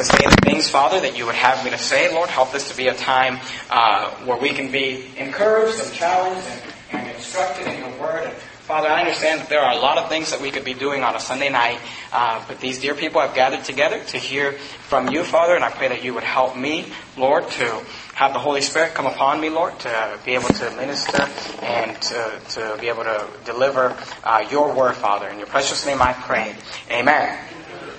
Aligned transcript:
to 0.00 0.06
say 0.06 0.24
the 0.24 0.36
things, 0.42 0.70
Father, 0.70 0.98
that 1.00 1.16
you 1.18 1.26
would 1.26 1.34
have 1.34 1.62
me 1.62 1.70
to 1.70 1.78
say. 1.78 2.12
Lord, 2.14 2.30
help 2.30 2.52
this 2.52 2.70
to 2.70 2.76
be 2.76 2.88
a 2.88 2.94
time 2.94 3.38
uh, 3.68 4.10
where 4.24 4.38
we 4.38 4.50
can 4.50 4.72
be 4.72 5.04
encouraged 5.18 5.78
and 5.78 5.92
challenged 5.92 6.46
and, 6.48 6.74
and 6.92 7.16
instructed 7.16 7.66
in 7.66 7.78
your 7.78 8.00
word. 8.00 8.24
And 8.24 8.34
Father, 8.34 8.88
I 8.88 9.00
understand 9.00 9.40
that 9.40 9.50
there 9.50 9.60
are 9.60 9.74
a 9.74 9.78
lot 9.78 9.98
of 9.98 10.08
things 10.08 10.30
that 10.30 10.40
we 10.40 10.50
could 10.50 10.64
be 10.64 10.72
doing 10.72 11.02
on 11.02 11.16
a 11.16 11.20
Sunday 11.20 11.50
night, 11.50 11.80
uh, 12.12 12.42
but 12.48 12.60
these 12.60 12.78
dear 12.78 12.94
people 12.94 13.20
have 13.20 13.34
gathered 13.34 13.64
together 13.64 14.02
to 14.04 14.16
hear 14.16 14.52
from 14.52 15.10
you, 15.10 15.22
Father, 15.22 15.54
and 15.54 15.62
I 15.62 15.70
pray 15.70 15.88
that 15.88 16.02
you 16.02 16.14
would 16.14 16.24
help 16.24 16.56
me, 16.56 16.86
Lord, 17.18 17.50
to 17.50 17.84
have 18.14 18.32
the 18.32 18.38
Holy 18.38 18.62
Spirit 18.62 18.94
come 18.94 19.06
upon 19.06 19.40
me, 19.40 19.50
Lord, 19.50 19.78
to 19.80 20.18
be 20.24 20.32
able 20.32 20.48
to 20.48 20.70
minister 20.76 21.28
and 21.62 22.00
to, 22.00 22.40
to 22.50 22.76
be 22.80 22.88
able 22.88 23.04
to 23.04 23.28
deliver 23.44 23.94
uh, 24.24 24.46
your 24.50 24.72
word, 24.72 24.94
Father. 24.94 25.28
In 25.28 25.38
your 25.38 25.48
precious 25.48 25.84
name 25.84 26.00
I 26.00 26.14
pray. 26.14 26.54
Amen. 26.90 27.38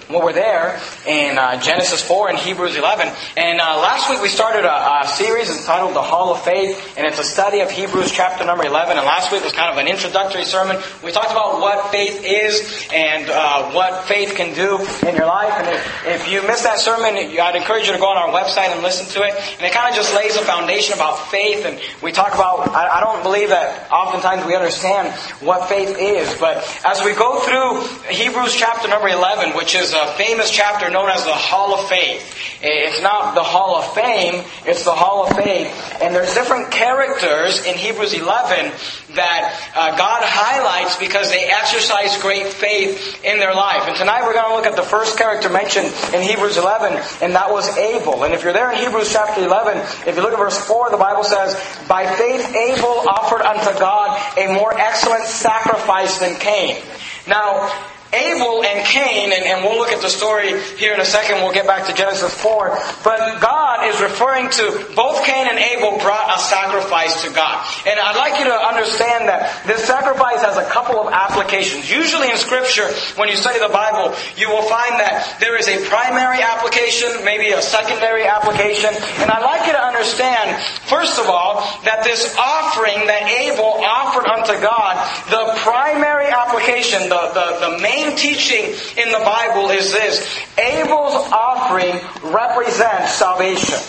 Well, 0.10 0.24
we're 0.24 0.34
there 0.34 0.80
in 1.06 1.38
uh, 1.38 1.60
Genesis 1.62 2.02
4 2.02 2.30
and 2.30 2.38
Hebrews 2.38 2.76
11. 2.76 3.08
And 3.38 3.60
uh, 3.60 3.78
last 3.78 4.10
week 4.10 4.22
we 4.22 4.30
started 4.30 4.66
a, 4.66 5.04
a, 5.04 5.08
series 5.08 5.50
entitled 5.50 5.96
The 5.96 6.02
Hall 6.02 6.34
of 6.34 6.42
Faith, 6.44 6.98
and 6.98 7.06
it's 7.06 7.20
a 7.20 7.24
study 7.24 7.60
of 7.60 7.70
Hebrews 7.70 8.12
chapter 8.12 8.46
number 8.46 8.66
11. 8.66 8.98
And 8.98 9.06
last 9.06 9.32
week 9.32 9.44
was 9.44 9.54
kind 9.54 9.72
of 9.72 9.78
an 9.78 9.88
introductory 9.88 10.46
sermon. 10.46 10.82
We 11.04 11.12
talked 11.12 11.32
about 11.32 11.62
what 11.62 11.92
faith 11.92 12.24
is 12.26 12.88
and 12.94 13.30
uh, 13.30 13.72
what 13.72 14.06
faith 14.06 14.36
can 14.36 14.54
do 14.56 14.80
in 15.08 15.16
your 15.16 15.28
life. 15.28 15.54
And 15.60 15.68
if, 15.68 16.08
if 16.08 16.32
you 16.32 16.42
missed 16.48 16.64
that 16.64 16.80
sermon, 16.80 17.16
I'd 17.16 17.56
encourage 17.56 17.88
you 17.88 17.94
to 17.94 18.00
go 18.00 18.08
on 18.08 18.18
our 18.18 18.32
website 18.34 18.74
and 18.74 18.82
listen 18.82 19.08
to 19.08 19.28
it. 19.28 19.34
And 19.58 19.66
it 19.66 19.72
kind 19.72 19.90
of 19.90 19.96
just 19.96 20.16
lays 20.16 20.36
a 20.36 20.42
foundation 20.42 20.96
about 20.96 21.28
faith. 21.28 21.66
And 21.66 21.80
we 22.02 22.12
talk 22.12 22.34
about, 22.34 22.70
I, 22.70 22.98
I 22.98 23.00
don't 23.02 23.24
believe 23.24 23.50
that 23.50 23.92
oftentimes 23.92 24.46
we 24.46 24.56
understand 24.56 25.14
what 25.40 25.70
faith 25.70 25.96
is. 26.00 26.34
But 26.40 26.58
as 26.86 27.04
we 27.04 27.14
go 27.14 27.40
through 27.40 27.82
Hebrews 28.10 28.56
chapter 28.56 28.88
number 28.88 29.08
11, 29.08 29.56
which 29.56 29.76
is 29.76 29.91
a 29.94 30.14
famous 30.18 30.52
chapter 30.52 30.90
known 30.90 31.10
as 31.10 31.26
the 31.26 31.34
Hall 31.34 31.74
of 31.74 31.88
Faith. 31.90 32.38
It's 32.64 33.02
not 33.02 33.34
the 33.34 33.44
Hall 33.44 33.76
of 33.76 33.94
Fame, 33.96 34.44
it's 34.66 34.84
the 34.84 34.94
Hall 34.94 35.26
of 35.26 35.36
Faith. 35.36 35.68
And 36.02 36.14
there's 36.14 36.34
different 36.34 36.72
characters 36.72 37.66
in 37.66 37.76
Hebrews 37.76 38.14
11 38.14 38.72
that 39.16 39.72
uh, 39.76 39.98
God 39.98 40.22
highlights 40.24 40.98
because 40.98 41.30
they 41.30 41.46
exercise 41.46 42.22
great 42.22 42.48
faith 42.48 43.24
in 43.24 43.40
their 43.40 43.54
life. 43.54 43.88
And 43.88 43.98
tonight 43.98 44.24
we're 44.24 44.34
going 44.34 44.50
to 44.50 44.56
look 44.56 44.66
at 44.66 44.76
the 44.76 44.88
first 44.88 45.18
character 45.18 45.50
mentioned 45.50 45.92
in 46.14 46.22
Hebrews 46.22 46.58
11, 46.58 46.94
and 47.22 47.36
that 47.36 47.52
was 47.52 47.66
Abel. 47.78 48.24
And 48.24 48.34
if 48.34 48.44
you're 48.44 48.54
there 48.54 48.72
in 48.72 48.78
Hebrews 48.78 49.12
chapter 49.12 49.44
11, 49.44 49.78
if 50.08 50.16
you 50.16 50.22
look 50.22 50.34
at 50.34 50.40
verse 50.40 50.58
4, 50.58 50.92
the 50.92 50.98
Bible 50.98 51.24
says, 51.24 51.56
By 51.88 52.06
faith 52.16 52.56
Abel 52.56 53.10
offered 53.10 53.42
unto 53.42 53.78
God 53.80 54.20
a 54.38 54.54
more 54.54 54.78
excellent 54.78 55.26
sacrifice 55.26 56.20
than 56.20 56.36
Cain. 56.40 56.82
Now, 57.28 57.70
Abel 58.14 58.64
and 58.64 58.86
Cain, 58.86 59.32
and, 59.32 59.46
and, 59.46 59.64
we'll 59.64 59.78
look 59.78 59.92
at 59.92 60.02
the 60.02 60.10
story 60.10 60.60
here 60.76 60.94
in 60.94 61.00
a 61.00 61.06
second, 61.06 61.40
we'll 61.40 61.54
get 61.54 61.66
back 61.66 61.88
to 61.88 61.94
Genesis 61.94 62.34
4, 62.36 62.78
but 63.04 63.40
God 63.40 63.88
is 63.88 64.02
referring 64.02 64.50
to 64.52 64.92
both 64.96 65.24
Cain 65.24 65.48
and 65.48 65.58
Abel 65.58 65.98
brought 66.00 66.28
a 66.28 66.40
sacrifice 66.40 67.24
to 67.24 67.32
God. 67.32 67.64
And 67.88 68.00
I'd 68.00 68.18
like 68.18 68.40
you 68.40 68.46
to 68.46 68.58
understand 68.58 69.30
that 69.30 69.64
this 69.66 69.86
sacrifice 69.86 70.42
has 70.44 70.58
a 70.58 70.68
couple 70.68 71.00
of 71.00 71.14
applications. 71.14 71.90
Usually 71.90 72.30
in 72.30 72.38
Scripture, 72.38 72.92
when 73.16 73.30
you 73.30 73.36
study 73.36 73.60
the 73.60 73.72
Bible, 73.72 74.12
you 74.36 74.50
will 74.50 74.68
find 74.68 75.00
that 75.00 75.38
there 75.40 75.56
is 75.56 75.68
a 75.68 75.80
primary 75.88 76.42
application, 76.42 77.24
maybe 77.24 77.56
a 77.56 77.62
secondary 77.62 78.28
application, 78.28 78.92
and 79.24 79.32
I'd 79.32 79.46
like 79.46 79.68
you 79.68 79.74
to 79.74 79.84
understand, 79.84 80.60
first 80.90 81.16
of 81.20 81.32
all, 81.32 81.64
that 81.88 82.04
this 82.04 82.36
offering 82.36 83.08
that 83.08 83.24
Abel 83.30 83.80
offered 83.88 84.28
unto 84.28 84.60
God, 84.60 85.00
the 85.32 85.56
primary 85.64 86.28
application, 86.28 87.08
the, 87.08 87.24
the, 87.32 87.48
the 87.70 87.72
main 87.80 88.01
main 88.02 88.16
teaching 88.18 88.66
in 88.98 89.12
the 89.12 89.22
Bible 89.24 89.70
is 89.70 89.92
this 89.92 90.40
Abel's 90.58 91.30
offering 91.32 91.94
represents 92.32 93.14
salvation. 93.14 93.80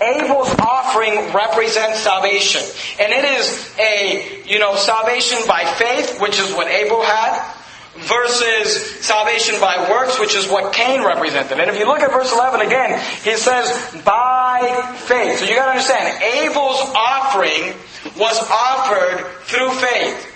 Abel's 0.00 0.54
offering 0.60 1.32
represents 1.34 2.00
salvation. 2.00 2.62
And 2.98 3.12
it 3.12 3.24
is 3.24 3.74
a, 3.78 4.42
you 4.46 4.58
know, 4.58 4.74
salvation 4.74 5.38
by 5.46 5.64
faith, 5.64 6.20
which 6.20 6.38
is 6.38 6.52
what 6.54 6.68
Abel 6.68 7.02
had, 7.02 7.54
versus 7.98 9.04
salvation 9.04 9.60
by 9.60 9.90
works, 9.90 10.18
which 10.18 10.34
is 10.34 10.48
what 10.48 10.72
Cain 10.72 11.04
represented. 11.04 11.60
And 11.60 11.70
if 11.70 11.78
you 11.78 11.86
look 11.86 12.00
at 12.00 12.10
verse 12.10 12.32
11 12.32 12.62
again, 12.62 12.98
he 13.22 13.36
says, 13.36 13.68
by 14.02 14.94
faith. 15.06 15.38
So 15.38 15.44
you 15.44 15.54
gotta 15.54 15.72
understand, 15.72 16.22
Abel's 16.22 16.80
offering 16.96 17.74
was 18.16 18.38
offered 18.50 19.26
through 19.42 19.70
faith. 19.72 20.29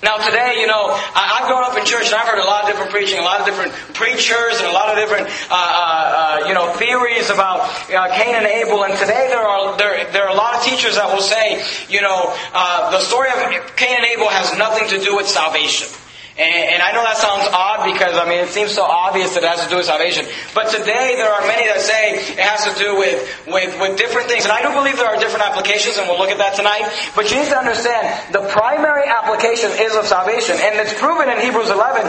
Now 0.00 0.16
today, 0.18 0.60
you 0.60 0.68
know, 0.68 0.94
I, 0.94 1.42
have 1.42 1.48
grown 1.50 1.64
up 1.64 1.76
in 1.76 1.84
church 1.84 2.06
and 2.06 2.14
I've 2.14 2.28
heard 2.28 2.38
a 2.38 2.46
lot 2.46 2.62
of 2.62 2.70
different 2.70 2.92
preaching, 2.92 3.18
a 3.18 3.26
lot 3.26 3.40
of 3.40 3.46
different 3.46 3.72
preachers, 3.98 4.62
and 4.62 4.70
a 4.70 4.72
lot 4.72 4.94
of 4.94 4.96
different, 4.96 5.26
uh, 5.50 5.50
uh, 5.50 5.58
uh, 5.58 6.46
you 6.46 6.54
know, 6.54 6.70
theories 6.78 7.30
about 7.30 7.66
uh, 7.90 8.06
Cain 8.14 8.38
and 8.38 8.46
Abel. 8.46 8.84
And 8.84 8.94
today 8.94 9.26
there 9.26 9.42
are 9.42 9.76
there 9.76 10.06
there 10.12 10.30
are 10.30 10.30
a 10.30 10.38
lot 10.38 10.54
of 10.54 10.62
teachers 10.62 10.94
that 10.94 11.10
will 11.10 11.24
say, 11.24 11.58
you 11.90 12.00
know, 12.00 12.30
uh, 12.54 12.92
the 12.94 13.00
story 13.00 13.26
of 13.26 13.42
Cain 13.74 13.96
and 13.98 14.06
Abel 14.06 14.30
has 14.30 14.56
nothing 14.56 14.86
to 14.94 15.02
do 15.02 15.16
with 15.16 15.26
salvation. 15.26 15.90
And, 16.38 16.78
and, 16.78 16.82
I 16.86 16.94
know 16.94 17.02
that 17.02 17.18
sounds 17.18 17.50
odd 17.50 17.82
because, 17.90 18.14
I 18.14 18.22
mean, 18.22 18.38
it 18.38 18.54
seems 18.54 18.70
so 18.70 18.86
obvious 18.86 19.34
that 19.34 19.42
it 19.42 19.50
has 19.50 19.66
to 19.66 19.68
do 19.68 19.82
with 19.82 19.90
salvation. 19.90 20.22
But 20.54 20.70
today 20.70 21.18
there 21.18 21.26
are 21.26 21.42
many 21.50 21.66
that 21.66 21.82
say 21.82 21.97
it 22.38 22.46
has 22.46 22.62
to 22.70 22.72
do 22.78 22.94
with, 22.94 23.18
with, 23.50 23.74
with 23.82 23.98
different 23.98 24.30
things. 24.30 24.46
And 24.46 24.54
I 24.54 24.62
do 24.62 24.70
believe 24.70 24.94
there 24.94 25.10
are 25.10 25.18
different 25.18 25.42
applications, 25.42 25.98
and 25.98 26.06
we'll 26.06 26.22
look 26.22 26.30
at 26.30 26.38
that 26.38 26.54
tonight. 26.54 26.86
But 27.18 27.34
you 27.34 27.42
need 27.42 27.50
to 27.50 27.58
understand 27.58 28.06
the 28.30 28.46
primary 28.46 29.10
application 29.10 29.74
is 29.74 29.98
of 29.98 30.06
salvation. 30.06 30.54
And 30.54 30.78
it's 30.78 30.94
proven 30.94 31.26
in 31.26 31.42
Hebrews 31.42 31.74
11. 31.74 32.06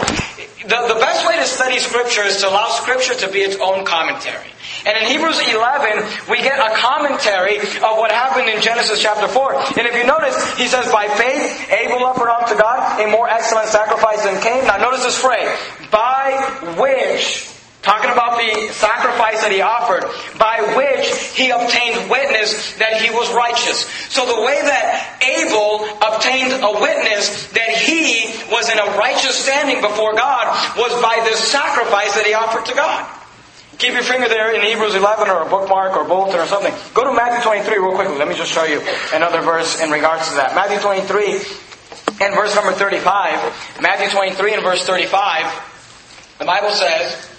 The, 0.69 0.79
the 0.85 0.99
best 1.01 1.25
way 1.25 1.33
to 1.41 1.45
study 1.49 1.79
Scripture 1.81 2.21
is 2.21 2.37
to 2.45 2.49
allow 2.49 2.69
Scripture 2.69 3.15
to 3.25 3.27
be 3.33 3.41
its 3.41 3.57
own 3.57 3.89
commentary. 3.89 4.53
And 4.85 4.93
in 5.01 5.09
Hebrews 5.09 5.41
11, 5.49 6.29
we 6.29 6.37
get 6.45 6.61
a 6.61 6.77
commentary 6.77 7.57
of 7.57 7.97
what 7.97 8.13
happened 8.13 8.53
in 8.53 8.61
Genesis 8.61 9.01
chapter 9.01 9.27
4. 9.27 9.81
And 9.81 9.89
if 9.89 9.97
you 9.97 10.05
notice, 10.05 10.37
he 10.61 10.67
says, 10.67 10.91
by 10.93 11.09
faith, 11.09 11.73
Abel 11.73 12.05
offered 12.05 12.29
unto 12.29 12.53
God 12.53 13.01
a 13.01 13.09
more 13.09 13.27
excellent 13.27 13.69
sacrifice 13.69 14.21
than 14.21 14.39
Cain. 14.45 14.69
Now 14.69 14.77
notice 14.77 15.03
this 15.03 15.17
phrase, 15.17 15.49
by 15.89 16.37
which 16.77 17.49
Talking 17.81 18.11
about 18.11 18.35
the 18.35 18.73
sacrifice 18.75 19.39
that 19.39 19.55
he 19.55 19.61
offered, 19.61 20.03
by 20.35 20.59
which 20.75 21.07
he 21.31 21.47
obtained 21.47 22.11
witness 22.11 22.75
that 22.75 22.99
he 22.99 23.07
was 23.09 23.31
righteous. 23.31 23.87
So 24.11 24.27
the 24.27 24.43
way 24.43 24.59
that 24.59 25.23
Abel 25.23 25.87
obtained 26.03 26.59
a 26.59 26.71
witness 26.75 27.47
that 27.55 27.79
he 27.79 28.35
was 28.51 28.67
in 28.67 28.75
a 28.75 28.99
righteous 28.99 29.39
standing 29.39 29.79
before 29.79 30.11
God 30.11 30.51
was 30.75 30.91
by 31.01 31.23
this 31.23 31.39
sacrifice 31.39 32.15
that 32.15 32.27
he 32.27 32.33
offered 32.33 32.65
to 32.67 32.75
God. 32.75 33.07
Keep 33.79 33.93
your 33.93 34.03
finger 34.03 34.27
there 34.27 34.53
in 34.53 34.59
Hebrews 34.59 34.93
11 34.95 35.29
or 35.29 35.47
a 35.47 35.49
bookmark 35.49 35.95
or 35.95 36.03
bulletin 36.03 36.41
or 36.41 36.47
something. 36.47 36.75
Go 36.93 37.05
to 37.05 37.13
Matthew 37.15 37.41
23 37.47 37.79
real 37.79 37.95
quickly. 37.95 38.17
Let 38.17 38.27
me 38.27 38.35
just 38.35 38.51
show 38.51 38.65
you 38.65 38.83
another 39.13 39.39
verse 39.39 39.79
in 39.79 39.89
regards 39.89 40.27
to 40.29 40.35
that. 40.35 40.53
Matthew 40.53 40.79
23 40.83 41.39
and 42.27 42.35
verse 42.35 42.53
number 42.55 42.73
35. 42.73 43.79
Matthew 43.79 44.09
23 44.09 44.53
and 44.55 44.63
verse 44.63 44.83
35. 44.83 45.47
The 46.39 46.45
Bible 46.45 46.71
says, 46.71 47.29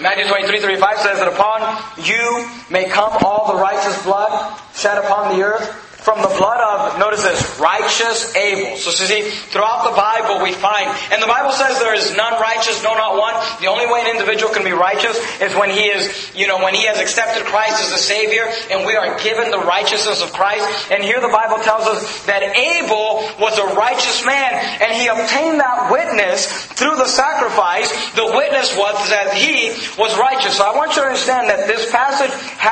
Matthew 0.00 0.26
23, 0.26 0.60
35 0.60 0.98
says 0.98 1.18
that 1.18 1.28
upon 1.28 1.60
you 2.04 2.48
may 2.70 2.88
come 2.88 3.12
all 3.24 3.54
the 3.54 3.60
righteous 3.60 4.02
blood 4.02 4.58
shed 4.74 4.98
upon 4.98 5.36
the 5.36 5.44
earth 5.44 5.91
from 6.02 6.20
the 6.20 6.32
blood 6.34 6.58
of, 6.58 6.98
notice 6.98 7.22
this, 7.22 7.38
righteous 7.60 8.34
Abel. 8.34 8.76
So 8.76 8.90
see, 8.90 9.22
throughout 9.54 9.86
the 9.86 9.94
Bible 9.94 10.42
we 10.42 10.52
find, 10.52 10.90
and 11.14 11.22
the 11.22 11.30
Bible 11.30 11.52
says 11.52 11.78
there 11.78 11.94
is 11.94 12.10
none 12.16 12.34
righteous, 12.42 12.82
no 12.82 12.94
not 12.94 13.14
one. 13.14 13.34
The 13.62 13.70
only 13.70 13.86
way 13.86 14.02
an 14.02 14.10
individual 14.10 14.52
can 14.52 14.64
be 14.64 14.74
righteous 14.74 15.14
is 15.40 15.54
when 15.54 15.70
he 15.70 15.86
is, 15.86 16.10
you 16.34 16.46
know, 16.46 16.58
when 16.58 16.74
he 16.74 16.86
has 16.86 16.98
accepted 16.98 17.46
Christ 17.46 17.78
as 17.78 17.90
the 17.94 18.02
Savior 18.02 18.50
and 18.70 18.82
we 18.86 18.96
are 18.98 19.14
given 19.22 19.50
the 19.50 19.62
righteousness 19.62 20.22
of 20.22 20.32
Christ. 20.32 20.66
And 20.90 21.02
here 21.02 21.20
the 21.20 21.30
Bible 21.30 21.62
tells 21.62 21.86
us 21.86 22.26
that 22.26 22.42
Abel 22.42 23.22
was 23.38 23.58
a 23.58 23.74
righteous 23.78 24.26
man 24.26 24.58
and 24.82 24.90
he 24.98 25.06
obtained 25.06 25.60
that 25.60 25.86
witness 25.86 26.50
through 26.74 26.96
the 26.96 27.06
sacrifice. 27.06 27.88
The 28.18 28.26
witness 28.26 28.74
was 28.74 28.98
that 29.10 29.38
he 29.38 29.70
was 29.94 30.18
righteous. 30.18 30.58
So 30.58 30.66
I 30.66 30.74
want 30.74 30.96
you 30.96 31.02
to 31.02 31.14
understand 31.14 31.48
that 31.48 31.70
this 31.70 31.90
passage 31.90 32.34
has 32.58 32.71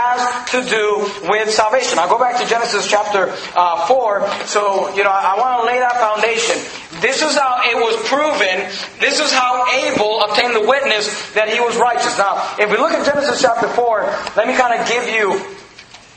to 0.51 0.65
do 0.69 1.11
with 1.29 1.51
salvation. 1.51 1.99
I'll 1.99 2.09
go 2.09 2.19
back 2.19 2.41
to 2.41 2.47
Genesis 2.47 2.89
chapter 2.89 3.01
chapter 3.11 3.33
uh, 3.57 3.87
4. 3.87 4.29
So, 4.47 4.95
you 4.95 5.05
know, 5.05 5.11
I, 5.11 5.35
I 5.37 5.39
want 5.39 5.61
to 5.61 5.67
lay 5.67 5.79
that 5.79 5.97
foundation. 5.99 6.57
This 7.01 7.23
is 7.23 7.37
how 7.37 7.61
it 7.65 7.77
was 7.77 7.97
proven. 8.09 8.69
This 9.01 9.21
is 9.21 9.33
how 9.33 9.65
Abel 9.73 10.23
obtained 10.23 10.55
the 10.55 10.67
witness 10.67 11.33
that 11.33 11.49
he 11.49 11.61
was 11.61 11.77
righteous. 11.77 12.19
Now, 12.19 12.57
if 12.59 12.71
we 12.71 12.77
look 12.77 12.93
at 12.93 13.05
Genesis 13.07 13.41
chapter 13.41 13.69
4, 13.69 14.03
let 14.37 14.47
me 14.47 14.55
kind 14.55 14.79
of 14.79 14.87
give 14.89 15.09
you 15.09 15.60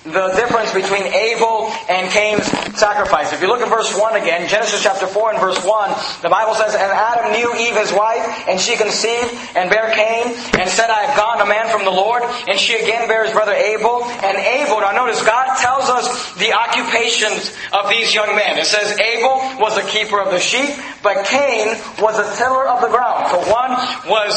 the 0.03 0.35
difference 0.35 0.73
between 0.73 1.07
Abel 1.07 1.71
and 1.87 2.11
Cain's 2.11 2.43
sacrifice. 2.75 3.31
If 3.31 3.41
you 3.41 3.47
look 3.47 3.61
at 3.61 3.69
verse 3.69 3.87
1 3.95 4.19
again, 4.19 4.49
Genesis 4.49 4.83
chapter 4.83 5.07
4 5.07 5.31
and 5.31 5.39
verse 5.39 5.63
1, 5.63 6.21
the 6.21 6.29
Bible 6.29 6.55
says, 6.55 6.75
And 6.75 6.91
Adam 6.91 7.31
knew 7.31 7.47
Eve 7.55 7.77
his 7.79 7.93
wife, 7.93 8.19
and 8.49 8.59
she 8.59 8.75
conceived 8.75 9.31
and 9.55 9.69
bare 9.69 9.95
Cain, 9.95 10.35
and 10.59 10.67
said, 10.67 10.89
I 10.91 11.07
have 11.07 11.15
gotten 11.15 11.47
a 11.47 11.49
man 11.49 11.71
from 11.71 11.85
the 11.85 11.95
Lord, 11.95 12.23
and 12.47 12.59
she 12.59 12.75
again 12.75 13.07
bears 13.07 13.31
brother 13.31 13.53
Abel. 13.53 14.03
And 14.03 14.35
Abel, 14.35 14.81
now 14.81 14.91
notice, 14.91 15.23
God 15.23 15.55
tells 15.63 15.87
us 15.87 16.35
the 16.35 16.51
occupations 16.51 17.55
of 17.71 17.87
these 17.87 18.13
young 18.13 18.35
men. 18.35 18.59
It 18.59 18.67
says 18.67 18.99
Abel 18.99 19.39
was 19.63 19.77
a 19.77 19.87
keeper 19.87 20.19
of 20.19 20.31
the 20.31 20.39
sheep, 20.39 20.75
but 21.01 21.25
Cain 21.25 21.79
was 22.03 22.19
a 22.19 22.27
tiller 22.35 22.67
of 22.67 22.81
the 22.81 22.91
ground. 22.91 23.31
So 23.31 23.39
one 23.47 23.71
was 24.11 24.35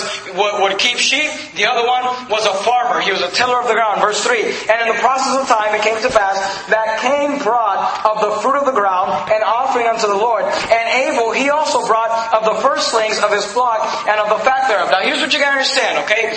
would 0.63 0.79
keep 0.79 0.99
sheep, 0.99 1.31
the 1.57 1.67
other 1.67 1.87
one 1.87 2.31
was 2.31 2.47
a 2.47 2.55
farmer. 2.63 3.01
He 3.01 3.11
was 3.11 3.23
a 3.23 3.31
tiller 3.31 3.59
of 3.59 3.67
the 3.67 3.75
ground. 3.75 4.01
Verse 4.01 4.23
3. 4.23 4.43
And 4.71 4.79
in 4.87 4.95
the 4.95 5.01
process 5.01 5.43
of 5.43 5.49
time 5.49 5.56
it 5.75 5.83
came 5.83 6.01
to 6.03 6.11
pass 6.11 6.37
that 6.69 7.01
Cain 7.01 7.39
brought 7.43 7.81
of 8.05 8.21
the 8.21 8.41
fruit 8.43 8.59
of 8.59 8.67
the 8.67 8.73
ground 8.73 9.11
an 9.31 9.43
offering 9.43 9.87
unto 9.87 10.07
the 10.07 10.17
Lord. 10.17 10.45
And 10.45 10.85
Abel, 11.09 11.33
he 11.33 11.51
also 11.51 11.87
brought 11.87 12.11
of 12.35 12.45
the 12.45 12.61
firstlings 12.61 13.23
of 13.23 13.33
his 13.33 13.45
flock 13.45 13.81
and 14.09 14.21
of 14.21 14.29
the 14.29 14.45
fat 14.45 14.69
thereof. 14.69 14.91
Now 14.91 15.01
here's 15.01 15.21
what 15.21 15.33
you 15.33 15.39
gotta 15.39 15.53
understand, 15.53 16.05
okay? 16.05 16.37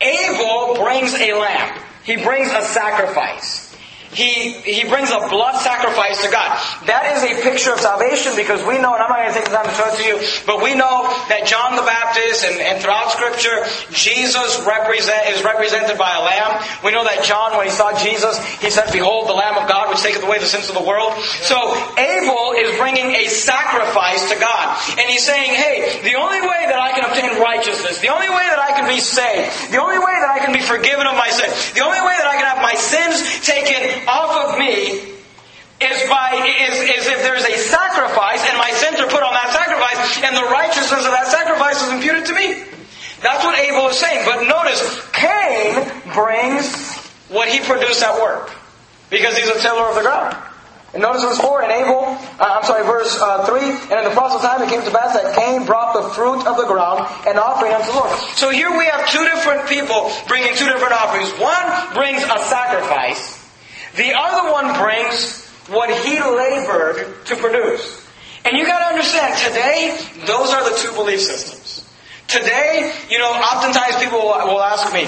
Abel 0.00 0.74
brings 0.82 1.14
a 1.14 1.32
lamb. 1.34 1.78
He 2.04 2.16
brings 2.16 2.48
a 2.48 2.62
sacrifice. 2.62 3.67
He, 4.12 4.52
he 4.64 4.88
brings 4.88 5.10
a 5.10 5.20
blood 5.28 5.60
sacrifice 5.60 6.24
to 6.24 6.30
God. 6.30 6.48
That 6.88 7.12
is 7.16 7.24
a 7.28 7.42
picture 7.44 7.72
of 7.72 7.80
salvation 7.80 8.32
because 8.36 8.64
we 8.64 8.80
know, 8.80 8.96
and 8.96 9.02
I'm 9.04 9.12
not 9.12 9.20
going 9.20 9.32
to 9.32 9.38
take 9.38 9.48
the 9.48 9.56
time 9.56 9.68
to 9.68 9.76
show 9.76 9.88
it 9.88 9.96
to 10.00 10.04
you, 10.04 10.16
but 10.48 10.64
we 10.64 10.72
know 10.72 11.04
that 11.28 11.44
John 11.44 11.76
the 11.76 11.84
Baptist 11.84 12.44
and, 12.44 12.56
and 12.56 12.80
throughout 12.80 13.12
Scripture, 13.12 13.68
Jesus 13.92 14.64
represent, 14.64 15.28
is 15.36 15.44
represented 15.44 16.00
by 16.00 16.16
a 16.16 16.22
lamb. 16.24 16.64
We 16.80 16.92
know 16.96 17.04
that 17.04 17.20
John, 17.24 17.52
when 17.56 17.68
he 17.68 17.74
saw 17.74 17.92
Jesus, 18.00 18.40
he 18.64 18.70
said, 18.72 18.88
Behold 18.92 19.28
the 19.28 19.36
Lamb 19.36 19.60
of 19.60 19.68
God 19.68 19.92
which 19.92 20.00
taketh 20.00 20.24
away 20.24 20.40
the 20.40 20.48
sins 20.48 20.68
of 20.68 20.74
the 20.74 20.84
world. 20.84 21.12
So 21.44 21.56
Abel 22.00 22.56
is 22.56 22.76
bringing 22.80 23.12
a 23.12 23.28
sacrifice 23.28 24.24
to 24.32 24.36
God. 24.40 24.64
And 24.96 25.06
he's 25.10 25.24
saying, 25.24 25.52
hey, 25.52 26.00
the 26.02 26.16
only 26.16 26.40
way 26.40 26.62
that 26.66 26.80
I 26.80 26.96
can 26.96 27.04
obtain 27.04 27.36
righteousness, 27.40 28.00
the 28.00 28.08
only 28.08 28.28
way 28.28 28.44
that 28.48 28.58
I 28.58 28.72
can 28.72 28.88
be 28.88 29.00
saved, 29.00 29.72
the 29.72 29.80
only 29.80 29.98
way 29.98 30.16
that 30.16 30.32
I 30.32 30.38
can 30.40 30.52
be 30.52 30.64
forgiven 30.64 31.06
of 31.06 31.14
my 31.14 31.30
sin, 31.30 31.48
the 31.74 31.84
only 31.84 32.00
way 32.00 32.14
that 32.16 32.26
I 32.26 32.36
can 32.36 32.46
have 32.48 32.62
my 32.64 32.74
sins 32.74 33.20
taken 33.68 34.08
off 34.08 34.48
of 34.48 34.58
me 34.58 35.04
is 35.78 35.98
by 36.08 36.34
is, 36.42 36.74
is 36.80 37.06
if 37.06 37.22
there's 37.22 37.44
a 37.44 37.56
sacrifice 37.56 38.42
and 38.48 38.58
my 38.58 38.70
sins 38.72 38.98
are 38.98 39.06
put 39.06 39.22
on 39.22 39.32
that 39.32 39.52
sacrifice 39.52 40.24
and 40.24 40.36
the 40.36 40.48
righteousness 40.50 41.04
of 41.04 41.12
that 41.12 41.28
sacrifice 41.28 41.82
is 41.86 41.92
imputed 41.92 42.24
to 42.26 42.34
me. 42.34 42.64
That's 43.22 43.44
what 43.44 43.58
Abel 43.58 43.88
is 43.88 43.98
saying. 43.98 44.24
But 44.24 44.46
notice, 44.46 44.80
Cain 45.12 46.14
brings 46.14 46.96
what 47.28 47.48
he 47.48 47.60
produced 47.60 48.02
at 48.02 48.14
work. 48.20 48.54
Because 49.10 49.36
he's 49.36 49.48
a 49.48 49.58
tiller 49.60 49.88
of 49.88 49.96
the 49.96 50.02
ground. 50.02 50.36
And 50.94 51.02
notice 51.02 51.22
verse 51.22 51.38
4, 51.38 51.62
and 51.62 51.72
Abel, 51.72 52.00
uh, 52.40 52.58
I'm 52.58 52.64
sorry, 52.64 52.84
verse 52.84 53.18
uh, 53.20 53.44
3, 53.44 53.60
and 53.60 53.92
in 53.92 54.04
the 54.04 54.16
process 54.16 54.40
of 54.40 54.48
time 54.48 54.62
it 54.62 54.70
came 54.70 54.82
to 54.82 54.90
pass 54.90 55.12
that 55.12 55.36
Cain 55.36 55.66
brought 55.66 55.92
the 55.92 56.08
fruit 56.16 56.46
of 56.46 56.56
the 56.56 56.64
ground 56.64 57.06
and 57.26 57.38
offering 57.38 57.72
unto 57.72 57.92
the 57.92 57.98
Lord. 57.98 58.10
So 58.36 58.50
here 58.50 58.70
we 58.76 58.86
have 58.86 59.06
two 59.08 59.22
different 59.24 59.68
people 59.68 60.10
bringing 60.28 60.56
two 60.56 60.64
different 60.64 60.94
offerings. 60.94 61.28
One 61.36 61.92
brings 61.92 62.22
a 62.24 62.40
sacrifice, 62.48 63.37
the 63.98 64.14
other 64.16 64.50
one 64.52 64.72
brings 64.80 65.44
what 65.66 65.90
he 66.06 66.18
labored 66.22 67.26
to 67.26 67.36
produce. 67.36 68.06
And 68.44 68.56
you 68.56 68.64
gotta 68.64 68.86
understand, 68.86 69.36
today, 69.36 69.98
those 70.24 70.50
are 70.50 70.70
the 70.70 70.76
two 70.78 70.92
belief 70.92 71.20
systems. 71.20 71.84
Today, 72.28 72.94
you 73.10 73.18
know, 73.18 73.28
oftentimes 73.28 73.96
people 74.02 74.20
will 74.20 74.62
ask 74.62 74.94
me, 74.94 75.06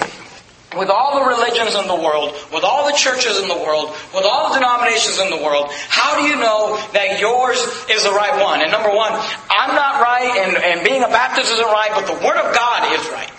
with 0.76 0.88
all 0.88 1.19
the 1.19 1.26
religions 1.26 1.75
in 1.75 1.87
the 1.90 1.99
world, 1.99 2.31
with 2.55 2.62
all 2.62 2.87
the 2.87 2.94
churches 2.94 3.43
in 3.43 3.49
the 3.49 3.58
world, 3.58 3.90
with 4.14 4.22
all 4.22 4.50
the 4.50 4.62
denominations 4.62 5.19
in 5.19 5.31
the 5.31 5.43
world, 5.43 5.67
how 5.90 6.14
do 6.14 6.31
you 6.31 6.38
know 6.38 6.78
that 6.94 7.19
yours 7.19 7.58
is 7.90 8.06
the 8.06 8.14
right 8.14 8.38
one? 8.38 8.62
And 8.62 8.70
number 8.70 8.94
one, 8.94 9.11
I'm 9.50 9.75
not 9.75 9.99
right, 9.99 10.31
and, 10.46 10.55
and 10.55 10.87
being 10.87 11.02
a 11.02 11.11
Baptist 11.11 11.50
isn't 11.50 11.72
right, 11.75 11.90
but 11.90 12.06
the 12.06 12.19
Word 12.22 12.38
of 12.38 12.55
God 12.55 12.94
is 12.94 13.02
right. 13.11 13.31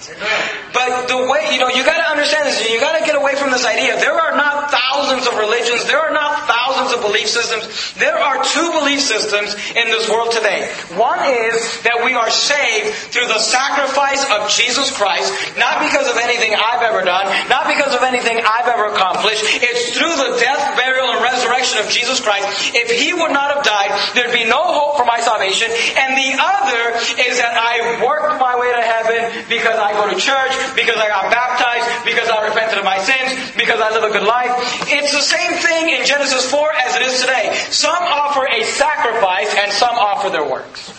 But 0.73 1.07
the 1.07 1.23
way, 1.31 1.55
you 1.55 1.59
know, 1.59 1.71
you 1.71 1.87
gotta 1.87 2.03
understand 2.11 2.47
this, 2.47 2.67
you 2.67 2.79
gotta 2.79 3.05
get 3.05 3.15
away 3.15 3.35
from 3.35 3.51
this 3.51 3.63
idea. 3.63 3.95
There 3.95 4.15
are 4.15 4.35
not 4.35 4.71
thousands 4.71 5.27
of 5.27 5.39
religions, 5.39 5.87
there 5.87 5.99
are 5.99 6.11
not 6.11 6.47
thousands 6.47 6.91
of 6.91 7.01
belief 7.01 7.27
systems. 7.27 7.93
There 7.95 8.17
are 8.17 8.43
two 8.43 8.71
belief 8.75 8.99
systems 8.99 9.55
in 9.71 9.87
this 9.87 10.09
world 10.09 10.31
today. 10.31 10.67
One 10.99 11.19
is 11.47 11.81
that 11.83 12.03
we 12.03 12.13
are 12.13 12.29
saved 12.29 12.91
through 13.11 13.27
the 13.27 13.39
sacrifice 13.39 14.23
of 14.27 14.49
Jesus 14.49 14.91
Christ, 14.91 15.31
not 15.57 15.79
because 15.87 16.09
of 16.09 16.17
anything 16.17 16.55
I've 16.55 16.83
ever 16.83 17.03
done, 17.03 17.20
not 17.49 17.67
because 17.67 17.93
of 17.95 18.03
anything 18.03 18.39
I've 18.39 18.67
ever 18.67 18.93
accomplished. 18.93 19.43
It's 19.45 19.97
through 19.97 20.15
the 20.15 20.39
death, 20.39 20.77
burial, 20.77 21.11
and 21.11 21.21
resurrection 21.21 21.79
of 21.83 21.89
Jesus 21.89 22.19
Christ. 22.19 22.73
If 22.73 22.89
He 22.91 23.13
would 23.13 23.31
not 23.31 23.55
have 23.55 23.63
died, 23.63 23.91
there'd 24.15 24.33
be 24.33 24.45
no 24.45 24.61
hope 24.61 24.97
for 24.97 25.05
my 25.05 25.19
salvation. 25.19 25.69
And 25.69 26.17
the 26.17 26.31
other 26.39 26.97
is 27.21 27.37
that 27.37 27.53
I 27.57 28.03
worked 28.03 28.39
my 28.39 28.57
way 28.57 28.71
to 28.73 28.83
heaven 28.83 29.45
because 29.49 29.77
I 29.77 29.93
go 29.93 30.09
to 30.09 30.17
church, 30.17 30.53
because 30.75 30.97
I 30.97 31.07
got 31.09 31.31
baptized, 31.31 32.05
because 32.05 32.29
I 32.29 32.47
repented 32.47 32.79
of 32.79 32.85
my 32.85 32.99
sins, 32.99 33.53
because 33.57 33.79
I 33.79 33.91
live 33.91 34.03
a 34.03 34.13
good 34.13 34.27
life. 34.27 34.51
It's 34.87 35.11
the 35.11 35.21
same 35.21 35.53
thing 35.59 35.89
in 35.89 36.05
Genesis 36.05 36.49
4 36.49 36.73
as 36.73 36.95
it 36.95 37.01
is 37.03 37.19
today. 37.21 37.53
Some 37.69 37.95
offer 37.95 38.45
a 38.47 38.63
sacrifice 38.63 39.53
and 39.55 39.71
some 39.71 39.95
offer 39.95 40.29
their 40.29 40.47
works. 40.47 40.89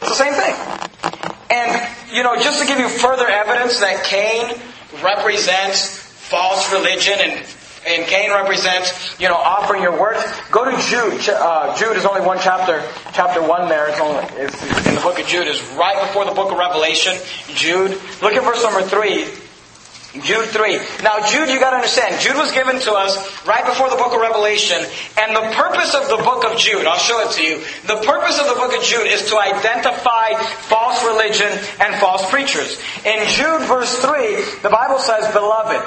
It's 0.00 0.08
the 0.08 0.20
same 0.24 0.34
thing. 0.34 0.54
And, 1.50 1.88
you 2.12 2.22
know, 2.22 2.36
just 2.36 2.60
to 2.62 2.66
give 2.66 2.78
you 2.78 2.88
further 2.88 3.26
evidence 3.26 3.80
that 3.80 4.04
Cain 4.04 4.54
represents 5.02 5.98
false 6.30 6.72
religion 6.72 7.18
and 7.20 7.46
and 7.86 8.06
Cain 8.06 8.30
represents, 8.30 9.18
you 9.18 9.26
know, 9.28 9.36
offering 9.36 9.82
your 9.82 9.98
worth. 9.98 10.50
Go 10.50 10.64
to 10.64 10.76
Jude. 10.82 11.28
Uh, 11.30 11.74
Jude 11.78 11.96
is 11.96 12.04
only 12.04 12.20
one 12.20 12.38
chapter, 12.38 12.82
chapter 13.14 13.40
one 13.40 13.68
there. 13.68 13.88
It's, 13.88 14.00
only, 14.00 14.22
it's 14.36 14.86
in 14.86 14.94
the 14.94 15.00
book 15.00 15.18
of 15.18 15.26
Jude. 15.26 15.46
is 15.46 15.62
right 15.78 15.98
before 16.06 16.26
the 16.26 16.32
book 16.32 16.52
of 16.52 16.58
Revelation. 16.58 17.16
Jude. 17.54 17.92
Look 18.20 18.34
at 18.34 18.44
verse 18.44 18.62
number 18.62 18.82
three. 18.82 19.24
Jude 20.12 20.48
3. 20.48 20.78
Now, 21.02 21.24
Jude, 21.26 21.50
you 21.50 21.60
gotta 21.60 21.76
understand, 21.76 22.20
Jude 22.20 22.36
was 22.36 22.50
given 22.50 22.80
to 22.80 22.92
us 22.92 23.14
right 23.46 23.64
before 23.64 23.90
the 23.90 23.96
book 23.96 24.12
of 24.12 24.20
Revelation, 24.20 24.78
and 25.18 25.36
the 25.36 25.54
purpose 25.54 25.94
of 25.94 26.08
the 26.08 26.16
book 26.24 26.44
of 26.44 26.58
Jude, 26.58 26.84
I'll 26.84 26.98
show 26.98 27.20
it 27.28 27.32
to 27.36 27.42
you, 27.42 27.58
the 27.86 28.02
purpose 28.02 28.40
of 28.40 28.48
the 28.48 28.54
book 28.54 28.76
of 28.76 28.82
Jude 28.82 29.06
is 29.06 29.30
to 29.30 29.38
identify 29.38 30.34
false 30.66 31.04
religion 31.04 31.50
and 31.80 31.94
false 32.00 32.28
preachers. 32.28 32.82
In 33.06 33.26
Jude 33.28 33.62
verse 33.68 33.94
3, 33.98 34.62
the 34.62 34.70
Bible 34.70 34.98
says, 34.98 35.32
Beloved, 35.32 35.80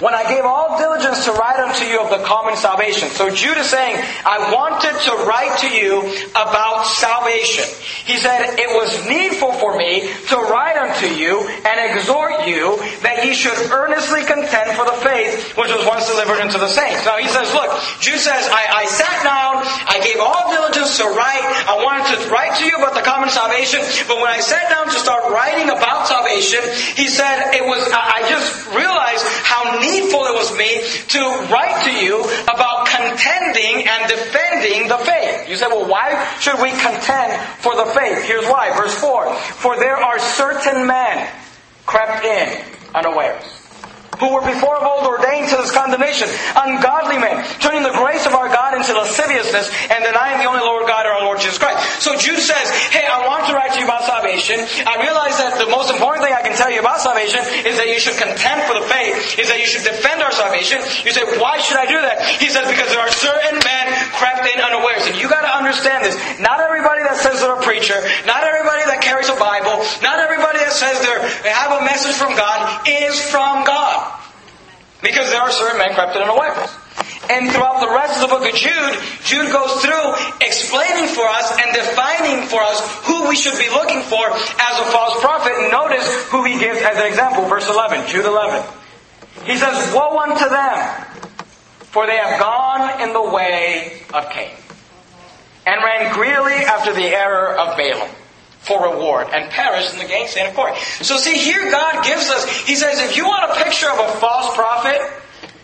when 0.00 0.14
I 0.14 0.28
gave 0.28 0.44
all 0.44 0.78
diligence 0.78 1.24
to 1.24 1.32
write 1.32 1.56
unto 1.56 1.84
you 1.84 2.00
of 2.00 2.10
the 2.10 2.22
common 2.24 2.56
salvation. 2.56 3.08
So 3.08 3.30
Jude 3.30 3.56
is 3.56 3.68
saying, 3.68 3.96
I 4.24 4.52
wanted 4.52 4.92
to 5.08 5.12
write 5.24 5.56
to 5.64 5.68
you 5.72 6.04
about 6.36 6.84
salvation. 6.84 7.64
He 8.04 8.18
said, 8.18 8.58
it 8.58 8.68
was 8.76 8.92
needful 9.08 9.52
for 9.56 9.76
me 9.76 10.04
to 10.28 10.36
write 10.36 10.76
unto 10.76 11.06
you 11.06 11.48
and 11.64 11.76
exhort 11.96 12.46
you 12.46 12.76
that 13.00 13.24
ye 13.24 13.32
should 13.32 13.56
earnestly 13.72 14.24
contend 14.24 14.76
for 14.76 14.84
the 14.84 14.98
faith 15.00 15.56
which 15.56 15.72
was 15.72 15.86
once 15.88 16.06
delivered 16.06 16.44
unto 16.44 16.58
the 16.58 16.68
saints. 16.68 17.04
Now 17.08 17.16
he 17.16 17.28
says, 17.28 17.48
look, 17.56 17.72
Jude 18.00 18.20
says, 18.20 18.44
I, 18.52 18.82
I 18.82 18.84
sat 18.84 19.16
down, 19.24 19.64
I 19.64 19.96
gave 20.04 20.20
all 20.20 20.52
diligence 20.52 20.98
to 20.98 21.08
write, 21.08 21.46
I 21.66 21.80
wanted 21.80 22.04
to 22.12 22.28
write 22.28 22.58
to 22.60 22.64
you 22.68 22.76
about 22.76 22.94
the 22.94 23.02
common 23.02 23.30
salvation, 23.30 23.80
but 24.06 24.20
when 24.20 24.28
I 24.28 24.40
sat 24.40 24.68
down 24.68 24.86
to 24.86 24.98
start 25.00 25.24
writing 25.32 25.72
about 25.72 26.06
salvation, 26.06 26.60
he 26.94 27.08
said, 27.08 27.56
it 27.56 27.64
was, 27.64 27.80
I, 27.90 28.20
I 28.20 28.28
just 28.28 28.68
realized 28.76 29.24
how 29.42 29.80
needful 29.86 30.26
it 30.26 30.34
was 30.34 30.50
me 30.58 30.82
to 31.14 31.22
write 31.54 31.84
to 31.86 31.92
you 31.94 32.22
about 32.50 32.86
contending 32.86 33.86
and 33.86 34.10
defending 34.10 34.88
the 34.88 34.98
faith. 34.98 35.48
You 35.48 35.56
say, 35.56 35.66
well, 35.68 35.86
why 35.86 36.10
should 36.40 36.60
we 36.60 36.70
contend 36.70 37.30
for 37.62 37.74
the 37.76 37.86
faith? 37.94 38.24
Here's 38.24 38.46
why. 38.46 38.74
Verse 38.76 38.94
4. 38.98 39.34
For 39.62 39.76
there 39.76 39.96
are 39.96 40.18
certain 40.18 40.86
men 40.86 41.28
crept 41.86 42.24
in 42.24 42.64
unawares 42.94 43.65
who 44.18 44.32
were 44.32 44.44
before 44.44 44.76
of 44.76 44.84
old 44.84 45.06
ordained 45.06 45.48
to 45.50 45.56
this 45.56 45.72
condemnation. 45.72 46.28
Ungodly 46.56 47.18
men, 47.18 47.44
turning 47.60 47.82
the 47.82 47.94
grace 47.94 48.26
of 48.26 48.34
our 48.34 48.48
God 48.48 48.74
into 48.76 48.92
lasciviousness 48.92 49.70
and 49.92 50.04
denying 50.04 50.38
the 50.40 50.48
only 50.48 50.64
Lord 50.64 50.86
God, 50.86 51.06
our 51.06 51.24
Lord 51.24 51.40
Jesus 51.40 51.58
Christ. 51.58 52.02
So 52.02 52.16
Jude 52.16 52.40
says, 52.40 52.70
hey, 52.92 53.06
I 53.06 53.26
want 53.26 53.46
to 53.48 53.54
write 53.54 53.72
to 53.74 53.78
you 53.80 53.86
about 53.86 54.04
salvation. 54.04 54.60
I 54.86 55.00
realize 55.02 55.36
that 55.38 55.58
the 55.58 55.70
most 55.70 55.92
important 55.92 56.24
thing 56.24 56.34
I 56.34 56.42
can 56.42 56.56
tell 56.56 56.70
you 56.70 56.80
about 56.80 57.00
salvation 57.00 57.40
is 57.64 57.76
that 57.76 57.88
you 57.88 57.98
should 58.00 58.16
contend 58.16 58.64
for 58.64 58.74
the 58.78 58.86
faith, 58.88 59.38
is 59.38 59.48
that 59.48 59.58
you 59.60 59.68
should 59.68 59.84
defend 59.84 60.22
our 60.22 60.32
salvation. 60.32 60.80
You 61.04 61.12
say, 61.12 61.24
why 61.38 61.58
should 61.60 61.76
I 61.76 61.86
do 61.86 61.98
that? 62.00 62.22
He 62.40 62.48
says, 62.48 62.68
because 62.68 62.88
there 62.92 63.02
are 63.02 63.12
certain 63.12 63.60
men 63.60 63.84
crept 64.16 64.48
in 64.48 64.58
unawares. 64.60 65.06
And 65.06 65.16
you 65.16 65.28
gotta 65.28 65.50
understand 65.50 66.04
this. 66.04 66.16
Not 66.40 66.60
everybody 66.60 67.02
that 67.04 67.16
says 67.16 67.40
they're 67.40 67.56
a 67.56 67.62
preacher, 67.62 67.96
not 68.24 68.44
everybody 68.44 68.84
that 68.88 69.00
carries 69.02 69.28
a 69.28 69.36
Bible, 69.36 69.84
not 70.02 70.18
everybody 70.18 70.58
that 70.62 70.72
says 70.72 71.00
they 71.42 71.50
have 71.50 71.72
a 71.80 71.82
message 71.84 72.14
from 72.14 72.34
God 72.36 72.86
is 72.86 73.20
from 73.30 73.64
God. 73.64 74.05
Because 75.02 75.30
there 75.30 75.40
are 75.40 75.50
certain 75.50 75.78
men 75.78 75.94
crept 75.94 76.16
in 76.16 76.22
unawares. 76.22 76.70
And 77.28 77.50
throughout 77.50 77.80
the 77.80 77.90
rest 77.90 78.22
of 78.22 78.30
the 78.30 78.32
book 78.38 78.46
of 78.48 78.54
Jude, 78.54 78.94
Jude 79.24 79.50
goes 79.52 79.82
through 79.82 80.14
explaining 80.40 81.10
for 81.10 81.26
us 81.26 81.58
and 81.58 81.74
defining 81.74 82.46
for 82.46 82.62
us 82.62 82.80
who 83.04 83.28
we 83.28 83.36
should 83.36 83.58
be 83.58 83.68
looking 83.70 84.00
for 84.02 84.30
as 84.30 84.74
a 84.80 84.86
false 84.92 85.20
prophet. 85.20 85.52
And 85.58 85.72
notice 85.72 86.06
who 86.30 86.44
he 86.44 86.58
gives 86.58 86.80
as 86.80 86.96
an 86.96 87.06
example. 87.06 87.44
Verse 87.46 87.68
11, 87.68 88.08
Jude 88.08 88.26
11. 88.26 88.62
He 89.44 89.56
says, 89.56 89.92
Woe 89.92 90.18
unto 90.18 90.48
them, 90.48 91.06
for 91.90 92.06
they 92.06 92.16
have 92.16 92.40
gone 92.40 93.02
in 93.02 93.12
the 93.12 93.22
way 93.22 94.02
of 94.14 94.30
Cain, 94.30 94.50
and 95.66 95.82
ran 95.82 96.12
greedily 96.14 96.64
after 96.64 96.94
the 96.94 97.06
error 97.06 97.58
of 97.58 97.76
Balaam. 97.76 98.10
For 98.66 98.92
reward 98.92 99.28
and 99.32 99.50
perish 99.50 99.92
in 99.92 99.98
the 99.98 100.04
gainsaying 100.04 100.48
of 100.48 100.54
glory. 100.54 100.76
So 101.00 101.16
see, 101.16 101.38
here 101.38 101.70
God 101.70 102.04
gives 102.04 102.28
us, 102.28 102.44
He 102.66 102.74
says, 102.74 103.00
if 103.00 103.16
you 103.16 103.26
want 103.26 103.50
a 103.50 103.64
picture 103.64 103.88
of 103.90 103.98
a 103.98 104.08
false 104.18 104.54
prophet, 104.54 105.00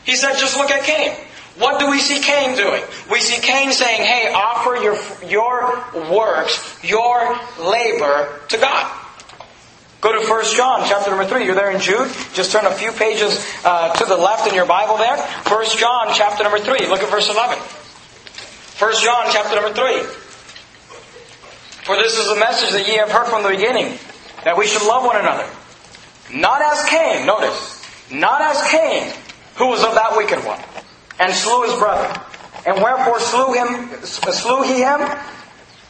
He 0.05 0.17
said, 0.17 0.37
just 0.39 0.57
look 0.57 0.71
at 0.71 0.85
Cain. 0.85 1.13
What 1.59 1.79
do 1.79 1.91
we 1.91 1.99
see 1.99 2.21
Cain 2.21 2.57
doing? 2.57 2.83
We 3.11 3.21
see 3.21 3.41
Cain 3.43 3.73
saying, 3.73 4.03
hey, 4.03 4.33
offer 4.33 4.77
your, 4.77 4.97
your 5.29 5.85
works, 6.11 6.79
your 6.83 7.39
labor 7.61 8.41
to 8.49 8.59
God. 8.59 8.99
Go 10.01 10.11
to 10.13 10.29
1 10.29 10.45
John 10.57 10.83
chapter 10.89 11.11
number 11.11 11.27
3. 11.27 11.45
You're 11.45 11.55
there 11.55 11.71
in 11.71 11.81
Jude. 11.81 12.11
Just 12.35 12.51
turn 12.51 12.67
a 12.67 12.73
few 12.73 12.91
pages 12.91 13.39
uh, 13.65 13.93
to 13.95 14.05
the 14.05 14.17
left 14.17 14.49
in 14.49 14.55
your 14.55 14.67
Bible 14.67 14.97
there. 14.97 15.17
1 15.17 15.65
John 15.79 16.09
chapter 16.15 16.43
number 16.43 16.59
3. 16.59 16.89
Look 16.89 17.03
at 17.03 17.11
verse 17.11 17.31
11. 17.31 17.59
1 17.59 18.93
John 19.05 19.27
chapter 19.31 19.55
number 19.55 19.73
3. 19.73 20.22
For 21.83 21.97
this 21.97 22.17
is 22.17 22.29
the 22.29 22.37
message 22.37 22.71
that 22.71 22.87
ye 22.87 22.95
have 22.95 23.11
heard 23.11 23.27
from 23.27 23.43
the 23.43 23.49
beginning, 23.49 23.99
that 24.45 24.57
we 24.57 24.67
should 24.67 24.87
love 24.87 25.05
one 25.05 25.17
another. 25.17 25.49
Not 26.33 26.63
as 26.63 26.89
Cain, 26.89 27.27
notice, 27.27 27.85
not 28.11 28.41
as 28.41 28.63
Cain, 28.71 29.13
who 29.57 29.67
was 29.69 29.83
of 29.83 29.95
that 29.95 30.17
wicked 30.17 30.45
one, 30.45 30.61
and 31.19 31.35
slew 31.35 31.65
his 31.65 31.75
brother. 31.75 32.21
And 32.65 32.81
wherefore 32.81 33.19
slew 33.19 33.53
him, 33.55 34.05
slew 34.05 34.63
he 34.63 34.83
him? 34.83 35.01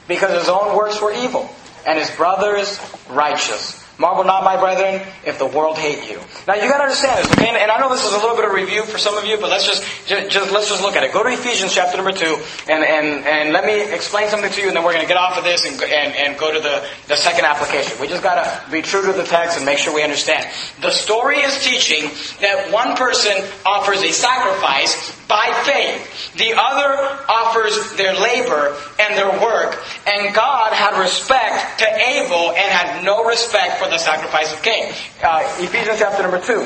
Because 0.08 0.38
his 0.38 0.48
own 0.48 0.74
works 0.74 1.00
were 1.00 1.12
evil, 1.12 1.54
and 1.86 1.98
his 1.98 2.10
brother's 2.12 2.80
righteous. 3.10 3.81
Marvel 4.02 4.24
not, 4.24 4.42
my 4.42 4.58
brethren, 4.58 5.00
if 5.24 5.38
the 5.38 5.46
world 5.46 5.78
hate 5.78 6.10
you. 6.10 6.18
Now 6.48 6.58
you 6.58 6.66
gotta 6.66 6.90
understand 6.90 7.22
this, 7.22 7.30
okay? 7.38 7.54
And 7.54 7.70
I 7.70 7.78
know 7.78 7.88
this 7.88 8.02
is 8.04 8.10
a 8.10 8.18
little 8.18 8.34
bit 8.34 8.44
of 8.44 8.50
review 8.50 8.82
for 8.82 8.98
some 8.98 9.16
of 9.16 9.24
you, 9.24 9.38
but 9.38 9.48
let's 9.48 9.64
just, 9.64 9.86
just, 10.08 10.28
just 10.28 10.50
let's 10.50 10.68
just 10.68 10.82
look 10.82 10.96
at 10.96 11.04
it. 11.04 11.12
Go 11.12 11.22
to 11.22 11.30
Ephesians 11.30 11.72
chapter 11.72 11.96
number 11.96 12.10
two, 12.10 12.34
and, 12.66 12.82
and, 12.82 13.24
and 13.24 13.52
let 13.52 13.64
me 13.64 13.78
explain 13.94 14.26
something 14.26 14.50
to 14.50 14.60
you, 14.60 14.66
and 14.66 14.76
then 14.76 14.82
we're 14.82 14.92
gonna 14.92 15.06
get 15.06 15.16
off 15.16 15.38
of 15.38 15.44
this 15.44 15.64
and, 15.64 15.80
and, 15.80 16.16
and 16.18 16.36
go 16.36 16.52
to 16.52 16.58
the, 16.58 16.82
the 17.06 17.14
second 17.14 17.44
application. 17.44 17.94
We 18.00 18.08
just 18.08 18.24
gotta 18.24 18.42
be 18.72 18.82
true 18.82 19.06
to 19.06 19.12
the 19.12 19.22
text 19.22 19.56
and 19.56 19.64
make 19.64 19.78
sure 19.78 19.94
we 19.94 20.02
understand. 20.02 20.50
The 20.80 20.90
story 20.90 21.38
is 21.38 21.62
teaching 21.62 22.10
that 22.42 22.72
one 22.72 22.96
person 22.96 23.38
offers 23.64 24.02
a 24.02 24.10
sacrifice 24.10 25.14
by 25.28 25.46
faith. 25.64 26.34
The 26.34 26.52
other 26.58 27.22
offers 27.28 27.94
their 27.96 28.18
labor 28.18 28.74
and 28.98 29.16
their 29.16 29.30
work, 29.40 29.78
and 30.10 30.34
God 30.34 30.72
had 30.72 30.98
respect 30.98 31.78
to 31.78 31.86
Abel 31.86 32.50
and 32.50 32.66
had 32.66 33.04
no 33.04 33.24
respect 33.24 33.78
for 33.78 33.88
the 33.92 33.98
sacrifice 33.98 34.52
of 34.52 34.62
Cain. 34.62 34.92
Uh, 35.22 35.44
Ephesians 35.60 35.98
chapter 35.98 36.22
number 36.22 36.40
2. 36.40 36.58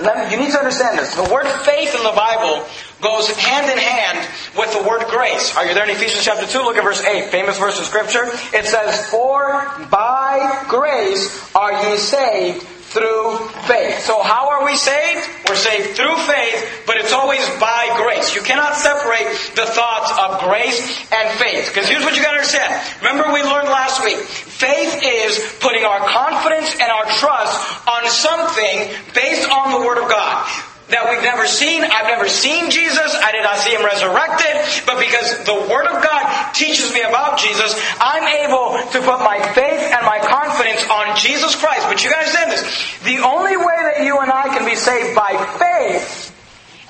Me, 0.00 0.30
you 0.30 0.38
need 0.38 0.50
to 0.50 0.58
understand 0.58 0.98
this. 0.98 1.14
The 1.14 1.28
word 1.32 1.46
faith 1.64 1.94
in 1.94 2.02
the 2.02 2.14
Bible 2.14 2.64
goes 3.02 3.28
hand 3.36 3.70
in 3.70 3.76
hand 3.76 4.28
with 4.56 4.72
the 4.72 4.88
word 4.88 5.04
grace. 5.10 5.56
Are 5.56 5.66
you 5.66 5.74
there 5.74 5.84
in 5.84 5.90
Ephesians 5.90 6.24
chapter 6.24 6.46
2? 6.46 6.58
Look 6.60 6.76
at 6.76 6.84
verse 6.84 7.04
8, 7.04 7.26
famous 7.26 7.58
verse 7.58 7.78
of 7.78 7.84
scripture. 7.84 8.24
It 8.56 8.64
says, 8.64 9.06
For 9.10 9.52
by 9.90 10.64
grace 10.68 11.54
are 11.54 11.90
ye 11.90 11.98
saved 11.98 12.64
through 12.92 13.38
faith. 13.68 14.00
So 14.00 14.22
how 14.22 14.48
are 14.48 14.64
we 14.64 14.74
saved? 14.74 15.28
We're 15.48 15.56
saved 15.56 15.96
through 15.96 16.16
faith, 16.24 16.84
but 16.86 16.96
it's 16.96 17.12
always 17.12 17.44
by 17.60 17.92
grace. 17.96 18.34
You 18.34 18.42
cannot 18.42 18.74
separate 18.74 19.28
the 19.54 19.66
thoughts 19.66 20.10
of 20.16 20.48
grace 20.48 20.80
and 21.12 21.28
faith. 21.38 21.68
Because 21.68 21.88
here's 21.88 22.04
what 22.04 22.16
you 22.16 22.22
gotta 22.22 22.38
understand. 22.38 22.80
Remember 23.02 23.32
we 23.32 23.42
learned 23.42 23.68
last 23.68 24.02
week. 24.04 24.16
Faith 24.16 25.00
is 25.04 25.38
putting 25.60 25.84
our 25.84 26.00
confidence 26.08 26.72
and 26.80 26.90
our 26.90 27.04
trust 27.20 27.88
on 27.88 28.08
something 28.08 28.88
based 29.14 29.48
on 29.50 29.72
the 29.72 29.86
Word 29.86 30.02
of 30.02 30.08
God 30.10 30.48
that 30.88 31.10
we've 31.10 31.22
never 31.22 31.46
seen. 31.46 31.84
I've 31.84 32.08
never 32.08 32.28
seen 32.28 32.70
Jesus. 32.70 33.12
I 33.20 33.32
did 33.32 33.44
not 33.44 33.58
see 33.58 33.76
him 33.76 33.84
resurrected. 33.84 34.84
But 34.86 34.98
because 34.98 35.44
the 35.44 35.56
Word 35.68 35.86
of 35.86 36.02
God 36.02 36.52
teaches 36.54 36.92
me 36.92 37.02
about 37.02 37.38
Jesus, 37.38 37.76
I'm 38.00 38.24
able 38.24 38.80
to 38.92 38.98
put 39.04 39.20
my 39.20 39.36
faith 39.52 39.84
and 39.92 40.02
my 40.06 40.18
confidence 40.24 40.80
on 40.88 41.16
Jesus 41.16 41.54
Christ. 41.54 41.84
But 41.88 42.02
you 42.02 42.10
guys 42.10 42.28
understand 42.28 42.52
this. 42.52 42.98
The 43.04 43.18
only 43.18 43.56
way 43.56 43.78
that 43.94 44.04
you 44.04 44.18
and 44.18 44.30
I 44.30 44.48
can 44.56 44.64
be 44.64 44.74
saved 44.74 45.14
by 45.14 45.36
faith 45.58 46.34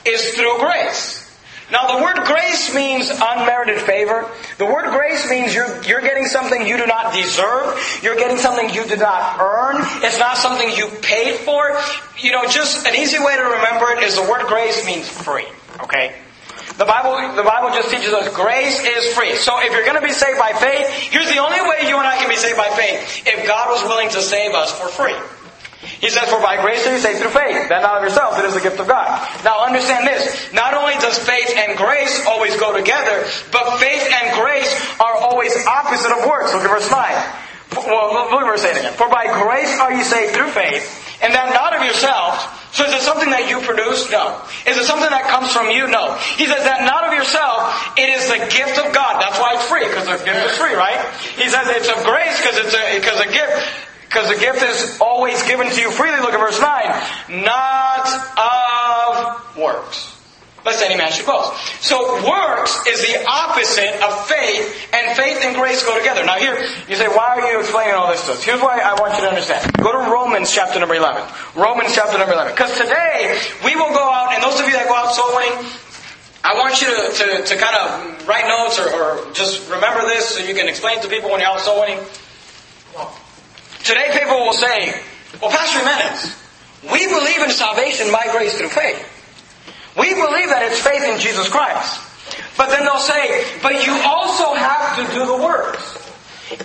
is 0.05 0.35
through 0.35 0.59
grace. 0.59 1.28
Now 1.71 1.99
the 1.99 2.03
word 2.03 2.25
grace 2.25 2.75
means 2.75 3.11
unmerited 3.11 3.83
favor. 3.83 4.27
The 4.57 4.65
word 4.65 4.91
grace 4.91 5.29
means 5.29 5.55
you're, 5.55 5.83
you're 5.85 6.01
getting 6.01 6.25
something 6.25 6.67
you 6.67 6.79
do 6.79 6.87
not 6.87 7.13
deserve. 7.13 8.01
You're 8.03 8.17
getting 8.17 8.39
something 8.39 8.71
you 8.71 8.85
did 8.87 9.01
not 9.01 9.39
earn. 9.39 9.77
It's 10.03 10.19
not 10.19 10.39
something 10.39 10.71
you 10.77 10.89
paid 11.03 11.37
for. 11.41 11.79
You 12.19 12.33
know, 12.33 12.47
just 12.47 12.87
an 12.87 12.97
easy 12.97 13.19
way 13.19 13.37
to 13.37 13.43
remember 13.43 13.91
it 13.93 14.03
is 14.03 14.17
the 14.17 14.23
word 14.23 14.47
grace 14.47 14.85
means 14.87 15.09
free. 15.09 15.47
Okay? 15.81 16.17
The 16.79 16.87
Bible, 16.87 17.37
the 17.37 17.43
Bible 17.43 17.75
just 17.75 17.91
teaches 17.91 18.13
us 18.15 18.33
grace 18.35 18.81
is 18.81 19.13
free. 19.13 19.35
So 19.37 19.61
if 19.61 19.73
you're 19.73 19.85
going 19.85 20.01
to 20.01 20.07
be 20.07 20.13
saved 20.13 20.39
by 20.39 20.53
faith, 20.53 20.89
here's 21.11 21.29
the 21.29 21.39
only 21.39 21.61
way 21.61 21.89
you 21.89 21.99
and 21.99 22.07
I 22.07 22.17
can 22.17 22.29
be 22.29 22.37
saved 22.37 22.57
by 22.57 22.69
faith. 22.71 23.27
If 23.27 23.47
God 23.47 23.69
was 23.69 23.83
willing 23.83 24.09
to 24.11 24.23
save 24.23 24.55
us 24.55 24.73
for 24.73 24.89
free. 24.89 25.17
He 25.81 26.11
says, 26.11 26.29
For 26.29 26.43
by 26.43 26.59
grace 26.61 26.87
are 26.87 26.95
you 26.95 26.99
saved 26.99 27.23
through 27.23 27.31
faith, 27.31 27.71
that 27.71 27.83
not 27.83 27.99
of 27.99 28.03
yourselves, 28.03 28.39
it 28.39 28.45
is 28.47 28.55
the 28.55 28.61
gift 28.61 28.81
of 28.83 28.89
God. 28.89 29.07
Now 29.45 29.63
understand 29.63 30.07
this. 30.07 30.51
Not 30.53 30.75
only 30.75 30.95
does 30.99 31.19
faith 31.19 31.55
and 31.55 31.79
grace 31.79 32.27
always 32.27 32.57
go 32.59 32.75
together, 32.75 33.23
but 33.55 33.79
faith 33.79 34.03
and 34.03 34.35
grace 34.35 34.71
are 34.99 35.15
always 35.23 35.55
opposite 35.67 36.11
of 36.11 36.27
works. 36.27 36.51
Look 36.55 36.67
at 36.67 36.71
verse 36.71 36.91
9. 36.91 37.47
Well, 37.87 38.31
look 38.31 38.43
at 38.43 38.51
verse 38.51 38.65
8 38.65 38.75
again. 38.75 38.93
For 38.95 39.09
by 39.09 39.31
grace 39.45 39.71
are 39.79 39.93
you 39.93 40.03
saved 40.03 40.35
through 40.35 40.51
faith, 40.51 40.83
and 41.23 41.35
that 41.35 41.55
not 41.55 41.77
of 41.77 41.85
yourselves. 41.87 42.43
So 42.75 42.85
is 42.85 42.93
it 42.93 43.03
something 43.03 43.31
that 43.31 43.49
you 43.49 43.63
produce? 43.63 44.11
No. 44.11 44.41
Is 44.67 44.77
it 44.77 44.85
something 44.85 45.09
that 45.09 45.31
comes 45.31 45.53
from 45.55 45.71
you? 45.71 45.87
No. 45.87 46.19
He 46.37 46.47
says 46.47 46.65
that 46.67 46.83
not 46.83 47.07
of 47.07 47.15
yourself, 47.15 47.71
it 47.97 48.11
is 48.11 48.27
the 48.29 48.41
gift 48.51 48.83
of 48.83 48.91
God. 48.91 49.23
That's 49.23 49.39
why 49.39 49.55
it's 49.55 49.67
free, 49.71 49.87
because 49.87 50.11
the 50.11 50.19
gift 50.27 50.43
is 50.43 50.55
free, 50.59 50.75
right? 50.75 50.99
He 51.39 51.49
says 51.49 51.71
it's 51.71 51.89
of 51.89 52.03
grace 52.03 52.35
because 52.43 52.59
it's 52.67 52.75
a, 52.75 52.85
because 52.99 53.21
a 53.23 53.31
gift. 53.31 53.88
Because 54.09 54.29
the 54.29 54.41
gift 54.41 54.63
is 54.63 54.99
always 55.01 55.43
given 55.45 55.69
to 55.69 55.81
you 55.81 55.91
freely. 55.91 56.19
Look 56.21 56.33
at 56.33 56.41
verse 56.41 56.61
9. 56.61 57.45
Not 57.45 58.09
of 58.41 59.57
works. 59.57 60.15
Lest 60.65 60.83
any 60.83 60.97
man 60.97 61.13
should 61.13 61.27
boast. 61.27 61.53
So 61.85 61.97
works 62.29 62.77
is 62.89 63.01
the 63.01 63.25
opposite 63.29 64.03
of 64.03 64.27
faith, 64.27 64.89
and 64.93 65.17
faith 65.17 65.45
and 65.45 65.55
grace 65.57 65.85
go 65.85 65.97
together. 65.97 66.25
Now 66.25 66.37
here, 66.37 66.57
you 66.89 66.97
say, 66.97 67.07
why 67.07 67.39
are 67.39 67.53
you 67.53 67.61
explaining 67.61 67.95
all 67.95 68.11
this 68.11 68.25
to 68.27 68.33
us? 68.33 68.43
Here's 68.43 68.61
why 68.61 68.81
I 68.81 68.95
want 69.01 69.15
you 69.15 69.21
to 69.23 69.29
understand. 69.29 69.73
Go 69.79 69.93
to 69.93 70.11
Romans 70.11 70.53
chapter 70.53 70.81
number 70.81 70.95
11. 70.95 71.23
Romans 71.55 71.95
chapter 71.95 72.19
number 72.19 72.33
11. 72.33 72.53
Because 72.53 72.77
today, 72.77 73.39
we 73.65 73.77
will 73.77 73.93
go 73.93 74.03
out, 74.03 74.35
and 74.35 74.43
those 74.43 74.59
of 74.59 74.67
you 74.67 74.73
that 74.73 74.89
go 74.89 74.97
out 74.97 75.15
soul 75.15 75.31
winning, 75.37 75.57
I 76.45 76.55
want 76.55 76.81
you 76.81 76.89
to, 76.89 77.13
to, 77.13 77.45
to 77.45 77.55
kind 77.57 77.77
of 77.77 78.27
write 78.27 78.49
notes 78.49 78.79
or, 78.81 78.89
or 78.89 79.33
just 79.33 79.71
remember 79.71 80.03
this 80.03 80.37
so 80.37 80.45
you 80.45 80.55
can 80.55 80.69
explain 80.69 81.01
to 81.03 81.09
people 81.09 81.31
when 81.31 81.41
you're 81.41 81.49
out 81.49 81.61
soul 81.61 81.81
winning. 81.81 82.01
Today 83.85 84.09
people 84.13 84.39
will 84.41 84.53
say, 84.53 85.01
well, 85.41 85.51
Pastor 85.51 85.79
Jimenez, 85.79 86.37
we 86.93 87.07
believe 87.07 87.43
in 87.43 87.51
salvation 87.51 88.11
by 88.13 88.29
grace 88.33 88.57
through 88.59 88.71
faith. 88.71 89.05
We 89.97 90.15
believe 90.15 90.51
that 90.51 90.63
it's 90.63 90.81
faith 90.81 91.03
in 91.03 91.19
Jesus 91.19 91.49
Christ. 91.49 92.01
But 92.57 92.71
then 92.71 92.85
they'll 92.85 92.99
say, 92.99 93.45
but 93.63 93.87
you 93.87 93.93
also 94.05 94.55
have 94.55 94.97
to 94.97 95.15
do 95.15 95.27
the 95.27 95.39
works. 95.43 95.99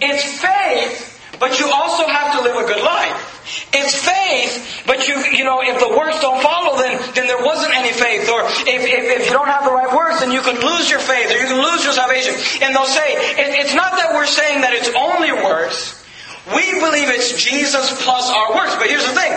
It's 0.01 0.25
faith, 0.41 1.19
but 1.39 1.59
you 1.59 1.69
also 1.71 2.07
have 2.07 2.37
to 2.37 2.41
live 2.41 2.55
a 2.57 2.67
good 2.67 2.83
life. 2.83 3.69
It's 3.73 3.93
faith, 3.93 4.83
but 4.85 5.07
you, 5.07 5.17
you 5.35 5.43
know, 5.43 5.61
if 5.61 5.79
the 5.79 5.89
works 5.89 6.19
don't 6.21 6.41
follow, 6.41 6.77
then, 6.77 6.97
then 7.15 7.27
there 7.27 7.43
wasn't 7.43 7.75
any 7.75 7.91
faith. 7.91 8.29
Or 8.29 8.41
if, 8.45 8.67
if, 8.67 9.21
if 9.21 9.25
you 9.27 9.33
don't 9.33 9.47
have 9.47 9.65
the 9.65 9.71
right 9.71 9.91
works, 9.93 10.21
then 10.21 10.31
you 10.31 10.41
can 10.41 10.55
lose 10.61 10.89
your 10.89 10.99
faith, 10.99 11.29
or 11.31 11.37
you 11.37 11.47
can 11.47 11.61
lose 11.61 11.83
your 11.83 11.93
salvation. 11.93 12.33
And 12.61 12.75
they'll 12.75 12.85
say, 12.85 13.13
it, 13.37 13.65
it's 13.65 13.73
not 13.73 13.97
that 13.97 14.13
we're 14.13 14.25
saying 14.25 14.61
that 14.61 14.73
it's 14.73 14.89
only 14.95 15.31
works. 15.31 16.02
We 16.47 16.79
believe 16.79 17.07
it's 17.07 17.41
Jesus 17.41 18.03
plus 18.03 18.29
our 18.29 18.55
works. 18.55 18.75
But 18.75 18.87
here's 18.87 19.05
the 19.05 19.15
thing. 19.15 19.31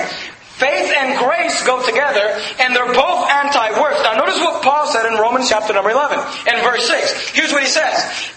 Faith 0.56 0.90
and 0.90 1.18
grace 1.20 1.62
go 1.66 1.84
together, 1.84 2.32
and 2.58 2.75
they're 2.75 2.94
both 2.94 3.28
anti-works. 3.28 4.00
Now 4.02 4.14
notice 4.14 4.38
what 4.40 4.62
Paul 4.62 4.86
said 4.88 5.04
in 5.04 5.20
Romans 5.20 5.50
chapter 5.50 5.75
number 5.75 5.90
11, 5.90 6.18
in 6.48 6.64
verse 6.64 6.88
6. 6.88 7.28
Here's 7.30 7.52
what 7.52 7.62
he 7.62 7.68
says. 7.68 7.94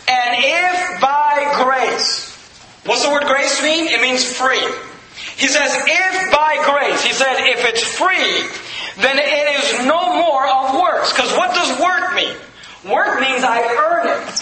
And 0.08 0.36
if 0.38 1.00
by 1.00 1.48
grace, 1.64 2.36
what's 2.86 3.06
the 3.06 3.10
word 3.10 3.24
grace 3.24 3.64
mean? 3.64 3.88
It 3.88 4.02
means 4.02 4.26
free. 4.26 4.60
He 5.38 5.48
says, 5.48 5.72
if 5.74 6.32
by 6.32 6.60
grace, 6.68 7.02
he 7.06 7.14
said, 7.14 7.40
if 7.40 7.64
it's 7.64 7.84
free, 7.84 8.44
then 9.02 9.18
it 9.18 9.64
is 9.64 9.88
no 9.88 10.20
more 10.20 10.46
of 10.46 10.76
works. 10.76 11.14
Because 11.14 11.32
what 11.38 11.56
does 11.56 11.80
work 11.80 12.14
mean? 12.16 12.36
Work 12.92 13.22
means 13.22 13.46
I 13.46 13.64
earn 13.64 14.08
it. 14.08 14.40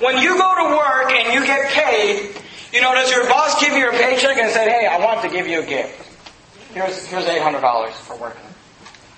When 0.00 0.22
you 0.22 0.38
go 0.38 0.54
to 0.54 0.76
work 0.76 1.10
and 1.10 1.34
you 1.34 1.44
get 1.44 1.72
paid, 1.72 2.36
you 2.72 2.80
know, 2.80 2.94
does 2.94 3.10
your 3.10 3.24
boss 3.28 3.60
give 3.60 3.72
you 3.72 3.88
a 3.88 3.92
paycheck 3.92 4.36
and 4.36 4.50
say, 4.52 4.68
hey, 4.68 4.86
I 4.86 4.98
want 5.04 5.22
to 5.22 5.28
give 5.28 5.46
you 5.46 5.60
a 5.60 5.66
gift? 5.66 6.04
Here's, 6.72 7.06
here's 7.06 7.24
$800 7.24 7.92
for 7.92 8.16
working. 8.16 8.44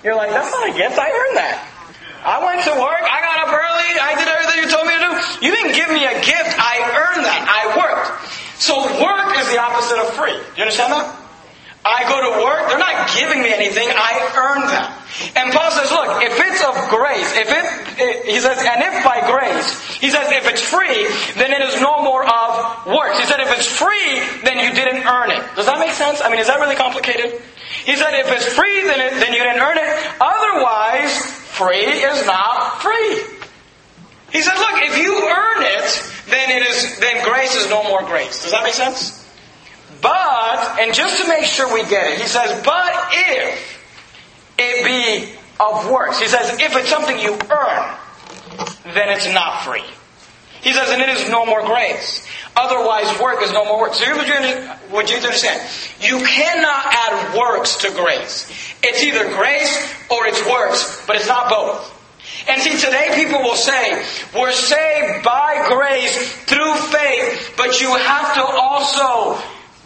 You're 0.03 0.15
like, 0.15 0.31
that's 0.31 0.51
not 0.51 0.69
a 0.69 0.73
gift, 0.73 0.97
I 0.97 1.09
earned 1.11 1.37
that. 1.37 1.67
I 2.23 2.37
went 2.45 2.61
to 2.65 2.73
work, 2.77 3.01
I 3.01 3.17
got 3.21 3.37
up 3.45 3.51
early, 3.53 3.89
I 3.97 4.13
did 4.17 4.27
everything 4.29 4.63
you 4.63 4.69
told 4.69 4.85
me 4.87 4.93
to 4.93 5.03
do. 5.03 5.45
You 5.45 5.51
didn't 5.51 5.73
give 5.73 5.89
me 5.89 6.05
a 6.05 6.15
gift, 6.21 6.53
I 6.57 6.81
earned 6.85 7.25
that. 7.25 7.41
I 7.49 7.61
worked. 7.77 8.29
So 8.61 8.77
work 8.77 9.37
is 9.37 9.49
the 9.49 9.59
opposite 9.59 9.97
of 9.97 10.13
free. 10.13 10.37
Do 10.37 10.55
you 10.57 10.63
understand 10.63 10.93
that? 10.93 11.20
I 11.83 12.05
go 12.05 12.17
to 12.21 12.31
work, 12.45 12.69
they're 12.69 12.77
not 12.77 13.09
giving 13.17 13.41
me 13.41 13.49
anything, 13.51 13.89
I 13.89 14.13
earn 14.37 14.61
them. 14.69 15.01
And 15.35 15.53
Paul 15.53 15.71
says, 15.71 15.89
look, 15.91 16.21
if 16.21 16.33
it's 16.37 16.61
of 16.61 16.77
grace, 16.89 17.29
if 17.35 17.49
it, 17.49 17.65
he 18.25 18.39
says, 18.39 18.57
and 18.61 18.81
if 18.81 19.03
by 19.03 19.21
grace, 19.25 19.65
he 19.97 20.09
says, 20.09 20.29
if 20.31 20.47
it's 20.47 20.61
free, 20.61 21.09
then 21.41 21.51
it 21.51 21.61
is 21.61 21.81
no 21.81 22.03
more 22.03 22.21
of 22.21 22.85
works. 22.85 23.19
He 23.19 23.25
said, 23.25 23.39
if 23.39 23.49
it's 23.57 23.67
free, 23.67 24.21
then 24.45 24.61
you 24.61 24.73
didn't 24.73 25.05
earn 25.05 25.31
it. 25.31 25.41
Does 25.55 25.65
that 25.65 25.79
make 25.79 25.91
sense? 25.91 26.21
I 26.21 26.29
mean, 26.29 26.39
is 26.39 26.47
that 26.47 26.59
really 26.59 26.75
complicated? 26.75 27.41
He 27.85 27.95
said, 27.95 28.13
if 28.13 28.29
it's 28.29 28.45
free, 28.53 28.81
then, 28.85 28.99
it, 29.01 29.13
then 29.19 29.33
you 29.33 29.43
didn't 29.43 29.61
earn 29.61 29.77
it. 29.77 29.89
Otherwise, 30.21 31.17
free 31.57 31.85
is 31.85 32.25
not 32.25 32.81
free. 32.81 33.25
He 34.31 34.41
said, 34.41 34.55
look, 34.55 34.77
if 34.85 34.97
you 34.97 35.11
earn 35.17 35.63
it, 35.65 35.89
then 36.29 36.49
it 36.49 36.67
is, 36.67 36.99
then 36.99 37.23
grace 37.25 37.55
is 37.55 37.69
no 37.69 37.83
more 37.83 38.03
grace. 38.03 38.43
Does 38.43 38.51
that 38.51 38.63
make 38.63 38.73
sense? 38.73 39.20
But, 40.01 40.79
and 40.79 40.93
just 40.93 41.21
to 41.21 41.27
make 41.27 41.45
sure 41.45 41.71
we 41.73 41.83
get 41.89 42.11
it, 42.13 42.19
he 42.19 42.27
says, 42.27 42.61
but 42.65 42.93
if 43.11 43.79
it 44.57 44.85
be 44.85 45.33
of 45.59 45.89
works, 45.89 46.19
he 46.19 46.27
says, 46.27 46.59
if 46.59 46.75
it's 46.75 46.89
something 46.89 47.19
you 47.19 47.33
earn, 47.33 47.97
then 48.93 49.09
it's 49.09 49.31
not 49.31 49.63
free. 49.63 49.83
He 50.61 50.73
says, 50.73 50.89
and 50.89 51.01
it 51.01 51.09
is 51.09 51.29
no 51.29 51.45
more 51.45 51.63
grace. 51.65 52.27
Otherwise, 52.55 53.19
work 53.19 53.41
is 53.41 53.51
no 53.51 53.65
more 53.65 53.81
work. 53.81 53.93
So 53.93 54.05
here's 54.05 54.17
what 54.89 55.09
you, 55.09 55.15
you 55.15 55.21
understand. 55.23 55.61
You 55.99 56.19
cannot 56.25 56.85
add 56.85 57.37
works 57.37 57.77
to 57.77 57.91
grace. 57.91 58.47
It's 58.83 59.03
either 59.03 59.29
grace 59.29 59.93
or 60.09 60.27
it's 60.27 60.43
works, 60.45 61.03
but 61.07 61.15
it's 61.15 61.27
not 61.27 61.49
both. 61.49 61.97
And 62.47 62.61
see, 62.61 62.77
today 62.77 63.11
people 63.15 63.41
will 63.41 63.55
say, 63.55 64.03
we're 64.35 64.51
saved 64.51 65.23
by 65.23 65.65
grace 65.69 66.33
through 66.45 66.75
faith, 66.75 67.53
but 67.57 67.79
you 67.81 67.95
have 67.95 68.33
to 68.35 68.43
also 68.43 69.41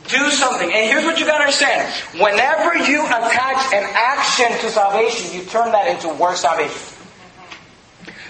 do 0.07 0.29
something. 0.29 0.71
And 0.71 0.89
here's 0.89 1.05
what 1.05 1.19
you 1.19 1.25
gotta 1.25 1.43
understand. 1.45 1.91
Whenever 2.19 2.77
you 2.77 3.05
attach 3.05 3.73
an 3.73 3.83
action 3.93 4.51
to 4.61 4.69
salvation, 4.69 5.33
you 5.37 5.45
turn 5.45 5.71
that 5.71 5.87
into 5.87 6.09
work 6.15 6.37
salvation. 6.37 6.93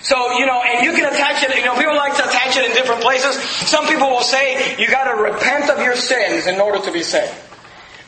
So, 0.01 0.37
you 0.37 0.45
know, 0.45 0.61
and 0.61 0.85
you 0.85 0.93
can 0.93 1.11
attach 1.11 1.41
it, 1.43 1.55
you 1.57 1.65
know, 1.65 1.75
people 1.75 1.95
like 1.95 2.15
to 2.17 2.27
attach 2.27 2.57
it 2.57 2.69
in 2.69 2.71
different 2.75 3.01
places. 3.01 3.41
Some 3.41 3.87
people 3.87 4.07
will 4.07 4.21
say 4.21 4.77
you 4.77 4.87
gotta 4.87 5.19
repent 5.19 5.69
of 5.69 5.79
your 5.79 5.95
sins 5.95 6.45
in 6.45 6.59
order 6.61 6.83
to 6.85 6.91
be 6.91 7.01
saved. 7.01 7.33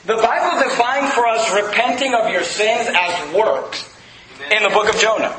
The 0.06 0.16
Bible 0.16 0.64
defines 0.64 1.12
for 1.14 1.26
us 1.28 1.52
repenting 1.52 2.14
of 2.14 2.32
your 2.32 2.44
sins 2.44 2.88
as 2.94 3.34
works 3.34 3.84
in 4.52 4.64
the 4.64 4.70
book 4.70 4.94
of 4.94 5.02
Jonah. 5.02 5.36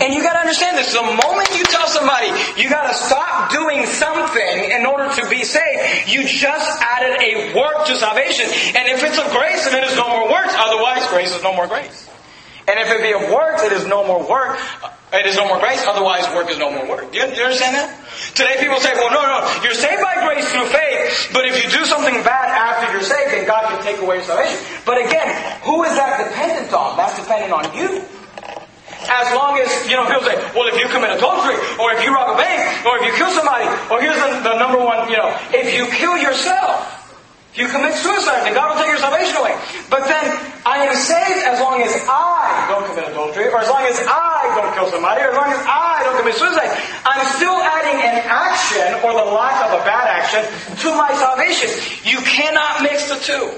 And 0.00 0.12
you 0.12 0.22
gotta 0.22 0.40
understand 0.40 0.76
this. 0.78 0.92
The 0.92 1.02
moment 1.02 1.48
you 1.56 1.64
tell 1.64 1.86
somebody 1.86 2.28
you 2.60 2.68
gotta 2.68 2.94
stop 2.94 3.52
doing 3.52 3.86
something 3.86 4.70
in 4.70 4.86
order 4.86 5.08
to 5.14 5.28
be 5.28 5.44
saved, 5.44 6.08
you 6.10 6.26
just 6.26 6.82
added 6.82 7.20
a 7.20 7.54
work 7.54 7.86
to 7.86 7.96
salvation. 7.96 8.46
And 8.74 8.88
if 8.88 9.02
it's 9.04 9.18
of 9.18 9.30
grace, 9.30 9.64
then 9.64 9.82
it 9.82 9.90
is 9.90 9.96
no 9.96 10.08
more 10.08 10.30
works. 10.30 10.54
Otherwise, 10.56 11.06
grace 11.08 11.34
is 11.34 11.42
no 11.42 11.54
more 11.54 11.66
grace. 11.66 12.10
And 12.66 12.80
if 12.80 12.88
it 12.88 13.02
be 13.02 13.12
of 13.12 13.30
works, 13.30 13.62
it 13.62 13.72
is 13.72 13.86
no 13.86 14.06
more 14.06 14.24
work. 14.24 14.56
Uh, 14.82 14.88
it 15.12 15.26
is 15.26 15.36
no 15.36 15.46
more 15.46 15.60
grace. 15.60 15.84
Otherwise, 15.86 16.26
work 16.34 16.50
is 16.50 16.58
no 16.58 16.72
more 16.72 16.88
work. 16.88 17.12
Do 17.12 17.18
you, 17.18 17.26
do 17.28 17.36
you 17.36 17.44
understand 17.44 17.76
that? 17.76 17.92
Today 18.34 18.56
people 18.58 18.80
say, 18.80 18.94
well, 18.94 19.12
no, 19.12 19.20
no, 19.20 19.62
you're 19.62 19.76
saved 19.76 20.00
by 20.00 20.26
grace 20.26 20.48
through 20.50 20.66
faith, 20.66 21.30
but 21.32 21.44
if 21.44 21.62
you 21.62 21.70
do 21.70 21.84
something 21.84 22.14
bad 22.24 22.48
after 22.50 22.90
you're 22.90 23.04
saved, 23.04 23.30
then 23.30 23.46
God 23.46 23.68
can 23.68 23.82
take 23.84 24.00
away 24.00 24.16
your 24.16 24.24
salvation. 24.24 24.58
But 24.86 24.98
again, 24.98 25.28
who 25.62 25.84
is 25.84 25.94
that 25.94 26.18
dependent 26.24 26.72
on? 26.72 26.96
That's 26.96 27.20
dependent 27.20 27.52
on 27.52 27.76
you. 27.76 28.02
As 29.08 29.28
long 29.34 29.58
as, 29.58 29.68
you 29.88 29.96
know, 29.96 30.06
people 30.06 30.24
say, 30.24 30.36
well, 30.56 30.68
if 30.68 30.76
you 30.80 30.88
commit 30.88 31.12
adultery, 31.16 31.56
or 31.78 31.92
if 31.92 32.04
you 32.04 32.14
rob 32.14 32.34
a 32.34 32.38
bank, 32.38 32.84
or 32.86 32.98
if 32.98 33.04
you 33.06 33.12
kill 33.14 33.30
somebody, 33.30 33.68
or 33.92 34.00
here's 34.00 34.16
the, 34.16 34.40
the 34.42 34.56
number 34.58 34.78
one, 34.78 35.08
you 35.10 35.16
know, 35.16 35.30
if 35.52 35.74
you 35.74 35.86
kill 35.92 36.16
yourself, 36.16 37.04
if 37.54 37.62
you 37.62 37.68
commit 37.68 37.94
suicide, 37.94 38.42
then 38.42 38.54
God 38.54 38.74
will 38.74 38.82
take 38.82 38.90
your 38.90 38.98
salvation 38.98 39.38
away. 39.38 39.54
But 39.86 40.10
then, 40.10 40.26
I 40.66 40.90
am 40.90 40.94
saved 40.98 41.46
as 41.46 41.62
long 41.62 41.78
as 41.86 41.94
I 42.10 42.66
don't 42.66 42.82
commit 42.90 43.06
adultery, 43.06 43.46
or 43.46 43.62
as 43.62 43.70
long 43.70 43.86
as 43.86 43.94
I 44.10 44.50
don't 44.58 44.74
kill 44.74 44.90
somebody, 44.90 45.22
or 45.22 45.30
as 45.30 45.36
long 45.38 45.50
as 45.54 45.62
I 45.62 46.02
don't 46.02 46.18
commit 46.18 46.34
suicide. 46.34 46.66
I'm 47.06 47.22
still 47.38 47.54
adding 47.54 48.02
an 48.02 48.26
action, 48.26 48.98
or 49.06 49.14
the 49.14 49.30
lack 49.30 49.70
of 49.70 49.78
a 49.78 49.82
bad 49.86 50.10
action, 50.10 50.42
to 50.82 50.88
my 50.98 51.14
salvation. 51.14 51.70
You 52.02 52.18
cannot 52.26 52.82
mix 52.82 53.06
the 53.06 53.22
two. 53.22 53.54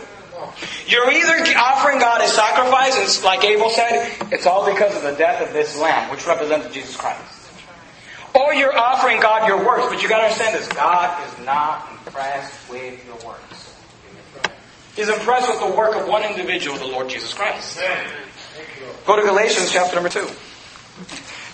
You're 0.87 1.11
either 1.11 1.59
offering 1.59 1.99
God 1.99 2.23
a 2.23 2.29
sacrifice, 2.29 2.97
and 2.97 3.25
like 3.25 3.45
Abel 3.45 3.71
said, 3.71 4.13
it's 4.33 4.47
all 4.47 4.71
because 4.71 4.95
of 4.97 5.03
the 5.03 5.13
death 5.13 5.47
of 5.47 5.53
this 5.53 5.79
lamb, 5.79 6.11
which 6.11 6.27
represents 6.27 6.73
Jesus 6.75 6.97
Christ. 6.97 7.21
Or 8.35 8.53
you're 8.53 8.77
offering 8.77 9.21
God 9.21 9.49
your 9.49 9.65
works, 9.65 9.87
but 9.89 10.03
you 10.03 10.09
gotta 10.09 10.25
understand 10.25 10.55
this. 10.55 10.69
God 10.69 11.27
is 11.27 11.47
not 11.47 11.91
impressed 11.91 12.71
with 12.71 13.05
your 13.07 13.17
works. 13.27 13.75
He's 14.95 15.09
impressed 15.09 15.49
with 15.49 15.61
the 15.61 15.77
work 15.77 15.95
of 15.97 16.09
one 16.09 16.23
individual, 16.23 16.77
the 16.79 16.87
Lord 16.87 17.09
Jesus 17.09 17.33
Christ. 17.35 17.81
Go 19.07 19.17
to 19.17 19.23
Galatians 19.23 19.71
chapter 19.71 19.95
number 19.95 20.09
2. 20.09 20.29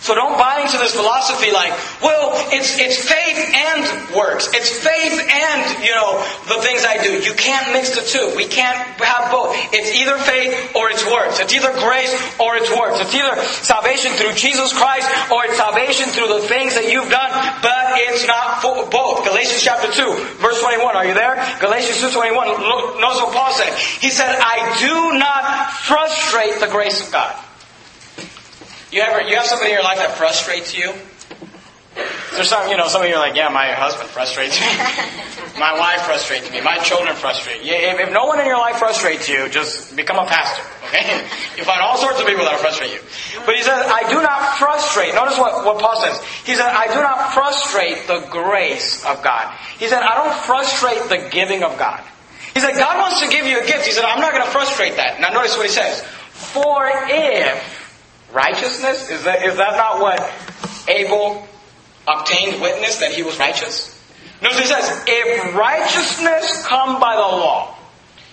So 0.03 0.11
don't 0.15 0.35
buy 0.35 0.59
into 0.59 0.75
this 0.83 0.91
philosophy 0.91 1.55
like, 1.55 1.71
well, 2.03 2.35
it's, 2.51 2.75
it's 2.75 2.99
faith 2.99 3.39
and 3.55 3.87
works. 4.11 4.51
It's 4.51 4.67
faith 4.67 5.15
and, 5.15 5.63
you 5.79 5.95
know, 5.95 6.19
the 6.51 6.59
things 6.59 6.83
I 6.83 6.99
do. 6.99 7.23
You 7.23 7.31
can't 7.39 7.71
mix 7.71 7.95
the 7.95 8.03
two. 8.03 8.35
We 8.35 8.43
can't 8.43 8.75
have 8.99 9.31
both. 9.31 9.55
It's 9.71 9.95
either 9.95 10.19
faith 10.19 10.75
or 10.75 10.91
it's 10.91 11.07
works. 11.07 11.39
It's 11.39 11.55
either 11.55 11.71
grace 11.79 12.11
or 12.35 12.59
it's 12.59 12.67
works. 12.67 12.99
It's 12.99 13.15
either 13.15 13.31
salvation 13.63 14.11
through 14.19 14.35
Jesus 14.35 14.75
Christ 14.75 15.07
or 15.31 15.47
it's 15.47 15.55
salvation 15.55 16.11
through 16.11 16.35
the 16.35 16.43
things 16.51 16.75
that 16.75 16.91
you've 16.91 17.07
done, 17.07 17.31
but 17.63 17.95
it's 18.03 18.27
not 18.27 18.59
both. 18.59 19.23
Galatians 19.23 19.63
chapter 19.63 19.87
2, 19.87 20.43
verse 20.43 20.59
21. 20.59 20.99
Are 20.99 21.07
you 21.07 21.15
there? 21.15 21.39
Galatians 21.63 22.03
2, 22.03 22.11
21. 22.11 22.59
Notice 22.99 23.23
what 23.23 23.31
Paul 23.31 23.55
said. 23.55 23.71
He 24.03 24.11
said, 24.11 24.35
I 24.35 24.67
do 24.83 25.15
not 25.15 25.71
frustrate 25.87 26.59
the 26.59 26.67
grace 26.67 26.99
of 26.99 27.15
God. 27.15 27.39
You 28.93 29.01
ever 29.01 29.27
you 29.27 29.35
have 29.37 29.47
somebody 29.47 29.71
in 29.71 29.75
your 29.75 29.83
life 29.83 29.97
that 29.97 30.13
frustrates 30.21 30.77
you? 30.77 30.93
There's 32.37 32.49
some, 32.49 32.69
you 32.69 32.77
know, 32.77 32.85
some 32.87 33.01
of 33.01 33.09
you 33.09 33.15
are 33.15 33.25
like, 33.25 33.33
yeah, 33.33 33.49
my 33.49 33.73
husband 33.73 34.05
frustrates 34.09 34.53
me. 34.61 34.69
my 35.59 35.73
wife 35.73 36.01
frustrates 36.05 36.51
me. 36.51 36.61
My 36.61 36.77
children 36.77 37.15
frustrate 37.15 37.65
you. 37.65 37.73
If, 37.73 38.05
if 38.05 38.13
no 38.13 38.25
one 38.25 38.39
in 38.39 38.45
your 38.45 38.61
life 38.61 38.77
frustrates 38.77 39.27
you, 39.27 39.49
just 39.49 39.95
become 39.95 40.21
a 40.21 40.29
pastor, 40.29 40.61
okay? 40.85 41.25
You 41.57 41.63
find 41.65 41.81
all 41.81 41.97
sorts 41.97 42.21
of 42.21 42.27
people 42.27 42.45
that 42.45 42.59
frustrate 42.61 42.93
you. 42.93 43.01
But 43.45 43.55
he 43.55 43.63
says, 43.63 43.81
I 43.81 44.05
do 44.09 44.21
not 44.21 44.57
frustrate. 44.61 45.13
Notice 45.17 45.37
what, 45.37 45.65
what 45.65 45.81
Paul 45.81 45.97
says. 45.97 46.21
He 46.45 46.53
said, 46.53 46.69
I 46.69 46.85
do 46.93 47.01
not 47.01 47.33
frustrate 47.33 48.05
the 48.05 48.21
grace 48.29 49.03
of 49.05 49.23
God. 49.23 49.57
He 49.77 49.87
said, 49.87 50.01
I 50.01 50.21
don't 50.21 50.37
frustrate 50.45 51.09
the 51.09 51.29
giving 51.33 51.63
of 51.63 51.77
God. 51.79 52.01
He 52.53 52.59
said, 52.59 52.77
God 52.77 52.97
wants 53.01 53.21
to 53.21 53.29
give 53.29 53.45
you 53.45 53.57
a 53.57 53.65
gift. 53.65 53.85
He 53.85 53.91
said, 53.91 54.05
I'm 54.05 54.21
not 54.21 54.33
going 54.33 54.45
to 54.45 54.51
frustrate 54.51 54.97
that. 54.97 55.19
Now 55.19 55.29
notice 55.29 55.57
what 55.57 55.65
he 55.65 55.73
says. 55.73 56.01
For 56.53 56.89
if 57.09 57.82
righteousness? 58.33 59.09
Is 59.09 59.23
that, 59.23 59.43
is 59.43 59.57
that 59.57 59.77
not 59.77 59.99
what 59.99 60.19
Abel 60.87 61.47
obtained 62.07 62.61
witness 62.61 62.99
that 62.99 63.13
he 63.13 63.23
was 63.23 63.37
righteous? 63.39 63.89
Notice 64.41 64.59
he 64.59 64.65
says, 64.65 65.03
if 65.07 65.55
righteousness 65.55 66.65
come 66.67 66.99
by 66.99 67.15
the 67.15 67.21
law, 67.21 67.75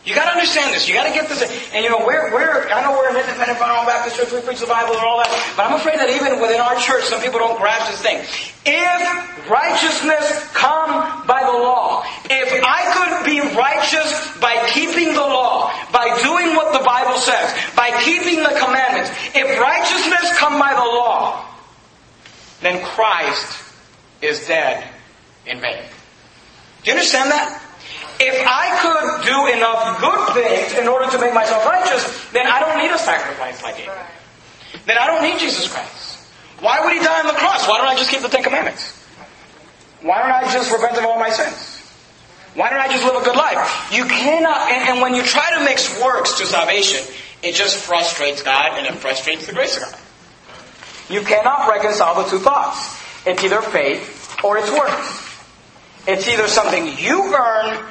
you 0.05 0.15
gotta 0.15 0.33
understand 0.33 0.73
this. 0.73 0.89
You 0.89 0.95
gotta 0.95 1.13
get 1.13 1.29
this. 1.29 1.45
And 1.75 1.85
you 1.85 1.91
know, 1.91 2.01
we're, 2.01 2.33
we're, 2.33 2.69
I 2.73 2.81
know 2.81 2.97
we're 2.97 3.13
an 3.13 3.21
independent 3.21 3.59
fundamental 3.61 3.85
Baptist 3.85 4.17
church, 4.17 4.33
we 4.33 4.41
preach 4.41 4.61
the 4.61 4.67
Bible 4.67 4.97
and 4.97 5.05
all 5.05 5.21
that, 5.21 5.29
but 5.57 5.69
I'm 5.69 5.77
afraid 5.77 6.01
that 6.01 6.09
even 6.09 6.41
within 6.41 6.61
our 6.61 6.77
church, 6.81 7.05
some 7.05 7.21
people 7.21 7.39
don't 7.39 7.61
grasp 7.61 7.93
this 7.93 8.01
thing. 8.01 8.25
If 8.65 9.51
righteousness 9.51 10.25
come 10.57 11.27
by 11.29 11.45
the 11.45 11.53
law, 11.53 12.05
if 12.33 12.49
I 12.65 12.81
could 12.97 13.29
be 13.29 13.41
righteous 13.53 14.09
by 14.41 14.57
keeping 14.73 15.13
the 15.13 15.21
law, 15.21 15.69
by 15.93 16.17
doing 16.25 16.57
what 16.57 16.73
the 16.73 16.85
Bible 16.85 17.21
says, 17.21 17.53
by 17.77 17.93
keeping 18.01 18.41
the 18.41 18.57
commandments, 18.57 19.13
if 19.37 19.61
righteousness 19.61 20.33
come 20.41 20.59
by 20.59 20.73
the 20.73 20.89
law, 20.97 21.45
then 22.63 22.83
Christ 22.85 23.63
is 24.23 24.47
dead 24.47 24.89
in 25.47 25.61
vain. 25.61 25.85
Do 26.85 26.91
you 26.91 26.97
understand 26.97 27.31
that? 27.31 27.60
If 28.21 28.37
I 28.47 28.77
could 28.85 29.25
do 29.25 29.39
enough 29.57 29.99
good 29.99 30.45
things 30.45 30.79
in 30.79 30.87
order 30.87 31.11
to 31.11 31.19
make 31.19 31.33
myself 31.33 31.65
righteous, 31.65 32.05
then 32.33 32.47
I 32.47 32.61
don't 32.61 32.77
need 32.77 32.91
a 32.91 32.99
sacrifice 32.99 33.63
like 33.63 33.81
Abel. 33.81 33.95
Then 34.85 34.99
I 34.99 35.07
don't 35.07 35.23
need 35.23 35.41
Jesus 35.41 35.73
Christ. 35.73 36.21
Why 36.61 36.85
would 36.85 36.93
he 36.93 36.99
die 37.01 37.21
on 37.21 37.27
the 37.27 37.33
cross? 37.33 37.67
Why 37.67 37.79
don't 37.79 37.89
I 37.89 37.97
just 37.97 38.11
keep 38.11 38.21
the 38.21 38.29
Ten 38.29 38.43
Commandments? 38.43 38.93
Why 40.03 40.21
don't 40.21 40.33
I 40.33 40.53
just 40.53 40.71
repent 40.71 40.99
of 40.99 41.05
all 41.05 41.19
my 41.19 41.31
sins? 41.31 41.79
Why 42.55 42.69
don't 42.69 42.81
I 42.81 42.89
just 42.89 43.05
live 43.05 43.23
a 43.23 43.25
good 43.25 43.37
life? 43.37 43.91
You 43.93 44.05
cannot, 44.05 44.71
and, 44.71 44.89
and 44.91 45.01
when 45.01 45.15
you 45.15 45.23
try 45.23 45.59
to 45.59 45.65
mix 45.65 46.01
works 46.03 46.39
to 46.39 46.47
salvation, 46.47 47.01
it 47.43 47.55
just 47.55 47.77
frustrates 47.77 48.43
God 48.43 48.77
and 48.77 48.87
it 48.87 48.95
frustrates 48.99 49.47
the 49.47 49.53
grace 49.53 49.77
of 49.77 49.85
God. 49.85 49.99
You 51.09 51.23
cannot 51.23 51.71
reconcile 51.71 52.23
the 52.23 52.29
two 52.29 52.39
thoughts. 52.39 53.01
It's 53.27 53.43
either 53.43 53.63
faith 53.63 54.37
or 54.45 54.59
it's 54.59 54.71
works. 54.71 55.27
It's 56.07 56.29
either 56.29 56.49
something 56.49 56.99
you 56.99 57.35
earn 57.35 57.85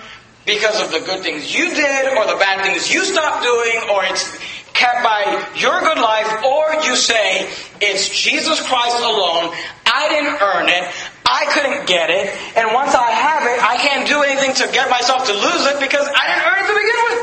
because 0.50 0.82
of 0.82 0.90
the 0.92 1.06
good 1.06 1.22
things 1.22 1.54
you 1.54 1.70
did 1.70 2.18
or 2.18 2.26
the 2.26 2.40
bad 2.42 2.66
things 2.66 2.92
you 2.92 3.06
stopped 3.06 3.46
doing 3.46 3.78
or 3.94 4.04
it's 4.10 4.26
kept 4.74 5.04
by 5.06 5.22
your 5.56 5.80
good 5.82 6.02
life 6.02 6.44
or 6.44 6.82
you 6.90 6.96
say 6.96 7.46
it's 7.80 8.10
Jesus 8.10 8.58
Christ 8.66 8.98
alone. 8.98 9.54
I 9.86 10.10
didn't 10.10 10.42
earn 10.42 10.68
it. 10.70 10.90
I 11.24 11.46
couldn't 11.54 11.86
get 11.86 12.10
it. 12.10 12.34
And 12.58 12.74
once 12.74 12.96
I 12.96 13.12
have 13.12 13.44
it, 13.46 13.62
I 13.62 13.78
can't 13.78 14.08
do 14.08 14.24
anything 14.24 14.56
to 14.66 14.74
get 14.74 14.90
myself 14.90 15.28
to 15.28 15.34
lose 15.34 15.66
it 15.70 15.80
because 15.80 16.10
I 16.10 16.24
didn't 16.26 16.46
earn 16.50 16.58
it 16.58 16.68
to 16.68 16.76
begin 16.82 17.00
with. 17.06 17.22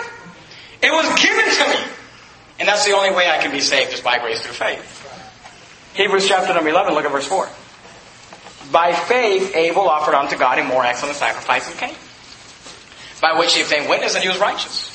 It 0.87 0.93
was 0.95 1.09
given 1.19 1.47
to 1.51 1.65
me. 1.75 1.93
And 2.61 2.69
that's 2.69 2.87
the 2.87 2.93
only 2.93 3.11
way 3.11 3.29
I 3.29 3.39
can 3.43 3.51
be 3.51 3.61
saved, 3.61 3.93
is 3.93 4.01
by 4.01 4.19
grace 4.21 4.41
through 4.41 4.55
faith. 4.55 5.03
Hebrews 5.95 6.29
chapter 6.29 6.55
number 6.55 6.71
11, 6.71 6.95
look 6.95 7.05
at 7.05 7.11
verse 7.11 7.27
4. 7.27 7.49
By 8.71 8.93
faith, 8.93 9.55
Abel 9.57 9.89
offered 9.89 10.15
unto 10.15 10.39
God 10.39 10.59
a 10.59 10.65
more 10.65 10.85
excellent 10.85 11.17
sacrifice 11.17 11.69
than 11.69 11.77
Cain, 11.77 11.97
by 13.27 13.37
which 13.37 13.55
he 13.57 13.62
obtained 13.62 13.89
witness 13.89 14.12
that 14.12 14.23
he 14.23 14.29
was 14.29 14.39
righteous. 14.39 14.87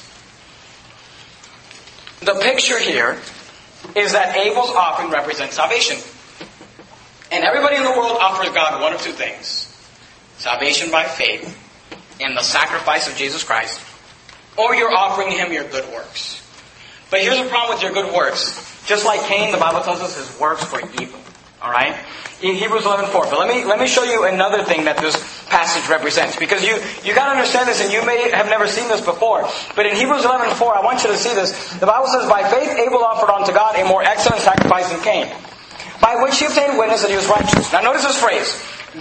The 2.21 2.35
picture 2.35 2.79
here 2.79 3.19
is 3.93 4.13
that 4.13 4.37
Abel's 4.37 4.69
offering 4.69 5.11
represents 5.11 5.55
salvation. 5.55 5.97
And 7.29 7.43
everybody 7.43 7.75
in 7.75 7.83
the 7.83 7.91
world 7.91 8.17
offers 8.21 8.47
God 8.53 8.81
one 8.81 8.93
of 8.93 9.01
two 9.01 9.11
things 9.11 9.67
salvation 10.37 10.91
by 10.91 11.03
faith 11.03 11.57
in 12.21 12.33
the 12.33 12.41
sacrifice 12.41 13.09
of 13.09 13.15
Jesus 13.15 13.43
Christ, 13.43 13.81
or 14.57 14.75
you're 14.75 14.95
offering 14.95 15.31
him 15.31 15.51
your 15.51 15.65
good 15.65 15.91
works. 15.91 16.41
But 17.09 17.19
here's 17.19 17.37
the 17.37 17.49
problem 17.49 17.75
with 17.75 17.83
your 17.83 17.91
good 17.91 18.13
works. 18.15 18.85
Just 18.87 19.05
like 19.05 19.19
Cain, 19.23 19.51
the 19.51 19.57
Bible 19.57 19.81
tells 19.81 19.99
us 19.99 20.15
his 20.15 20.39
works 20.39 20.71
were 20.71 20.81
evil. 21.01 21.19
Alright? 21.61 21.93
In 22.41 22.55
Hebrews 22.55 22.83
11.4. 22.83 23.29
But 23.29 23.37
let 23.37 23.47
me, 23.47 23.63
let 23.65 23.79
me 23.79 23.85
show 23.85 24.03
you 24.03 24.25
another 24.25 24.63
thing 24.63 24.85
that 24.85 24.97
this 24.97 25.15
passage 25.45 25.87
represents. 25.87 26.35
Because 26.35 26.63
you, 26.63 26.73
you 27.03 27.13
gotta 27.13 27.37
understand 27.37 27.69
this, 27.69 27.83
and 27.83 27.93
you 27.93 28.03
may 28.03 28.31
have 28.31 28.47
never 28.47 28.67
seen 28.67 28.87
this 28.87 29.01
before. 29.01 29.47
But 29.75 29.85
in 29.85 29.95
Hebrews 29.95 30.23
11.4, 30.23 30.57
I 30.57 30.81
want 30.81 31.03
you 31.03 31.11
to 31.11 31.17
see 31.17 31.35
this. 31.35 31.53
The 31.77 31.85
Bible 31.85 32.07
says, 32.07 32.27
By 32.27 32.49
faith 32.49 32.71
Abel 32.79 33.03
offered 33.03 33.29
unto 33.29 33.53
God 33.53 33.77
a 33.77 33.85
more 33.85 34.01
excellent 34.01 34.41
sacrifice 34.41 34.89
than 34.89 35.01
Cain, 35.01 35.29
by 36.01 36.23
which 36.23 36.39
he 36.39 36.45
obtained 36.45 36.79
witness 36.79 37.03
that 37.03 37.11
he 37.11 37.15
was 37.15 37.29
righteous. 37.29 37.71
Now 37.71 37.81
notice 37.81 38.09
this 38.09 38.17
phrase. 38.17 38.49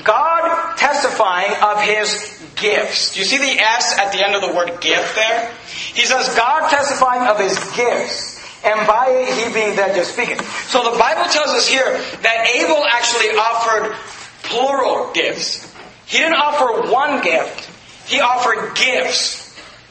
God 0.05 0.77
testifying 0.77 1.51
of 1.65 1.81
his 1.83 2.39
gifts. 2.57 3.15
Do 3.15 3.21
you 3.21 3.27
see 3.27 3.39
the 3.39 3.59
S 3.59 3.99
at 3.99 4.13
the 4.13 4.25
end 4.25 4.37
of 4.37 4.43
the 4.43 4.55
word 4.55 4.81
gift 4.81 5.17
there? 5.17 5.51
He 5.95 6.05
says, 6.05 6.29
God 6.37 6.69
testifying 6.69 7.27
of 7.27 7.41
his 7.41 7.59
gifts 7.75 8.30
and 8.65 8.87
by 8.87 9.09
it 9.11 9.33
he 9.35 9.53
being 9.55 9.77
dead 9.77 9.95
just 9.95 10.13
speaking. 10.13 10.39
So 10.69 10.93
the 10.93 10.99
Bible 10.99 11.29
tells 11.31 11.51
us 11.51 11.67
here 11.67 11.93
that 12.23 12.47
Abel 12.55 12.85
actually 12.89 13.37
offered 13.39 13.97
plural 14.43 15.13
gifts. 15.13 15.73
He 16.07 16.19
didn't 16.19 16.35
offer 16.35 16.91
one 16.91 17.23
gift, 17.23 17.71
he 18.07 18.21
offered 18.21 18.77
gifts. 18.77 19.41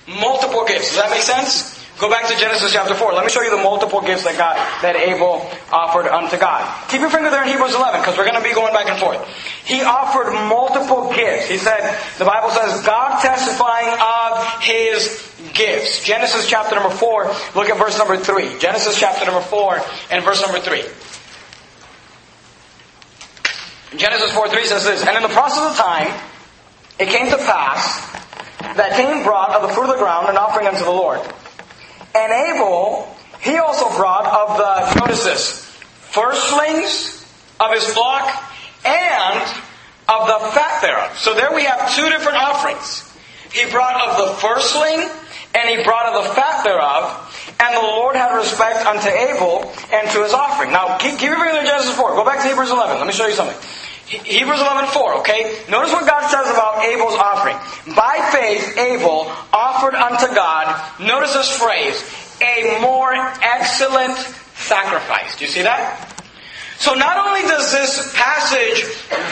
Multiple 0.08 0.66
gifts. 0.66 0.90
Does 0.90 1.04
that 1.04 1.12
make 1.12 1.22
sense? 1.22 1.78
Go 2.00 2.10
back 2.10 2.28
to 2.30 2.36
Genesis 2.40 2.74
chapter 2.74 2.96
4. 2.96 3.14
Let 3.14 3.26
me 3.26 3.30
show 3.30 3.42
you 3.42 3.52
the 3.52 3.62
multiple 3.62 4.02
gifts 4.02 4.24
that 4.24 4.38
God, 4.38 4.56
that 4.82 4.96
Abel 4.96 5.46
offered 5.70 6.08
unto 6.08 6.36
God. 6.40 6.66
Keep 6.90 7.02
your 7.02 7.12
finger 7.12 7.30
there 7.30 7.44
in 7.44 7.50
Hebrews 7.50 7.76
11, 7.76 8.02
because 8.02 8.18
we're 8.18 8.26
going 8.26 8.42
to 8.42 8.48
be 8.48 8.56
going 8.56 8.74
back 8.74 8.90
and 8.90 8.98
forth. 8.98 9.22
He 9.66 9.84
offered 9.84 10.32
multiple 10.50 11.14
gifts. 11.14 11.48
He 11.48 11.58
said, 11.58 12.00
the 12.18 12.26
Bible 12.26 12.50
says, 12.50 12.82
God 12.82 13.22
testifying 13.22 13.94
of 14.02 14.64
His 14.64 15.29
Genesis 15.60 16.48
chapter 16.48 16.76
number 16.76 16.90
4, 16.90 17.26
look 17.56 17.70
at 17.70 17.78
verse 17.78 17.98
number 17.98 18.18
3. 18.18 18.60
Genesis 18.60 18.98
chapter 18.98 19.26
number 19.26 19.42
4 19.42 19.82
and 20.12 20.24
verse 20.24 20.42
number 20.42 20.60
3. 20.60 20.84
Genesis 23.98 24.32
4 24.34 24.50
3 24.50 24.66
says 24.66 24.86
this, 24.86 25.06
And 25.06 25.18
in 25.18 25.24
the 25.24 25.30
process 25.30 25.72
of 25.72 25.78
time, 25.78 26.14
it 27.00 27.10
came 27.10 27.30
to 27.30 27.38
pass 27.38 28.00
that 28.60 28.94
Cain 28.96 29.24
brought 29.24 29.52
of 29.52 29.64
the 29.64 29.70
fruit 29.70 29.90
of 29.90 29.98
the 29.98 29.98
ground 29.98 30.30
an 30.30 30.38
offering 30.38 30.68
unto 30.68 30.84
the 30.84 30.92
Lord. 30.92 31.20
And 32.16 32.32
Abel, 32.32 33.16
he 33.42 33.58
also 33.58 33.90
brought 33.98 34.26
of 34.26 34.58
the, 34.58 35.00
notice 35.00 35.24
this, 35.24 35.66
firstlings 36.12 37.26
of 37.60 37.74
his 37.74 37.86
flock 37.86 38.32
and 38.86 39.42
of 40.08 40.28
the 40.28 40.40
fat 40.52 40.82
thereof. 40.82 41.18
So 41.18 41.34
there 41.34 41.54
we 41.54 41.66
have 41.66 41.94
two 41.96 42.10
different 42.10 42.38
offerings. 42.38 43.06
He 43.52 43.70
brought 43.70 44.10
of 44.10 44.18
the 44.18 44.34
firstling 44.36 45.10
and 45.56 45.70
he 45.70 45.84
brought 45.84 46.14
of 46.14 46.24
the 46.24 46.30
fat 46.34 46.64
thereof. 46.64 47.26
And 47.60 47.76
the 47.76 47.82
Lord 47.82 48.16
had 48.16 48.36
respect 48.36 48.86
unto 48.86 49.10
Abel 49.10 49.72
and 49.92 50.10
to 50.12 50.24
his 50.24 50.34
offering. 50.34 50.72
Now, 50.72 50.98
keep, 50.98 51.20
keep 51.20 51.32
in 51.32 51.66
Genesis 51.66 51.96
4. 51.96 52.16
Go 52.16 52.24
back 52.24 52.42
to 52.42 52.48
Hebrews 52.48 52.72
11. 52.72 52.98
Let 52.98 53.08
me 53.08 53.14
show 53.14 53.28
you 53.28 53.34
something. 53.34 53.58
Hebrews 54.10 54.60
11, 54.60 54.90
4, 54.90 55.14
okay? 55.20 55.62
Notice 55.70 55.92
what 55.92 56.08
God 56.08 56.28
says 56.30 56.50
about 56.50 56.84
Abel's 56.84 57.14
offering. 57.14 57.58
By 57.96 58.18
faith, 58.32 58.76
Abel 58.76 59.32
offered 59.54 59.94
unto 59.94 60.34
God, 60.34 61.00
notice 61.00 61.34
this 61.34 61.52
phrase, 61.56 62.02
a 62.42 62.82
more 62.82 63.14
excellent 63.14 64.18
sacrifice. 64.56 65.38
Do 65.38 65.46
you 65.46 65.52
see 65.52 65.62
that? 65.62 66.19
So 66.80 66.94
not 66.94 67.28
only 67.28 67.42
does 67.42 67.72
this 67.72 68.12
passage 68.16 68.88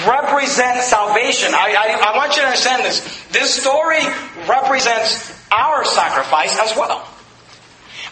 represent 0.05 0.83
salvation, 0.83 1.53
I, 1.53 1.75
I, 1.79 2.11
I 2.11 2.17
want 2.17 2.35
you 2.35 2.41
to 2.41 2.47
understand 2.47 2.83
this. 2.83 2.99
This 3.31 3.53
story 3.55 4.03
represents 4.47 5.33
our 5.51 5.85
sacrifice 5.85 6.59
as 6.59 6.75
well. 6.75 7.07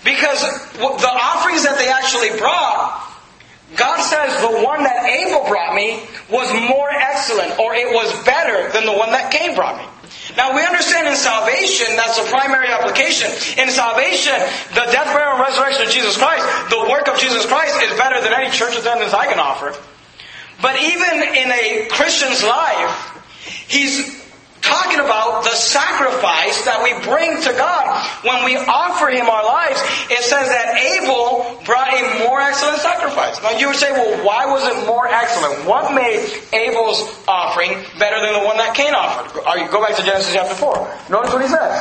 Because 0.03 0.41
the 0.73 1.11
offerings 1.11 1.63
that 1.63 1.77
they 1.77 1.89
actually 1.89 2.39
brought 2.39 3.05
God 3.75 4.01
says 4.01 4.41
the 4.41 4.63
one 4.63 4.83
that 4.83 5.05
Abel 5.05 5.47
brought 5.47 5.73
me 5.75 5.99
was 6.29 6.51
more 6.69 6.89
excellent, 6.91 7.59
or 7.59 7.73
it 7.73 7.93
was 7.93 8.13
better 8.23 8.71
than 8.71 8.85
the 8.85 8.93
one 8.93 9.11
that 9.11 9.31
Cain 9.31 9.55
brought 9.55 9.77
me. 9.77 9.94
Now 10.37 10.55
we 10.55 10.65
understand 10.65 11.07
in 11.07 11.15
salvation, 11.15 11.95
that's 11.95 12.19
the 12.19 12.27
primary 12.29 12.67
application. 12.67 13.29
In 13.61 13.69
salvation, 13.69 14.33
the 14.73 14.89
death, 14.91 15.13
burial, 15.13 15.37
and 15.37 15.41
resurrection 15.41 15.83
of 15.85 15.91
Jesus 15.91 16.17
Christ, 16.17 16.43
the 16.69 16.81
work 16.89 17.07
of 17.07 17.19
Jesus 17.19 17.45
Christ 17.45 17.81
is 17.83 17.97
better 17.97 18.21
than 18.21 18.33
any 18.33 18.49
church 18.49 18.75
attendance 18.75 19.13
I 19.13 19.27
can 19.27 19.39
offer. 19.39 19.75
But 20.61 20.81
even 20.81 21.21
in 21.21 21.51
a 21.51 21.87
Christian's 21.89 22.43
life, 22.43 23.21
he's 23.67 24.24
talking 24.65 24.99
about 24.99 25.45
the 25.45 25.53
sacrifice 25.53 26.65
that 26.65 26.81
we 26.81 26.91
bring 27.05 27.37
to 27.41 27.53
God 27.53 27.85
when 28.25 28.43
we 28.43 28.57
offer 28.57 29.07
Him 29.13 29.29
our 29.29 29.45
lives. 29.45 29.79
It 30.09 30.25
says 30.25 30.49
that 30.49 30.75
Abel 30.75 31.61
brought 31.65 31.93
a 31.93 32.25
more 32.25 32.41
excellent 32.41 32.81
sacrifice. 32.81 33.41
Now 33.41 33.57
you 33.57 33.67
would 33.69 33.77
say, 33.77 33.91
well, 33.91 34.25
why 34.25 34.45
was 34.45 34.65
it 34.65 34.85
more 34.85 35.07
excellent? 35.07 35.65
What 35.69 35.93
made 35.93 36.19
Abel's 36.53 37.05
offering 37.27 37.71
better 37.99 38.19
than 38.19 38.33
the 38.33 38.45
one 38.45 38.57
that 38.57 38.73
Cain 38.75 38.93
offered? 38.93 39.31
Go 39.71 39.81
back 39.81 39.95
to 39.97 40.03
Genesis 40.03 40.33
chapter 40.33 40.55
4. 40.55 41.09
Notice 41.09 41.33
what 41.33 41.41
he 41.41 41.47
says. 41.47 41.77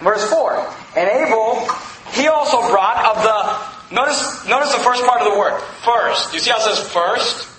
Verse 0.00 0.24
4. 0.30 0.72
And 0.96 1.08
Abel, 1.08 1.68
he 2.12 2.28
also 2.28 2.68
brought 2.68 3.00
of 3.04 3.22
the, 3.22 3.94
notice, 3.94 4.46
notice 4.46 4.72
the 4.72 4.80
first 4.80 5.04
part 5.04 5.22
of 5.22 5.32
the 5.32 5.38
word. 5.38 5.60
First. 5.84 6.32
You 6.32 6.40
see 6.40 6.50
how 6.50 6.58
it 6.58 6.62
says 6.62 6.88
first? 6.88 7.55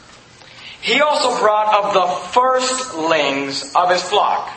He 0.81 1.01
also 1.01 1.39
brought 1.39 1.85
of 1.85 1.93
the 1.93 2.07
firstlings 2.31 3.73
of 3.75 3.89
his 3.89 4.01
flock. 4.01 4.49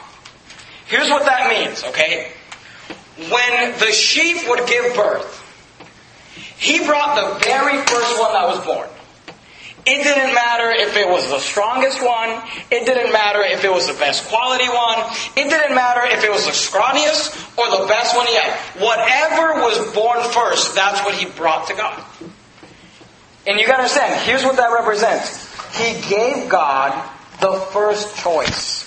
Here's 0.87 1.09
what 1.09 1.25
that 1.25 1.49
means, 1.49 1.85
okay? 1.85 2.33
When 3.17 3.79
the 3.79 3.93
sheep 3.93 4.49
would 4.49 4.67
give 4.67 4.95
birth, 4.95 5.39
he 6.59 6.85
brought 6.85 7.17
the 7.17 7.45
very 7.45 7.79
first 7.87 8.19
one 8.19 8.33
that 8.33 8.47
was 8.49 8.65
born. 8.65 8.89
It 9.87 10.05
didn't 10.05 10.35
matter 10.35 10.71
if 10.71 10.97
it 10.97 11.09
was 11.09 11.29
the 11.31 11.39
strongest 11.39 12.05
one. 12.05 12.43
It 12.71 12.85
didn't 12.85 13.13
matter 13.13 13.43
if 13.43 13.65
it 13.65 13.73
was 13.73 13.87
the 13.87 13.95
best 13.95 14.27
quality 14.29 14.69
one. 14.69 14.99
It 15.37 15.49
didn't 15.49 15.75
matter 15.75 16.03
if 16.05 16.23
it 16.23 16.31
was 16.31 16.45
the 16.45 16.53
scrawniest 16.53 17.33
or 17.57 17.81
the 17.81 17.87
best 17.89 18.15
one 18.15 18.27
yet. 18.31 18.59
Whatever 18.79 19.61
was 19.63 19.95
born 19.95 20.21
first, 20.31 20.75
that's 20.75 21.01
what 21.05 21.15
he 21.15 21.27
brought 21.27 21.67
to 21.69 21.75
God. 21.75 22.05
And 23.47 23.59
you 23.59 23.67
gotta 23.67 23.79
understand, 23.79 24.21
here's 24.27 24.45
what 24.45 24.57
that 24.57 24.71
represents. 24.71 25.50
He 25.73 26.01
gave 26.09 26.49
God 26.49 26.93
the 27.41 27.53
first 27.73 28.17
choice. 28.17 28.87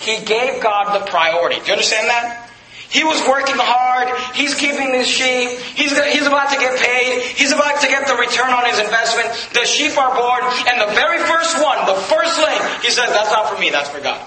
He 0.00 0.24
gave 0.24 0.62
God 0.62 0.98
the 0.98 1.06
priority. 1.06 1.60
Do 1.60 1.66
you 1.66 1.72
understand 1.72 2.08
that? 2.08 2.50
He 2.92 3.04
was 3.04 3.16
working 3.26 3.56
hard. 3.56 4.12
He's 4.36 4.54
keeping 4.54 4.92
his 4.92 5.08
sheep. 5.08 5.56
He's, 5.72 5.96
he's 6.12 6.26
about 6.26 6.52
to 6.52 6.58
get 6.60 6.76
paid. 6.76 7.22
He's 7.22 7.52
about 7.52 7.80
to 7.80 7.88
get 7.88 8.06
the 8.06 8.16
return 8.20 8.52
on 8.52 8.68
his 8.68 8.78
investment. 8.78 9.32
The 9.54 9.64
sheep 9.64 9.96
are 9.96 10.12
born. 10.12 10.44
And 10.68 10.76
the 10.76 10.92
very 10.92 11.16
first 11.24 11.56
one, 11.56 11.80
the 11.88 11.96
firstling, 11.96 12.60
he 12.82 12.90
says, 12.90 13.08
that's 13.08 13.32
not 13.32 13.48
for 13.48 13.58
me, 13.58 13.70
that's 13.70 13.88
for 13.88 14.00
God. 14.00 14.20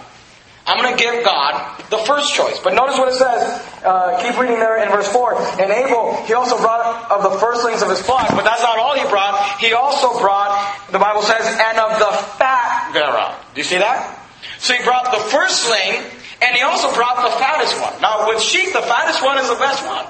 I'm 0.66 0.82
going 0.82 0.98
to 0.98 1.02
give 1.02 1.24
God 1.24 1.80
the 1.90 2.00
first 2.00 2.34
choice. 2.34 2.60
But 2.60 2.74
notice 2.74 2.98
what 2.98 3.10
it 3.10 3.16
says. 3.16 3.62
Uh, 3.86 4.18
keep 4.22 4.34
reading 4.40 4.58
there 4.58 4.82
in 4.82 4.90
verse 4.90 5.08
4. 5.08 5.62
And 5.62 5.70
Abel, 5.72 6.26
he 6.26 6.34
also 6.34 6.58
brought 6.58 7.12
of 7.12 7.22
the 7.22 7.38
firstlings 7.38 7.84
of 7.84 7.90
his 7.90 8.02
flock, 8.02 8.30
but 8.30 8.44
that's 8.44 8.64
not 8.64 8.80
all 8.80 8.98
he 8.98 9.08
brought. 9.08 9.60
He 9.60 9.74
also 9.74 10.18
brought, 10.20 10.50
the 10.92 10.98
Bible 10.98 11.22
says, 11.22 11.46
and 11.46 11.78
of 11.78 12.00
the 12.00 12.12
fat 12.42 12.94
thereof. 12.94 13.38
Do 13.54 13.62
you 13.62 13.64
see 13.64 13.78
that? 13.78 14.18
So 14.58 14.74
he 14.74 14.84
brought 14.84 15.12
the 15.12 15.22
firstling, 15.30 16.02
and 16.42 16.56
he 16.56 16.64
also 16.64 16.92
brought 16.96 17.22
the 17.22 17.38
fattest 17.38 17.80
one. 17.80 18.02
Now, 18.02 18.28
with 18.28 18.42
sheep, 18.42 18.74
the 18.74 18.82
fattest 18.82 19.24
one 19.24 19.38
is 19.38 19.48
the 19.48 19.62
best 19.62 19.86
one. 19.86 20.06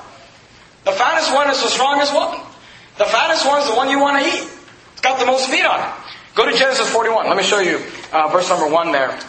The 0.85 0.93
fattest 0.93 1.33
one 1.33 1.49
is 1.49 1.61
the 1.61 1.67
strongest 1.67 2.13
one. 2.15 2.39
The 2.97 3.05
fattest 3.05 3.45
one 3.45 3.59
is 3.59 3.67
the 3.67 3.75
one 3.75 3.89
you 3.89 3.99
want 3.99 4.23
to 4.23 4.29
eat. 4.29 4.47
It's 4.93 5.01
got 5.01 5.19
the 5.19 5.25
most 5.25 5.49
meat 5.49 5.65
on 5.65 5.81
it. 5.81 5.93
Go 6.35 6.49
to 6.49 6.55
Genesis 6.55 6.89
41. 6.89 7.27
Let 7.27 7.35
me 7.35 7.43
show 7.43 7.59
you 7.59 7.81
uh, 8.13 8.29
verse 8.29 8.47
number 8.47 8.69
1 8.69 8.91
there. 8.93 9.19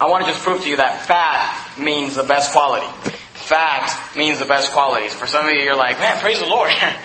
I 0.00 0.08
want 0.08 0.24
to 0.24 0.32
just 0.32 0.42
prove 0.42 0.62
to 0.62 0.68
you 0.68 0.78
that 0.78 1.04
fat 1.04 1.76
means 1.78 2.14
the 2.14 2.22
best 2.22 2.52
quality. 2.52 2.88
Fat 3.34 3.92
means 4.16 4.38
the 4.38 4.46
best 4.46 4.72
qualities. 4.72 5.12
For 5.12 5.26
some 5.26 5.44
of 5.44 5.52
you, 5.52 5.60
you're 5.60 5.76
like, 5.76 5.98
man, 5.98 6.18
praise 6.20 6.40
the 6.40 6.46
Lord. 6.46 6.70
that, 6.80 6.96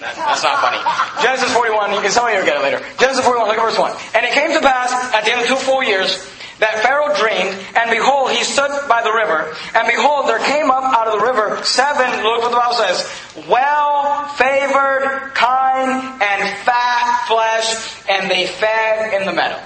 that's 0.00 0.42
not 0.42 0.64
funny. 0.64 0.80
Genesis 1.20 1.52
41, 1.52 1.92
you 1.92 2.00
can, 2.00 2.10
some 2.10 2.24
of 2.24 2.32
you 2.32 2.38
will 2.38 2.46
get 2.46 2.56
it 2.56 2.62
later. 2.62 2.80
Genesis 2.96 3.22
41, 3.22 3.48
look 3.48 3.58
at 3.58 3.64
verse 3.68 3.78
1. 3.78 3.92
And 4.16 4.24
it 4.24 4.32
came 4.32 4.48
to 4.56 4.60
pass 4.64 4.88
at 5.12 5.24
the 5.28 5.32
end 5.32 5.42
of 5.42 5.46
two 5.46 5.56
full 5.56 5.84
years 5.84 6.24
that 6.58 6.80
Pharaoh 6.80 7.12
dreamed, 7.12 7.52
and 7.76 7.90
behold, 7.90 8.32
he 8.32 8.42
stood 8.42 8.72
by 8.88 9.02
the 9.04 9.12
river, 9.12 9.52
and 9.76 9.86
behold, 9.86 10.26
there 10.26 10.40
came 10.40 10.70
up 10.70 10.84
out 10.84 11.06
of 11.06 11.20
the 11.20 11.24
river 11.26 11.62
seven, 11.64 12.08
look 12.24 12.40
what 12.40 12.50
the 12.50 12.56
Bible 12.56 12.80
says, 12.80 13.04
well 13.44 14.24
favored, 14.40 15.32
kine, 15.34 16.16
and 16.16 16.40
fat 16.64 17.28
flesh, 17.28 17.76
and 18.08 18.30
they 18.30 18.46
fed 18.46 19.12
in 19.20 19.26
the 19.26 19.34
meadow. 19.34 19.60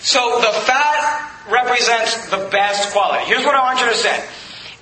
So 0.00 0.40
the 0.40 0.52
fat 0.60 1.28
represents 1.50 2.30
the 2.30 2.48
best 2.50 2.92
quality. 2.92 3.24
Here's 3.24 3.44
what 3.44 3.54
I 3.54 3.62
want 3.62 3.80
you 3.80 3.86
to 3.86 3.96
say. 3.96 4.24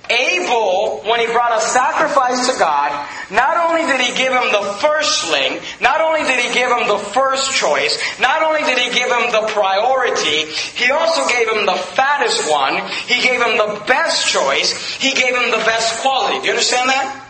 Abel, 0.09 1.03
when 1.03 1.19
he 1.19 1.27
brought 1.27 1.57
a 1.57 1.61
sacrifice 1.61 2.47
to 2.47 2.57
God, 2.57 2.91
not 3.29 3.57
only 3.67 3.81
did 3.81 3.99
he 3.99 4.15
give 4.15 4.31
him 4.31 4.51
the 4.53 4.63
firstling, 4.79 5.59
not 5.81 5.99
only 5.99 6.21
did 6.23 6.39
he 6.39 6.53
give 6.53 6.71
him 6.71 6.87
the 6.87 6.97
first 6.97 7.51
choice, 7.53 7.99
not 8.19 8.41
only 8.41 8.63
did 8.63 8.77
he 8.79 8.87
give 8.95 9.11
him 9.11 9.31
the 9.31 9.47
priority, 9.51 10.47
he 10.79 10.91
also 10.91 11.27
gave 11.27 11.49
him 11.49 11.65
the 11.65 11.75
fattest 11.75 12.49
one, 12.49 12.87
he 13.07 13.21
gave 13.21 13.41
him 13.41 13.57
the 13.57 13.83
best 13.85 14.27
choice, 14.27 14.95
he 14.95 15.11
gave 15.13 15.35
him 15.35 15.51
the 15.51 15.63
best 15.65 15.99
quality. 16.01 16.39
Do 16.39 16.45
you 16.45 16.51
understand 16.51 16.89
that? 16.89 17.23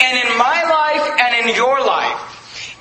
And 0.00 0.18
in 0.18 0.38
my 0.38 0.58
life 0.66 1.06
and 1.22 1.48
in 1.48 1.54
your 1.54 1.78
life, 1.86 2.31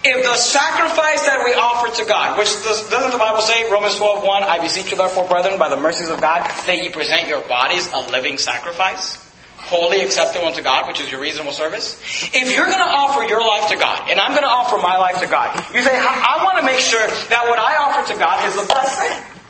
if 0.04 0.24
the 0.24 0.36
sacrifice 0.36 1.26
that 1.26 1.46
we 1.46 1.54
offer 1.54 1.94
to 2.02 2.06
God, 2.10 2.38
which 2.38 2.50
does, 2.64 2.90
doesn't 2.90 3.12
the 3.12 3.18
Bible 3.18 3.42
say, 3.42 3.70
Romans 3.72 3.98
12, 3.98 4.24
1, 4.24 4.44
I 4.44 4.60
beseech 4.60 4.92
you 4.92 4.98
therefore, 4.98 5.28
brethren, 5.28 5.60
by 5.60 5.70
the 5.70 5.78
mercies 5.78 6.10
of 6.10 6.20
God, 6.20 6.42
that 6.66 6.78
ye 6.78 6.90
present 6.90 7.28
your 7.28 7.42
bodies 7.42 7.92
a 7.94 8.10
living 8.10 8.38
sacrifice, 8.38 9.22
holy 9.58 10.02
acceptable 10.02 10.48
unto 10.48 10.64
God, 10.64 10.88
which 10.88 11.00
is 11.00 11.12
your 11.12 11.22
reasonable 11.22 11.52
service? 11.52 12.02
If 12.34 12.56
you're 12.56 12.66
going 12.66 12.82
to 12.82 12.92
offer 12.92 13.24
your 13.30 13.46
life 13.46 13.70
to 13.70 13.78
God, 13.78 14.10
and 14.10 14.20
I'm 14.20 14.32
going 14.32 14.44
to 14.44 14.50
offer 14.50 14.78
my 14.78 14.98
life 14.98 15.20
to 15.22 15.28
God, 15.28 15.56
you 15.74 15.84
say, 15.84 15.94
I 15.94 16.42
want 16.44 16.58
to 16.60 16.66
make 16.66 16.80
sure 16.80 17.06
that 17.06 17.46
what 17.46 17.60
I 17.60 17.78
offer 17.78 18.14
to 18.14 18.20
God 18.20 18.48
is 18.50 18.56
best 18.68 19.00
thing. 19.00 19.41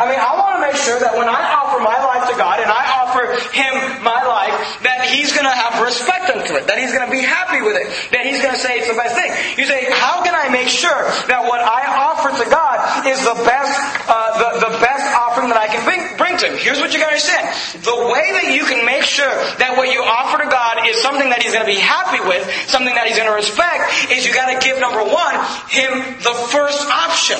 I 0.00 0.08
mean, 0.08 0.16
I 0.16 0.32
want 0.32 0.56
to 0.56 0.62
make 0.64 0.80
sure 0.80 0.96
that 0.96 1.12
when 1.12 1.28
I 1.28 1.60
offer 1.60 1.76
my 1.84 2.00
life 2.00 2.24
to 2.32 2.36
God 2.40 2.56
and 2.64 2.72
I 2.72 3.04
offer 3.04 3.36
Him 3.52 4.00
my 4.00 4.16
life, 4.24 4.80
that 4.80 5.04
He's 5.12 5.36
going 5.36 5.44
to 5.44 5.52
have 5.52 5.76
respect 5.84 6.32
unto 6.32 6.56
it, 6.56 6.64
that 6.72 6.80
He's 6.80 6.96
going 6.96 7.04
to 7.04 7.12
be 7.12 7.20
happy 7.20 7.60
with 7.60 7.76
it, 7.76 7.84
that 8.16 8.24
He's 8.24 8.40
going 8.40 8.56
to 8.56 8.60
say 8.60 8.80
it's 8.80 8.88
the 8.88 8.96
best 8.96 9.12
thing. 9.12 9.28
You 9.60 9.68
say, 9.68 9.92
how 9.92 10.24
can 10.24 10.32
I 10.32 10.48
make 10.48 10.72
sure 10.72 11.04
that 11.28 11.44
what 11.44 11.60
I 11.60 11.84
offer 11.84 12.32
to 12.32 12.46
God 12.48 13.04
is 13.04 13.20
the 13.20 13.36
best, 13.44 13.76
uh, 14.08 14.40
the, 14.40 14.72
the 14.72 14.72
best 14.80 15.04
offering 15.20 15.52
that 15.52 15.60
I 15.60 15.68
can 15.68 15.84
bring, 15.84 16.00
bring 16.16 16.40
to 16.40 16.48
Him? 16.48 16.56
Here's 16.56 16.80
what 16.80 16.96
you 16.96 16.98
got 16.98 17.12
to 17.12 17.20
understand. 17.20 17.52
The 17.84 18.00
way 18.08 18.24
that 18.40 18.56
you 18.56 18.64
can 18.64 18.88
make 18.88 19.04
sure 19.04 19.28
that 19.60 19.76
what 19.76 19.92
you 19.92 20.00
offer 20.00 20.40
to 20.40 20.48
God 20.48 20.88
is 20.88 20.96
something 21.04 21.28
that 21.28 21.44
He's 21.44 21.52
going 21.52 21.68
to 21.68 21.72
be 21.76 21.76
happy 21.76 22.24
with, 22.24 22.40
something 22.72 22.96
that 22.96 23.04
He's 23.04 23.20
going 23.20 23.28
to 23.28 23.36
respect, 23.36 24.08
is 24.08 24.24
you 24.24 24.32
got 24.32 24.48
to 24.48 24.56
give 24.64 24.80
number 24.80 25.04
one, 25.04 25.36
Him 25.68 26.16
the 26.24 26.32
first 26.48 26.88
option. 26.88 27.36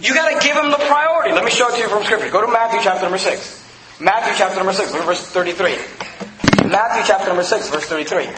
You 0.00 0.14
got 0.14 0.28
to 0.28 0.46
give 0.46 0.56
him 0.56 0.70
the 0.70 0.76
priority. 0.76 1.32
Let 1.32 1.44
me 1.44 1.50
show 1.50 1.68
it 1.68 1.76
to 1.76 1.80
you 1.80 1.88
from 1.88 2.04
Scripture. 2.04 2.30
Go 2.30 2.44
to 2.44 2.52
Matthew 2.52 2.80
chapter 2.82 3.02
number 3.02 3.18
6. 3.18 3.64
Matthew 3.98 4.34
chapter 4.36 4.56
number 4.56 4.74
6, 4.74 4.92
verse 4.92 5.22
33. 5.28 6.68
Matthew 6.68 7.02
chapter 7.06 7.28
number 7.28 7.42
6, 7.42 7.70
verse 7.70 7.86
33. 7.86 8.28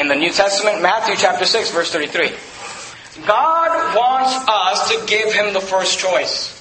In 0.00 0.08
the 0.08 0.14
New 0.14 0.30
Testament, 0.30 0.82
Matthew 0.82 1.16
chapter 1.16 1.46
6, 1.46 1.70
verse 1.70 1.90
33. 1.92 2.30
God 3.26 3.96
wants 3.96 4.34
us 4.46 4.90
to 4.90 5.06
give 5.06 5.32
him 5.32 5.54
the 5.54 5.60
first 5.60 5.98
choice. 5.98 6.52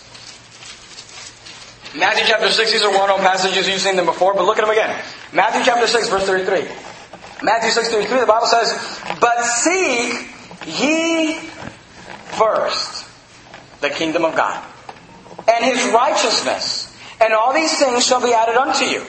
Matthew 1.94 2.24
chapter 2.26 2.50
6, 2.50 2.72
these 2.72 2.84
are 2.84 2.92
well-known 2.92 3.20
passages, 3.20 3.68
you've 3.68 3.82
seen 3.82 3.98
them 3.98 4.06
before, 4.06 4.34
but 4.34 4.46
look 4.46 4.58
at 4.58 4.62
them 4.62 4.72
again. 4.72 5.04
Matthew 5.34 5.64
chapter 5.66 5.88
6, 5.88 6.08
verse 6.08 6.26
33. 6.26 6.68
Matthew 7.44 7.72
6, 7.72 7.90
33, 7.90 8.20
the 8.22 8.26
Bible 8.26 8.48
says, 8.48 8.72
But 9.20 9.44
seek 9.44 10.30
ye 10.66 11.40
first 12.40 12.95
the 13.88 13.94
kingdom 13.94 14.26
of 14.26 14.36
God, 14.36 14.64
and 15.48 15.66
his 15.66 15.86
righteousness, 15.94 16.92
and 17.22 17.34
all 17.34 17.54
these 17.54 17.78
things 17.78 18.06
shall 18.06 18.22
be 18.22 18.34
added 18.34 18.56
unto 18.56 18.86
you. 18.86 19.06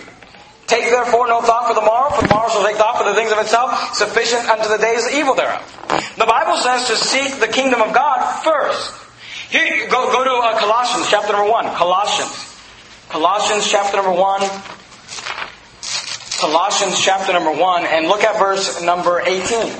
Take 0.66 0.90
therefore 0.90 1.28
no 1.28 1.40
thought 1.42 1.68
for 1.68 1.74
the 1.74 1.80
morrow, 1.80 2.10
for 2.10 2.26
the 2.26 2.34
morrow 2.34 2.48
shall 2.48 2.64
take 2.64 2.76
thought 2.76 2.98
for 2.98 3.04
the 3.04 3.14
things 3.14 3.30
of 3.30 3.38
itself, 3.38 3.94
sufficient 3.94 4.48
unto 4.48 4.68
the 4.68 4.78
days 4.78 5.04
the 5.04 5.16
evil 5.16 5.34
thereof. 5.34 5.62
The 6.18 6.26
Bible 6.26 6.56
says 6.58 6.88
to 6.88 6.96
seek 6.96 7.38
the 7.40 7.48
kingdom 7.48 7.80
of 7.80 7.94
God 7.94 8.42
first. 8.42 8.92
Here, 9.48 9.88
go, 9.88 10.10
go 10.10 10.24
to 10.24 10.30
uh, 10.30 10.58
Colossians 10.58 11.08
chapter 11.08 11.32
number 11.32 11.50
1. 11.50 11.74
Colossians. 11.76 12.58
Colossians 13.08 13.70
chapter 13.70 13.96
number 13.96 14.12
1. 14.12 14.40
Colossians 16.40 17.00
chapter 17.00 17.32
number 17.32 17.52
1, 17.52 17.86
and 17.86 18.08
look 18.08 18.24
at 18.24 18.38
verse 18.38 18.82
number 18.82 19.20
18. 19.24 19.72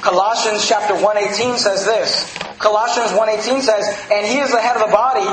Colossians 0.00 0.68
chapter 0.68 0.94
1:18 0.94 1.56
says 1.56 1.84
this. 1.84 2.43
Colossians 2.58 3.12
1:18 3.12 3.62
says, 3.62 3.88
"And 4.10 4.26
he 4.26 4.38
is 4.38 4.50
the 4.50 4.60
head 4.60 4.76
of 4.76 4.82
the 4.82 4.94
body, 4.94 5.28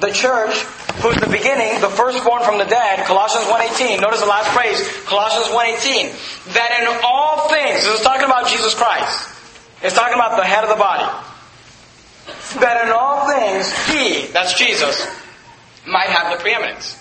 the 0.00 0.12
church, 0.12 0.54
who's 1.00 1.16
the 1.16 1.28
beginning, 1.28 1.80
the 1.80 1.90
firstborn 1.90 2.42
from 2.42 2.58
the 2.58 2.64
dead." 2.64 3.04
Colossians 3.06 3.46
1:18. 3.46 4.00
Notice 4.00 4.20
the 4.20 4.26
last 4.26 4.50
phrase, 4.50 4.82
Colossians 5.06 5.48
1:18, 5.48 6.14
that 6.54 6.70
in 6.80 6.88
all 7.02 7.48
things, 7.48 7.84
this 7.84 8.00
is 8.00 8.02
talking 8.02 8.24
about 8.24 8.48
Jesus 8.48 8.74
Christ. 8.74 9.28
It's 9.82 9.94
talking 9.94 10.14
about 10.14 10.36
the 10.36 10.44
head 10.44 10.64
of 10.64 10.70
the 10.70 10.76
body. 10.76 11.06
That 12.60 12.84
in 12.84 12.90
all 12.90 13.28
things 13.28 13.72
he, 13.88 14.26
that's 14.32 14.54
Jesus, 14.54 15.06
might 15.84 16.08
have 16.08 16.32
the 16.32 16.42
preeminence. 16.42 16.96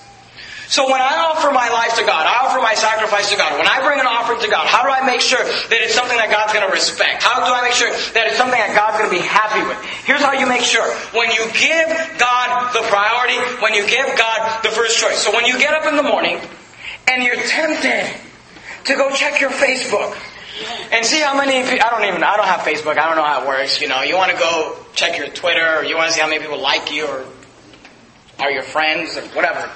So 0.67 0.89
when 0.89 1.01
I 1.01 1.29
offer 1.29 1.51
my 1.51 1.69
life 1.69 1.95
to 1.99 2.05
God, 2.05 2.25
I 2.25 2.47
offer 2.47 2.61
my 2.61 2.73
sacrifice 2.73 3.29
to 3.31 3.37
God, 3.37 3.57
when 3.59 3.67
I 3.67 3.83
bring 3.83 3.99
an 3.99 4.07
offering 4.07 4.39
to 4.41 4.49
God, 4.49 4.65
how 4.65 4.83
do 4.83 4.89
I 4.89 5.05
make 5.05 5.19
sure 5.19 5.43
that 5.43 5.79
it's 5.83 5.93
something 5.93 6.17
that 6.17 6.31
God's 6.31 6.53
going 6.53 6.65
to 6.65 6.71
respect? 6.71 7.21
How 7.21 7.43
do 7.43 7.51
I 7.51 7.61
make 7.61 7.75
sure 7.75 7.91
that 7.91 8.27
it's 8.31 8.37
something 8.37 8.57
that 8.57 8.71
God's 8.71 8.97
going 8.97 9.11
to 9.11 9.15
be 9.15 9.21
happy 9.21 9.61
with? 9.67 9.77
Here's 10.07 10.23
how 10.23 10.33
you 10.33 10.47
make 10.47 10.63
sure. 10.63 10.87
When 11.11 11.29
you 11.35 11.43
give 11.51 11.87
God 12.17 12.47
the 12.71 12.81
priority, 12.87 13.37
when 13.59 13.75
you 13.75 13.85
give 13.85 14.07
God 14.17 14.63
the 14.63 14.71
first 14.71 14.97
choice. 14.97 15.19
So 15.19 15.35
when 15.35 15.45
you 15.45 15.59
get 15.59 15.75
up 15.75 15.85
in 15.85 15.99
the 15.99 16.07
morning 16.07 16.39
and 17.11 17.21
you're 17.21 17.43
tempted 17.43 18.07
to 18.87 18.95
go 18.95 19.11
check 19.11 19.41
your 19.41 19.51
Facebook, 19.51 20.15
and 20.91 21.05
see 21.05 21.19
how 21.19 21.35
many 21.35 21.57
I 21.57 21.89
don't 21.89 22.05
even 22.05 22.23
I 22.23 22.37
don't 22.37 22.45
have 22.45 22.61
Facebook. 22.61 22.97
I 22.97 23.07
don't 23.07 23.15
know 23.15 23.23
how 23.23 23.41
it 23.41 23.47
works. 23.47 23.81
You 23.81 23.87
know, 23.87 24.03
you 24.03 24.15
want 24.15 24.31
to 24.31 24.37
go 24.37 24.77
check 24.93 25.17
your 25.17 25.27
Twitter, 25.27 25.79
or 25.79 25.83
you 25.83 25.95
want 25.95 26.09
to 26.09 26.13
see 26.13 26.21
how 26.21 26.27
many 26.27 26.41
people 26.41 26.61
like 26.61 26.91
you, 26.91 27.07
or 27.07 27.25
are 28.39 28.51
your 28.51 28.61
friends, 28.61 29.17
or 29.17 29.21
whatever. 29.29 29.69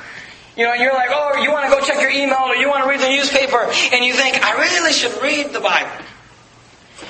You 0.57 0.65
know, 0.65 0.73
you're 0.73 0.93
like, 0.93 1.09
oh, 1.11 1.39
you 1.41 1.51
want 1.51 1.69
to 1.69 1.71
go 1.71 1.85
check 1.85 2.01
your 2.01 2.09
email 2.09 2.49
or 2.49 2.55
you 2.55 2.67
want 2.67 2.83
to 2.83 2.89
read 2.89 2.99
the 2.99 3.09
newspaper, 3.09 3.69
and 3.93 4.03
you 4.03 4.13
think, 4.13 4.43
I 4.43 4.57
really 4.57 4.91
should 4.91 5.21
read 5.21 5.53
the 5.53 5.59
Bible. 5.59 6.03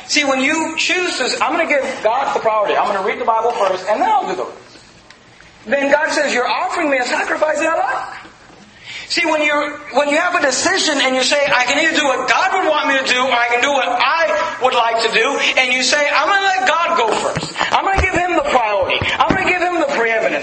See, 0.08 0.26
when 0.26 0.42
you 0.42 0.76
choose 0.78 1.18
to, 1.18 1.38
I'm 1.42 1.56
going 1.56 1.66
to 1.66 1.74
give 1.74 2.04
God 2.04 2.36
the 2.36 2.42
priority. 2.42 2.76
I'm 2.76 2.92
going 2.92 3.00
to 3.00 3.08
read 3.08 3.22
the 3.22 3.26
Bible 3.26 3.52
first, 3.52 3.88
and 3.88 4.02
then 4.02 4.10
I'll 4.10 4.28
do 4.28 4.36
the 4.36 4.44
rest. 4.44 4.80
Then 5.66 5.92
God 5.92 6.12
says, 6.12 6.34
you're 6.34 6.48
offering 6.48 6.92
me 6.92 6.98
a 6.98 7.06
sacrifice 7.06 7.60
that 7.60 7.72
I 7.72 7.80
like. 7.80 8.28
See, 9.08 9.26
when 9.26 9.42
you 9.42 9.56
when 9.96 10.10
you 10.10 10.18
have 10.20 10.36
a 10.36 10.44
decision 10.44 11.00
and 11.00 11.16
you 11.16 11.24
say, 11.24 11.40
I 11.40 11.64
can 11.64 11.80
either 11.80 11.96
do 11.96 12.04
what 12.04 12.28
God 12.28 12.52
would 12.60 12.68
want 12.68 12.92
me 12.92 13.00
to 13.00 13.08
do, 13.08 13.24
or 13.24 13.32
I 13.32 13.48
can 13.48 13.64
do 13.64 13.72
what 13.72 13.88
I 13.88 14.60
would 14.60 14.76
like 14.76 15.00
to 15.08 15.12
do, 15.16 15.28
and 15.56 15.72
you 15.72 15.84
say, 15.84 16.04
I'm 16.12 16.28
going 16.28 16.44
to 16.44 16.50
let 16.52 16.68
God 16.68 16.88
go 17.00 17.08
first. 17.16 17.56
I'm 17.72 17.88
going 17.88 18.00
to 18.00 18.04
give 18.04 18.16
Him 18.16 18.36
the 18.36 18.44
priority. 18.52 19.00
I'm 19.16 19.32
going 19.32 19.48
to 19.48 19.50
give 19.50 19.64
Him 19.64 19.67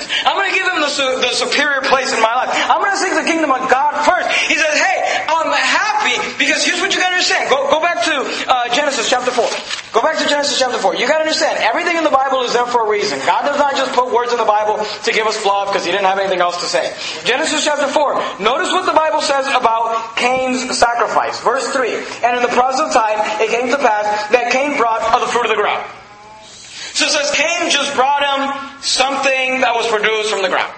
I'm 0.02 0.34
going 0.34 0.50
to 0.50 0.56
give 0.56 0.66
Him 0.66 0.80
the, 0.80 0.90
the 1.22 1.32
superior 1.34 1.82
place 1.86 2.10
in 2.12 2.20
my 2.22 2.34
life. 2.34 2.50
I'm 2.50 2.80
going 2.80 2.94
to 2.94 3.02
seek 3.02 3.14
the 3.14 3.26
kingdom 3.26 3.50
of 3.50 3.68
God 3.70 4.02
first. 4.02 4.30
He 4.50 4.56
says, 4.56 4.74
hey, 4.78 4.98
I'm 5.28 5.50
happy 5.52 6.16
because 6.38 6.64
here's 6.64 6.80
what 6.80 6.94
you 6.94 7.00
got 7.00 7.10
to 7.10 7.16
understand. 7.16 7.50
Go, 7.50 7.70
go 7.70 7.80
back 7.80 8.04
to 8.04 8.14
uh, 8.48 8.74
Genesis 8.74 9.08
chapter 9.08 9.30
4. 9.30 9.44
Go 9.94 10.02
back 10.02 10.18
to 10.18 10.26
Genesis 10.28 10.58
chapter 10.58 10.78
4. 10.78 10.96
You 10.96 11.06
got 11.06 11.18
to 11.18 11.24
understand, 11.24 11.58
everything 11.62 11.96
in 11.96 12.04
the 12.04 12.10
Bible 12.14 12.42
is 12.42 12.52
there 12.52 12.66
for 12.66 12.86
a 12.86 12.90
reason. 12.90 13.18
God 13.26 13.46
does 13.46 13.58
not 13.58 13.76
just 13.76 13.92
put 13.94 14.12
words 14.12 14.32
in 14.32 14.38
the 14.38 14.48
Bible 14.48 14.82
to 14.82 15.10
give 15.12 15.26
us 15.26 15.36
fluff 15.36 15.68
because 15.68 15.84
He 15.84 15.92
didn't 15.92 16.06
have 16.06 16.18
anything 16.18 16.40
else 16.40 16.60
to 16.60 16.66
say. 16.66 16.92
Genesis 17.24 17.64
chapter 17.64 17.86
4. 17.86 18.42
Notice 18.42 18.70
what 18.72 18.86
the 18.86 18.96
Bible 18.96 19.20
says 19.20 19.46
about 19.48 20.16
Cain's 20.16 20.78
sacrifice. 20.78 21.40
Verse 21.40 21.68
3. 21.72 21.94
And 22.24 22.36
in 22.36 22.42
the 22.42 22.52
process 22.52 22.88
of 22.88 22.92
time, 22.92 23.18
it 23.40 23.50
came 23.50 23.70
to 23.70 23.78
pass 23.78 24.28
that 24.30 24.52
Cain 24.52 24.76
brought 24.76 25.02
of 25.14 25.20
the 25.20 25.28
fruit 25.28 25.46
of 25.46 25.50
the 25.50 25.60
ground. 25.60 25.84
So 26.94 27.06
it 27.06 27.10
says 27.10 27.30
Cain 27.34 27.70
just 27.70 27.92
brought 27.94 28.22
him 28.22 28.80
something 28.80 29.60
that 29.66 29.74
was 29.74 29.90
produced 29.90 30.30
from 30.30 30.42
the 30.42 30.48
ground. 30.48 30.70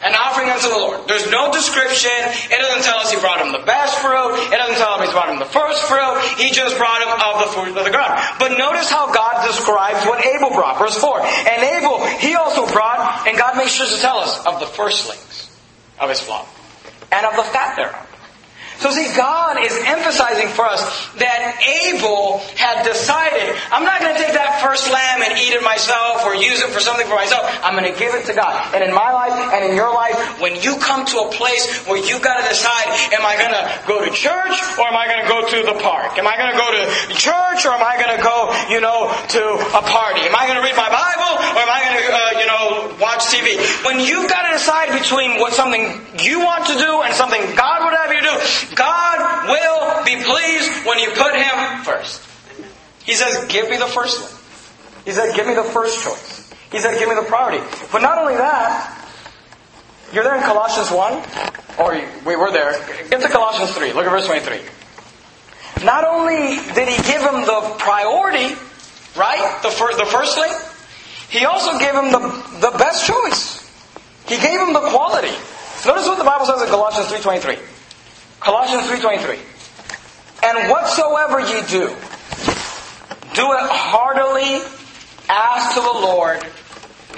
An 0.00 0.12
offering 0.16 0.48
unto 0.48 0.68
the 0.68 0.76
Lord. 0.76 1.08
There's 1.08 1.28
no 1.32 1.52
description. 1.52 2.12
It 2.48 2.60
doesn't 2.60 2.84
tell 2.84 3.00
us 3.00 3.12
he 3.12 3.20
brought 3.20 3.40
him 3.40 3.52
the 3.52 3.64
best 3.64 4.00
fruit. 4.00 4.36
It 4.52 4.56
doesn't 4.56 4.76
tell 4.76 4.96
him 4.96 5.04
he 5.04 5.12
brought 5.12 5.28
him 5.32 5.38
the 5.40 5.48
first 5.48 5.84
fruit. 5.84 6.20
He 6.36 6.52
just 6.52 6.76
brought 6.76 7.00
him 7.00 7.12
of 7.12 7.34
the 7.44 7.50
fruit 7.56 7.76
of 7.76 7.84
the 7.84 7.92
ground. 7.92 8.20
But 8.40 8.56
notice 8.56 8.88
how 8.88 9.12
God 9.12 9.46
describes 9.46 10.04
what 10.04 10.24
Abel 10.24 10.48
brought. 10.48 10.78
Verse 10.78 10.96
4. 10.96 11.20
And 11.20 11.60
Abel, 11.76 12.04
he 12.20 12.36
also 12.36 12.64
brought, 12.68 13.28
and 13.28 13.36
God 13.36 13.56
makes 13.56 13.72
sure 13.72 13.88
to 13.88 14.00
tell 14.00 14.18
us, 14.18 14.44
of 14.44 14.60
the 14.60 14.66
firstlings 14.66 15.48
of 16.00 16.08
his 16.08 16.20
flock. 16.20 16.48
And 17.12 17.24
of 17.24 17.36
the 17.36 17.44
fat 17.44 17.76
thereof. 17.76 18.13
So 18.84 18.92
see, 18.92 19.08
God 19.16 19.64
is 19.64 19.72
emphasizing 19.88 20.52
for 20.52 20.68
us 20.68 20.84
that 21.16 21.56
Abel 21.64 22.44
had 22.60 22.84
decided, 22.84 23.56
I'm 23.72 23.80
not 23.80 23.96
going 24.04 24.12
to 24.12 24.20
take 24.20 24.36
that 24.36 24.60
first 24.60 24.92
lamb 24.92 25.24
and 25.24 25.40
eat 25.40 25.56
it 25.56 25.64
myself 25.64 26.20
or 26.20 26.36
use 26.36 26.60
it 26.60 26.68
for 26.68 26.84
something 26.84 27.08
for 27.08 27.16
myself. 27.16 27.48
I'm 27.64 27.80
going 27.80 27.88
to 27.88 27.96
give 27.96 28.12
it 28.12 28.28
to 28.28 28.36
God. 28.36 28.52
And 28.76 28.84
in 28.84 28.92
my 28.92 29.08
life 29.08 29.32
and 29.56 29.64
in 29.64 29.72
your 29.72 29.88
life, 29.88 30.36
when 30.36 30.60
you 30.60 30.76
come 30.76 31.08
to 31.16 31.16
a 31.24 31.32
place 31.32 31.64
where 31.88 31.96
you've 31.96 32.20
got 32.20 32.44
to 32.44 32.44
decide, 32.44 33.16
am 33.16 33.24
I 33.24 33.40
going 33.40 33.56
to 33.56 33.64
go 33.88 34.04
to 34.04 34.12
church 34.12 34.52
or 34.76 34.84
am 34.84 35.00
I 35.00 35.08
going 35.08 35.24
to 35.24 35.28
go 35.32 35.40
to 35.48 35.58
the 35.64 35.80
park? 35.80 36.20
Am 36.20 36.28
I 36.28 36.36
going 36.36 36.52
to 36.52 36.60
go 36.60 36.68
to 36.68 36.84
church 37.16 37.64
or 37.64 37.72
am 37.72 37.80
I 37.80 37.96
going 37.96 38.12
to 38.12 38.20
go, 38.20 38.52
you 38.68 38.84
know, 38.84 39.08
to 39.32 39.42
a 39.80 39.80
party? 39.80 40.28
Am 40.28 40.36
I 40.36 40.44
going 40.44 40.60
to 40.60 40.64
read 40.68 40.76
my 40.76 40.92
Bible 40.92 41.32
or 41.56 41.60
am 41.64 41.72
I 41.72 41.80
going 41.88 41.96
to, 42.04 42.06
uh, 42.12 42.20
you 42.36 42.46
know, 42.52 42.64
watch 43.00 43.32
TV? 43.32 43.56
When 43.88 44.04
you've 44.04 44.28
got 44.28 44.44
to 44.44 44.60
decide 44.60 44.92
between 44.92 45.40
what 45.40 45.56
something 45.56 45.88
you 46.20 46.44
want 46.44 46.68
to 46.68 46.76
do 46.76 47.00
and 47.00 47.16
something 47.16 47.40
God 47.56 47.88
would 47.88 47.96
have 47.96 48.12
you 48.12 48.20
do, 48.20 48.73
God 48.74 49.48
will 49.48 50.04
be 50.04 50.22
pleased 50.22 50.86
when 50.86 50.98
you 50.98 51.10
put 51.10 51.34
Him 51.34 51.84
first. 51.84 52.22
He 53.04 53.14
says, 53.14 53.44
give 53.52 53.68
me 53.68 53.76
the 53.76 53.86
first 53.86 54.20
one. 54.20 54.30
He 55.04 55.12
said, 55.12 55.34
give 55.36 55.46
me 55.46 55.54
the 55.54 55.62
first 55.62 56.02
choice. 56.02 56.50
He 56.72 56.80
said, 56.80 56.98
give 56.98 57.08
me 57.08 57.14
the 57.14 57.22
priority. 57.22 57.62
But 57.92 58.02
not 58.02 58.18
only 58.18 58.34
that, 58.34 59.06
you're 60.12 60.24
there 60.24 60.36
in 60.36 60.42
Colossians 60.42 60.90
1, 60.90 61.22
or 61.78 62.00
we 62.24 62.36
were 62.36 62.50
there. 62.50 62.72
Get 63.10 63.20
to 63.20 63.28
Colossians 63.28 63.72
3. 63.72 63.92
Look 63.92 64.06
at 64.06 64.10
verse 64.10 64.26
23. 64.26 64.60
Not 65.84 66.04
only 66.04 66.56
did 66.72 66.88
he 66.88 66.96
give 67.02 67.20
him 67.20 67.44
the 67.44 67.74
priority, 67.78 68.54
right? 69.16 69.58
The, 69.62 69.70
fir- 69.70 69.96
the 69.96 70.06
first 70.06 70.36
thing, 70.38 70.52
he 71.28 71.44
also 71.44 71.78
gave 71.78 71.92
him 71.94 72.12
the, 72.12 72.70
the 72.70 72.78
best 72.78 73.06
choice. 73.06 73.60
He 74.26 74.36
gave 74.36 74.60
him 74.60 74.72
the 74.72 74.80
quality. 74.80 75.34
Notice 75.84 76.06
what 76.08 76.18
the 76.18 76.24
Bible 76.24 76.46
says 76.46 76.62
in 76.62 76.68
Colossians 76.68 77.08
3.23. 77.08 77.73
Colossians 78.44 78.84
3.23. 78.84 79.38
And 80.44 80.70
whatsoever 80.70 81.40
ye 81.40 81.62
do, 81.66 81.88
do 83.32 83.52
it 83.52 83.64
heartily 83.72 84.60
as 85.30 85.74
to 85.74 85.80
the 85.80 85.86
Lord 85.86 86.44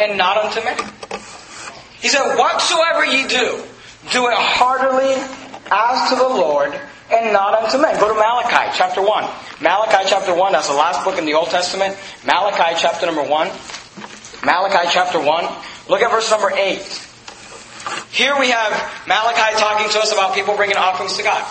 and 0.01 0.17
not 0.17 0.39
unto 0.39 0.63
men. 0.63 0.79
He 2.01 2.09
said, 2.09 2.37
whatsoever 2.37 3.05
ye 3.05 3.27
do, 3.27 3.61
do 4.13 4.29
it 4.29 4.35
heartily 4.39 5.15
as 5.69 6.11
to 6.11 6.15
the 6.15 6.29
Lord 6.29 6.73
and 7.11 7.33
not 7.33 7.55
unto 7.55 7.79
men. 7.79 7.99
Go 7.99 8.09
to 8.09 8.15
Malachi 8.15 8.71
chapter 8.77 9.03
1. 9.03 9.25
Malachi 9.61 10.09
chapter 10.09 10.33
1, 10.33 10.53
that's 10.53 10.69
the 10.69 10.75
last 10.75 11.05
book 11.05 11.19
in 11.19 11.25
the 11.25 11.35
Old 11.35 11.49
Testament. 11.49 11.97
Malachi 12.25 12.79
chapter 12.79 13.07
number 13.07 13.25
1. 13.25 13.51
Malachi 14.45 14.89
chapter 14.93 15.19
1. 15.19 15.45
Look 15.89 16.03
at 16.03 16.11
verse 16.13 16.31
number 16.31 16.53
8. 16.55 17.09
Here 18.11 18.39
we 18.39 18.51
have 18.51 18.73
Malachi 19.07 19.57
talking 19.59 19.89
to 19.91 19.99
us 20.01 20.13
about 20.13 20.35
people 20.35 20.57
bringing 20.57 20.77
offerings 20.77 21.17
to 21.17 21.23
God. 21.23 21.45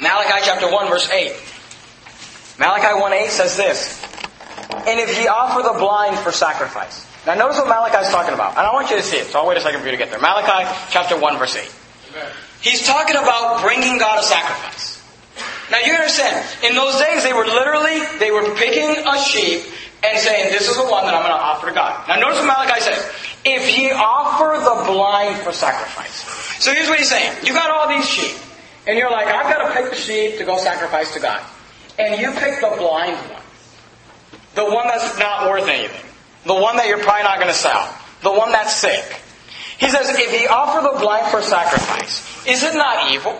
Malachi 0.00 0.40
chapter 0.44 0.70
1 0.70 0.88
verse 0.88 1.08
8. 1.10 1.32
Malachi 2.58 3.00
1 3.00 3.12
8 3.12 3.30
says 3.30 3.56
this. 3.56 4.02
And 4.86 5.00
if 5.00 5.16
ye 5.18 5.28
offer 5.28 5.62
the 5.62 5.78
blind 5.78 6.18
for 6.18 6.32
sacrifice. 6.32 7.06
Now 7.26 7.34
notice 7.34 7.58
what 7.58 7.68
Malachi 7.68 8.04
is 8.04 8.10
talking 8.10 8.34
about. 8.34 8.58
And 8.58 8.66
I 8.66 8.72
want 8.72 8.90
you 8.90 8.96
to 8.96 9.02
see 9.02 9.16
it, 9.16 9.26
so 9.26 9.40
I'll 9.40 9.46
wait 9.46 9.56
a 9.56 9.60
second 9.60 9.80
for 9.80 9.86
you 9.86 9.92
to 9.92 9.98
get 9.98 10.10
there. 10.10 10.20
Malachi 10.20 10.68
chapter 10.90 11.18
1 11.18 11.38
verse 11.38 11.56
8. 11.56 11.70
He's 12.60 12.86
talking 12.86 13.16
about 13.16 13.62
bringing 13.62 13.98
God 13.98 14.20
a 14.20 14.22
sacrifice. 14.22 15.02
Now 15.70 15.78
you 15.78 15.94
understand, 15.94 16.44
in 16.62 16.74
those 16.74 17.00
days 17.00 17.22
they 17.24 17.32
were 17.32 17.46
literally, 17.46 18.04
they 18.18 18.30
were 18.30 18.54
picking 18.54 19.04
a 19.06 19.18
sheep 19.18 19.64
and 20.04 20.18
saying, 20.18 20.52
this 20.52 20.68
is 20.68 20.76
the 20.76 20.84
one 20.84 21.04
that 21.04 21.14
I'm 21.14 21.24
going 21.24 21.32
to 21.32 21.42
offer 21.42 21.68
to 21.68 21.72
God. 21.72 22.08
Now 22.08 22.20
notice 22.20 22.38
what 22.38 22.46
Malachi 22.46 22.80
says. 22.80 23.00
If 23.44 23.76
ye 23.76 23.90
offer 23.92 24.58
the 24.58 24.92
blind 24.92 25.38
for 25.40 25.52
sacrifice. 25.52 26.24
So 26.62 26.72
here's 26.72 26.88
what 26.88 26.98
he's 26.98 27.10
saying. 27.10 27.44
You 27.44 27.52
got 27.52 27.70
all 27.70 27.88
these 27.88 28.08
sheep. 28.08 28.36
And 28.86 28.98
you're 28.98 29.10
like, 29.10 29.26
I've 29.26 29.52
got 29.52 29.68
to 29.68 29.74
pick 29.74 29.90
the 29.90 29.96
sheep 29.96 30.38
to 30.38 30.44
go 30.44 30.58
sacrifice 30.58 31.12
to 31.14 31.20
God. 31.20 31.42
And 31.98 32.20
you 32.20 32.30
pick 32.32 32.60
the 32.60 32.74
blind 32.76 33.16
one. 33.30 33.42
The 34.54 34.64
one 34.64 34.86
that's 34.86 35.18
not 35.18 35.48
worth 35.48 35.68
anything. 35.68 36.04
The 36.44 36.54
one 36.54 36.76
that 36.76 36.86
you're 36.86 37.02
probably 37.02 37.24
not 37.24 37.38
going 37.38 37.48
to 37.48 37.58
sell. 37.58 37.94
The 38.22 38.32
one 38.32 38.52
that's 38.52 38.76
sick. 38.76 39.04
He 39.78 39.90
says, 39.90 40.08
if 40.10 40.32
ye 40.32 40.46
offer 40.46 40.80
the 40.80 40.98
blind 41.00 41.26
for 41.30 41.42
sacrifice, 41.42 42.46
is 42.46 42.62
it 42.62 42.74
not 42.74 43.12
evil? 43.12 43.36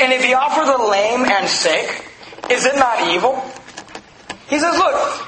And 0.00 0.12
if 0.12 0.24
ye 0.24 0.34
offer 0.34 0.64
the 0.64 0.84
lame 0.84 1.24
and 1.24 1.48
sick, 1.48 2.04
is 2.50 2.64
it 2.64 2.76
not 2.76 3.14
evil? 3.14 3.42
He 4.48 4.58
says, 4.58 4.76
look, 4.76 5.26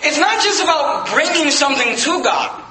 it's 0.00 0.18
not 0.18 0.42
just 0.42 0.62
about 0.62 1.08
bringing 1.08 1.50
something 1.50 1.96
to 1.96 2.22
God. 2.22 2.61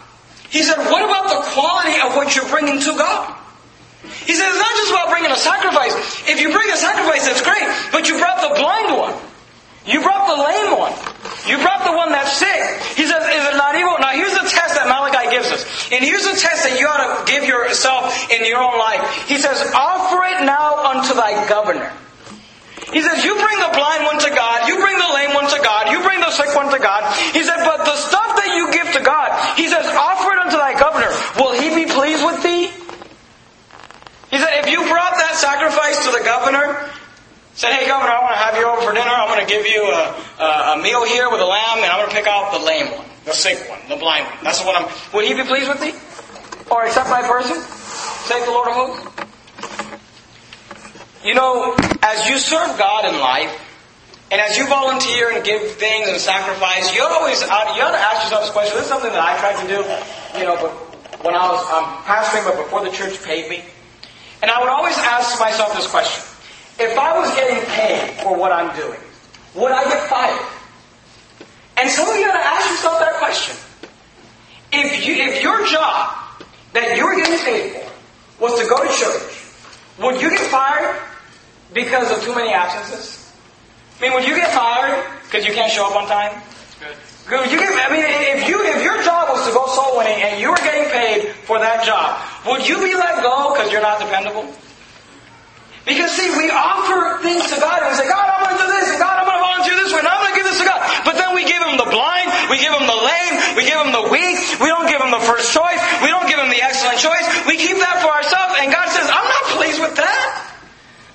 He 0.51 0.63
said, 0.63 0.77
what 0.91 1.01
about 1.01 1.31
the 1.31 1.41
quality 1.55 1.95
of 2.03 2.15
what 2.15 2.35
you're 2.35 2.47
bringing 2.47 2.79
to 2.79 2.91
God? 2.99 3.37
He 4.27 4.35
said, 4.35 4.49
it's 4.51 4.59
not 4.59 4.75
just 4.75 4.91
about 4.91 5.09
bringing 5.09 5.31
a 5.31 5.39
sacrifice. 5.39 5.95
If 6.27 6.41
you 6.41 6.51
bring 6.51 6.69
a 6.69 6.77
sacrifice, 6.77 7.25
that's 7.25 7.41
great, 7.41 7.63
but 7.91 8.09
you 8.09 8.19
brought 8.19 8.43
the 8.43 8.59
blind 8.59 8.97
one. 8.99 9.15
You 9.87 10.01
brought 10.01 10.29
the 10.29 10.37
lame 10.37 10.77
one. 10.77 10.93
You 11.49 11.57
brought 11.57 11.81
the 11.87 11.95
one 11.97 12.11
that's 12.11 12.37
sick. 12.37 12.61
He 12.93 13.07
says, 13.07 13.23
is 13.25 13.43
it 13.49 13.57
not 13.57 13.73
evil? 13.73 13.97
Now 13.97 14.13
here's 14.13 14.33
the 14.33 14.45
test 14.45 14.77
that 14.77 14.85
Malachi 14.85 15.33
gives 15.33 15.49
us. 15.49 15.65
And 15.89 16.05
here's 16.05 16.27
the 16.27 16.37
test 16.37 16.69
that 16.69 16.77
you 16.77 16.85
ought 16.85 17.01
to 17.01 17.31
give 17.31 17.49
yourself 17.49 18.13
in 18.29 18.45
your 18.45 18.61
own 18.61 18.77
life. 18.77 19.01
He 19.25 19.41
says, 19.41 19.57
offer 19.73 20.21
it 20.37 20.45
now 20.45 20.85
unto 20.93 21.17
thy 21.17 21.47
governor. 21.49 21.89
He 22.93 23.01
says, 23.01 23.23
you 23.23 23.33
bring 23.33 23.57
the 23.57 23.73
blind 23.73 24.03
one 24.05 24.19
to 24.19 24.29
God, 24.29 24.67
you 24.67 24.75
bring 24.77 24.99
the 24.99 25.11
lame 25.15 25.33
one 25.33 25.49
to 25.49 25.59
God, 25.63 25.89
you 25.89 26.03
bring 26.03 26.19
the 26.19 26.29
sick 26.29 26.53
one 26.53 26.69
to 26.69 26.77
God. 26.77 27.01
He 27.31 27.41
said, 27.41 27.63
but 27.63 27.81
the 27.81 27.95
stuff 27.95 28.35
that 28.35 28.53
you 28.53 28.69
give 28.69 28.91
to 28.93 29.01
God, 29.01 29.31
he 29.57 29.65
says, 29.65 29.85
offer 29.87 30.29
it 30.35 30.39
unto 30.45 30.57
thy 30.57 30.77
governor. 30.77 31.09
Will 31.39 31.57
he 31.57 31.73
be 31.73 31.89
pleased 31.89 32.21
with 32.25 32.43
thee? 32.43 32.69
He 34.29 34.37
said, 34.37 34.61
if 34.61 34.67
you 34.69 34.79
brought 34.85 35.15
that 35.17 35.35
sacrifice 35.35 36.05
to 36.05 36.11
the 36.11 36.23
governor, 36.23 36.89
said, 37.61 37.77
hey 37.77 37.85
governor, 37.85 38.09
I 38.09 38.25
want 38.25 38.33
to 38.33 38.41
have 38.41 38.57
you 38.57 38.65
over 38.65 38.81
for 38.81 38.89
dinner, 38.89 39.13
I'm 39.13 39.29
going 39.29 39.45
to 39.45 39.45
give 39.45 39.69
you 39.69 39.85
a, 39.85 40.17
a, 40.41 40.73
a 40.73 40.81
meal 40.81 41.05
here 41.05 41.29
with 41.29 41.37
a 41.37 41.45
lamb, 41.45 41.85
and 41.85 41.93
I'm 41.93 42.01
going 42.01 42.09
to 42.09 42.17
pick 42.17 42.25
out 42.25 42.49
the 42.57 42.65
lame 42.65 42.89
one, 42.89 43.05
the 43.29 43.37
sick 43.37 43.69
one, 43.69 43.77
the 43.85 44.01
blind 44.01 44.25
one. 44.25 44.41
That's 44.41 44.65
what 44.65 44.73
I'm, 44.73 44.89
would 45.13 45.29
he 45.29 45.37
be 45.37 45.45
pleased 45.45 45.69
with 45.69 45.77
me? 45.77 45.93
Or 46.73 46.89
accept 46.89 47.13
my 47.13 47.21
person? 47.21 47.61
Say 48.25 48.41
the 48.41 48.49
Lord 48.49 48.65
of 48.65 48.73
hosts? 48.73 49.05
You 51.21 51.37
know, 51.37 51.77
as 52.01 52.25
you 52.25 52.41
serve 52.41 52.81
God 52.81 53.05
in 53.05 53.21
life, 53.21 53.53
and 54.33 54.41
as 54.41 54.57
you 54.57 54.65
volunteer 54.65 55.29
and 55.29 55.45
give 55.45 55.61
things 55.77 56.09
and 56.09 56.17
sacrifice, 56.17 56.89
you 56.97 57.05
always 57.05 57.45
you 57.45 57.47
ought 57.53 57.93
to 57.93 58.01
ask 58.01 58.25
yourself 58.25 58.49
this 58.49 58.53
question. 58.57 58.73
This 58.73 58.89
is 58.89 58.89
something 58.89 59.13
that 59.13 59.21
I 59.21 59.37
tried 59.37 59.61
to 59.61 59.67
do, 59.69 59.85
you 60.33 60.49
know, 60.49 60.57
but 60.57 60.73
when 61.21 61.37
I 61.37 61.45
was 61.45 61.61
um, 61.69 61.85
pastoring, 62.09 62.41
but 62.41 62.57
before 62.57 62.81
the 62.81 62.89
church 62.89 63.21
paid 63.21 63.51
me. 63.51 63.61
And 64.41 64.49
I 64.49 64.57
would 64.57 64.69
always 64.69 64.97
ask 64.97 65.37
myself 65.39 65.77
this 65.77 65.85
question. 65.85 66.30
If 66.81 66.97
I 66.97 67.17
was 67.17 67.29
getting 67.35 67.63
paid 67.69 68.23
for 68.23 68.35
what 68.35 68.51
I'm 68.51 68.75
doing, 68.75 68.99
would 69.53 69.71
I 69.71 69.83
get 69.83 70.09
fired? 70.09 70.47
And 71.77 71.89
some 71.89 72.09
of 72.09 72.15
you 72.15 72.25
to 72.25 72.33
ask 72.33 72.69
yourself 72.71 72.99
that 72.99 73.13
question. 73.21 73.55
If, 74.73 75.05
you, 75.05 75.13
if 75.13 75.43
your 75.43 75.65
job 75.67 76.41
that 76.73 76.97
you 76.97 77.05
were 77.05 77.15
getting 77.15 77.37
paid 77.37 77.73
for 77.73 78.49
was 78.49 78.59
to 78.59 78.67
go 78.67 78.81
to 78.81 78.89
church, 78.97 79.29
would 79.99 80.21
you 80.21 80.31
get 80.31 80.41
fired 80.49 80.97
because 81.71 82.09
of 82.09 82.23
too 82.23 82.33
many 82.33 82.51
absences? 82.51 83.31
I 83.99 84.01
mean, 84.01 84.13
would 84.13 84.25
you 84.25 84.35
get 84.35 84.49
fired 84.49 85.05
because 85.25 85.45
you 85.45 85.53
can't 85.53 85.71
show 85.71 85.85
up 85.85 85.95
on 85.95 86.07
time? 86.07 86.41
Good. 87.29 87.41
Would 87.41 87.51
you 87.51 87.59
get, 87.59 87.69
I 87.77 87.93
mean, 87.93 88.03
if 88.41 88.49
you 88.49 88.57
if 88.65 88.83
your 88.83 89.03
job 89.03 89.29
was 89.29 89.45
to 89.45 89.53
go 89.53 89.67
soul 89.67 89.97
winning 89.97 90.17
and 90.23 90.41
you 90.41 90.49
were 90.49 90.57
getting 90.57 90.89
paid 90.89 91.29
for 91.45 91.59
that 91.59 91.85
job, 91.85 92.17
would 92.47 92.67
you 92.67 92.81
be 92.81 92.95
let 92.95 93.21
go 93.21 93.53
because 93.53 93.71
you're 93.71 93.85
not 93.85 93.99
dependable? 93.99 94.49
Because 95.85 96.11
see, 96.13 96.29
we 96.37 96.49
offer 96.53 97.21
things 97.25 97.41
to 97.49 97.57
God 97.57 97.81
and 97.81 97.89
we 97.89 97.97
say, 97.97 98.05
God, 98.05 98.21
I'm 98.21 98.41
going 98.45 98.53
to 98.53 98.61
do 98.61 98.69
this, 98.69 98.87
and 98.93 98.99
God, 99.01 99.17
I'm 99.17 99.25
going 99.25 99.39
to 99.39 99.45
volunteer 99.45 99.75
this 99.81 99.89
way, 99.89 100.01
and 100.05 100.09
I'm 100.09 100.21
going 100.21 100.33
to 100.33 100.37
give 100.37 100.47
this 100.47 100.61
to 100.61 100.67
God. 100.69 100.79
But 101.03 101.17
then 101.17 101.33
we 101.33 101.41
give 101.41 101.57
Him 101.57 101.75
the 101.81 101.89
blind, 101.89 102.29
we 102.53 102.61
give 102.61 102.69
Him 102.69 102.85
the 102.85 102.99
lame, 103.01 103.33
we 103.57 103.65
give 103.65 103.79
Him 103.81 103.89
the 103.89 104.05
weak, 104.13 104.37
we 104.61 104.69
don't 104.69 104.85
give 104.85 105.01
Him 105.01 105.09
the 105.09 105.25
first 105.25 105.49
choice, 105.49 105.81
we 106.05 106.13
don't 106.13 106.29
give 106.29 106.37
Him 106.37 106.53
the 106.53 106.61
excellent 106.61 107.01
choice. 107.01 107.25
We 107.49 107.57
keep 107.57 107.81
that 107.81 107.97
for 108.05 108.13
ourselves, 108.13 108.61
and 108.61 108.69
God 108.69 108.87
says, 108.93 109.09
I'm 109.09 109.25
not 109.25 109.43
pleased 109.57 109.81
with 109.81 109.97
that. 109.97 110.51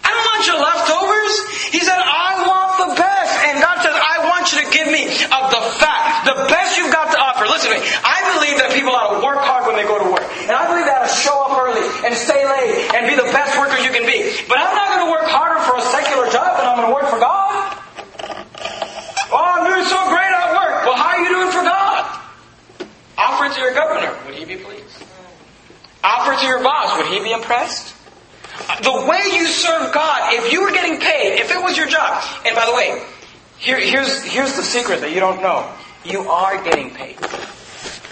I 0.07 0.11
don't 0.14 0.26
want 0.35 0.42
your 0.46 0.61
leftovers. 0.62 1.35
He 1.74 1.83
said, 1.83 1.98
I 1.98 2.46
want 2.46 2.70
the 2.79 2.90
best. 2.94 3.33
And 3.42 3.59
God 3.59 3.83
says, 3.83 3.94
I 3.94 4.22
want 4.31 4.50
you 4.55 4.62
to 4.62 4.66
give 4.70 4.87
me 4.87 5.02
of 5.11 5.44
the 5.50 5.62
fat, 5.83 6.22
the 6.22 6.46
best 6.46 6.79
you've 6.79 6.94
got 6.94 7.11
to 7.11 7.18
offer. 7.18 7.42
Listen 7.50 7.74
to 7.74 7.79
me. 7.79 7.83
I 8.07 8.22
believe 8.38 8.55
that 8.62 8.70
people 8.70 8.94
ought 8.94 9.18
to 9.18 9.20
work 9.26 9.42
hard 9.42 9.66
when 9.66 9.74
they 9.74 9.83
go 9.83 9.98
to 9.98 10.07
work. 10.07 10.22
And 10.46 10.55
I 10.55 10.70
believe 10.70 10.87
that 10.87 11.11
to 11.11 11.11
show 11.11 11.35
up 11.42 11.59
early 11.59 11.83
and 12.07 12.14
stay 12.14 12.38
late 12.38 12.94
and 12.94 13.11
be 13.11 13.18
the 13.18 13.26
best 13.35 13.59
worker 13.59 13.83
you 13.83 13.90
can 13.90 14.07
be. 14.07 14.31
But 14.46 14.62
I'm 14.62 14.74
not 14.79 14.94
going 14.94 15.05
to 15.07 15.11
work 15.11 15.26
harder 15.26 15.59
for 15.66 15.74
a 15.74 15.85
secular 15.90 16.31
job 16.31 16.55
than 16.62 16.70
I'm 16.70 16.79
going 16.79 16.87
to 16.87 16.94
work 16.94 17.11
for 17.11 17.18
God. 17.18 17.74
Oh, 19.35 19.42
I'm 19.42 19.66
doing 19.66 19.83
so 19.90 19.98
great 20.07 20.31
at 20.31 20.55
work. 20.55 20.87
Well, 20.87 20.94
how 20.94 21.18
are 21.18 21.22
you 21.26 21.35
doing 21.35 21.50
for 21.50 21.66
God? 21.66 22.07
Offer 23.18 23.50
it 23.50 23.52
to 23.59 23.61
your 23.61 23.74
governor. 23.74 24.14
Would 24.31 24.38
he 24.38 24.46
be 24.46 24.62
pleased? 24.62 25.02
To 26.40 26.46
your 26.46 26.62
boss. 26.62 26.99
Would 26.99 27.07
he 27.07 27.20
be 27.20 27.33
impressed? 27.33 27.94
The 28.83 28.92
way 28.92 29.22
you 29.33 29.46
serve 29.46 29.92
God, 29.92 30.35
if 30.35 30.53
you 30.53 30.62
were 30.62 30.70
getting 30.70 31.01
paid, 31.01 31.40
if 31.40 31.51
it 31.51 31.62
was 31.62 31.77
your 31.77 31.87
job, 31.87 32.22
and 32.44 32.55
by 32.55 32.66
the 32.66 32.75
way, 32.75 33.03
here, 33.59 33.81
here's, 33.81 34.22
here's 34.22 34.55
the 34.55 34.62
secret 34.62 35.01
that 35.01 35.12
you 35.12 35.20
don't 35.20 35.40
know. 35.40 35.70
You 36.05 36.29
are 36.29 36.62
getting 36.62 36.90
paid. 36.90 37.16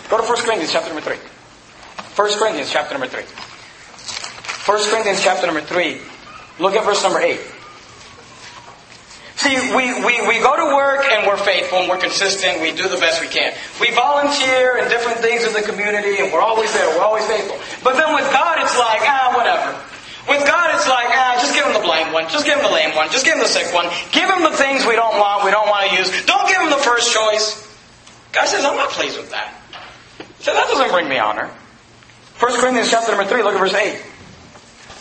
Go 0.09 0.17
to 0.17 0.23
1 0.23 0.37
Corinthians 0.43 0.73
chapter 0.73 0.89
number 0.89 1.03
3. 1.03 1.17
1 1.17 2.39
Corinthians 2.39 2.71
chapter 2.71 2.95
number 2.95 3.09
3. 3.09 3.23
1 3.23 4.91
Corinthians 4.91 5.23
chapter 5.23 5.47
number 5.47 5.61
3. 5.61 5.99
Look 6.61 6.75
at 6.75 6.85
verse 6.85 7.03
number 7.03 7.21
8. 7.21 7.41
See, 9.45 9.61
we, 9.77 9.93
we, 10.01 10.25
we 10.25 10.41
go 10.41 10.57
to 10.57 10.73
work 10.73 11.05
and 11.05 11.29
we're 11.29 11.37
faithful 11.37 11.85
and 11.85 11.89
we're 11.93 12.01
consistent. 12.01 12.65
We 12.65 12.73
do 12.73 12.89
the 12.89 12.97
best 12.97 13.21
we 13.21 13.29
can. 13.29 13.53
We 13.77 13.93
volunteer 13.93 14.81
in 14.81 14.89
different 14.89 15.21
things 15.21 15.45
in 15.45 15.53
the 15.53 15.61
community 15.61 16.17
and 16.17 16.33
we're 16.33 16.41
always 16.41 16.73
there. 16.73 16.89
We're 16.97 17.05
always 17.05 17.29
faithful. 17.29 17.61
But 17.85 18.01
then 18.01 18.17
with 18.17 18.25
God, 18.33 18.57
it's 18.65 18.73
like, 18.73 19.05
ah, 19.05 19.37
whatever. 19.37 19.77
With 20.33 20.49
God, 20.49 20.73
it's 20.73 20.89
like, 20.89 21.13
ah, 21.13 21.37
just 21.37 21.53
give 21.53 21.67
him 21.69 21.77
the 21.77 21.85
blind 21.85 22.15
one. 22.17 22.25
Just 22.33 22.49
give 22.49 22.57
him 22.57 22.65
the 22.65 22.73
lame 22.73 22.97
one. 22.97 23.13
Just 23.13 23.29
give 23.29 23.37
him 23.37 23.45
the 23.45 23.53
sick 23.53 23.69
one. 23.77 23.85
Give 24.17 24.25
him 24.25 24.49
the 24.49 24.57
things 24.57 24.89
we 24.89 24.97
don't 24.97 25.21
want, 25.21 25.45
we 25.45 25.51
don't 25.53 25.69
want 25.69 25.93
to 25.93 25.97
use. 26.01 26.09
Don't 26.25 26.49
give 26.49 26.65
him 26.65 26.73
the 26.73 26.81
first 26.81 27.13
choice. 27.13 27.69
God 28.33 28.49
says, 28.49 28.65
I'm 28.65 28.81
not 28.81 28.97
pleased 28.97 29.21
with 29.21 29.29
that. 29.37 29.53
So 30.41 30.57
that 30.57 30.73
doesn't 30.73 30.89
bring 30.89 31.07
me 31.07 31.19
honor. 31.21 31.53
1 32.41 32.61
Corinthians 32.65 32.89
chapter 32.89 33.13
number 33.13 33.29
3, 33.29 33.43
look 33.43 33.53
at 33.53 33.61
verse 33.61 33.77
8. 33.77 34.14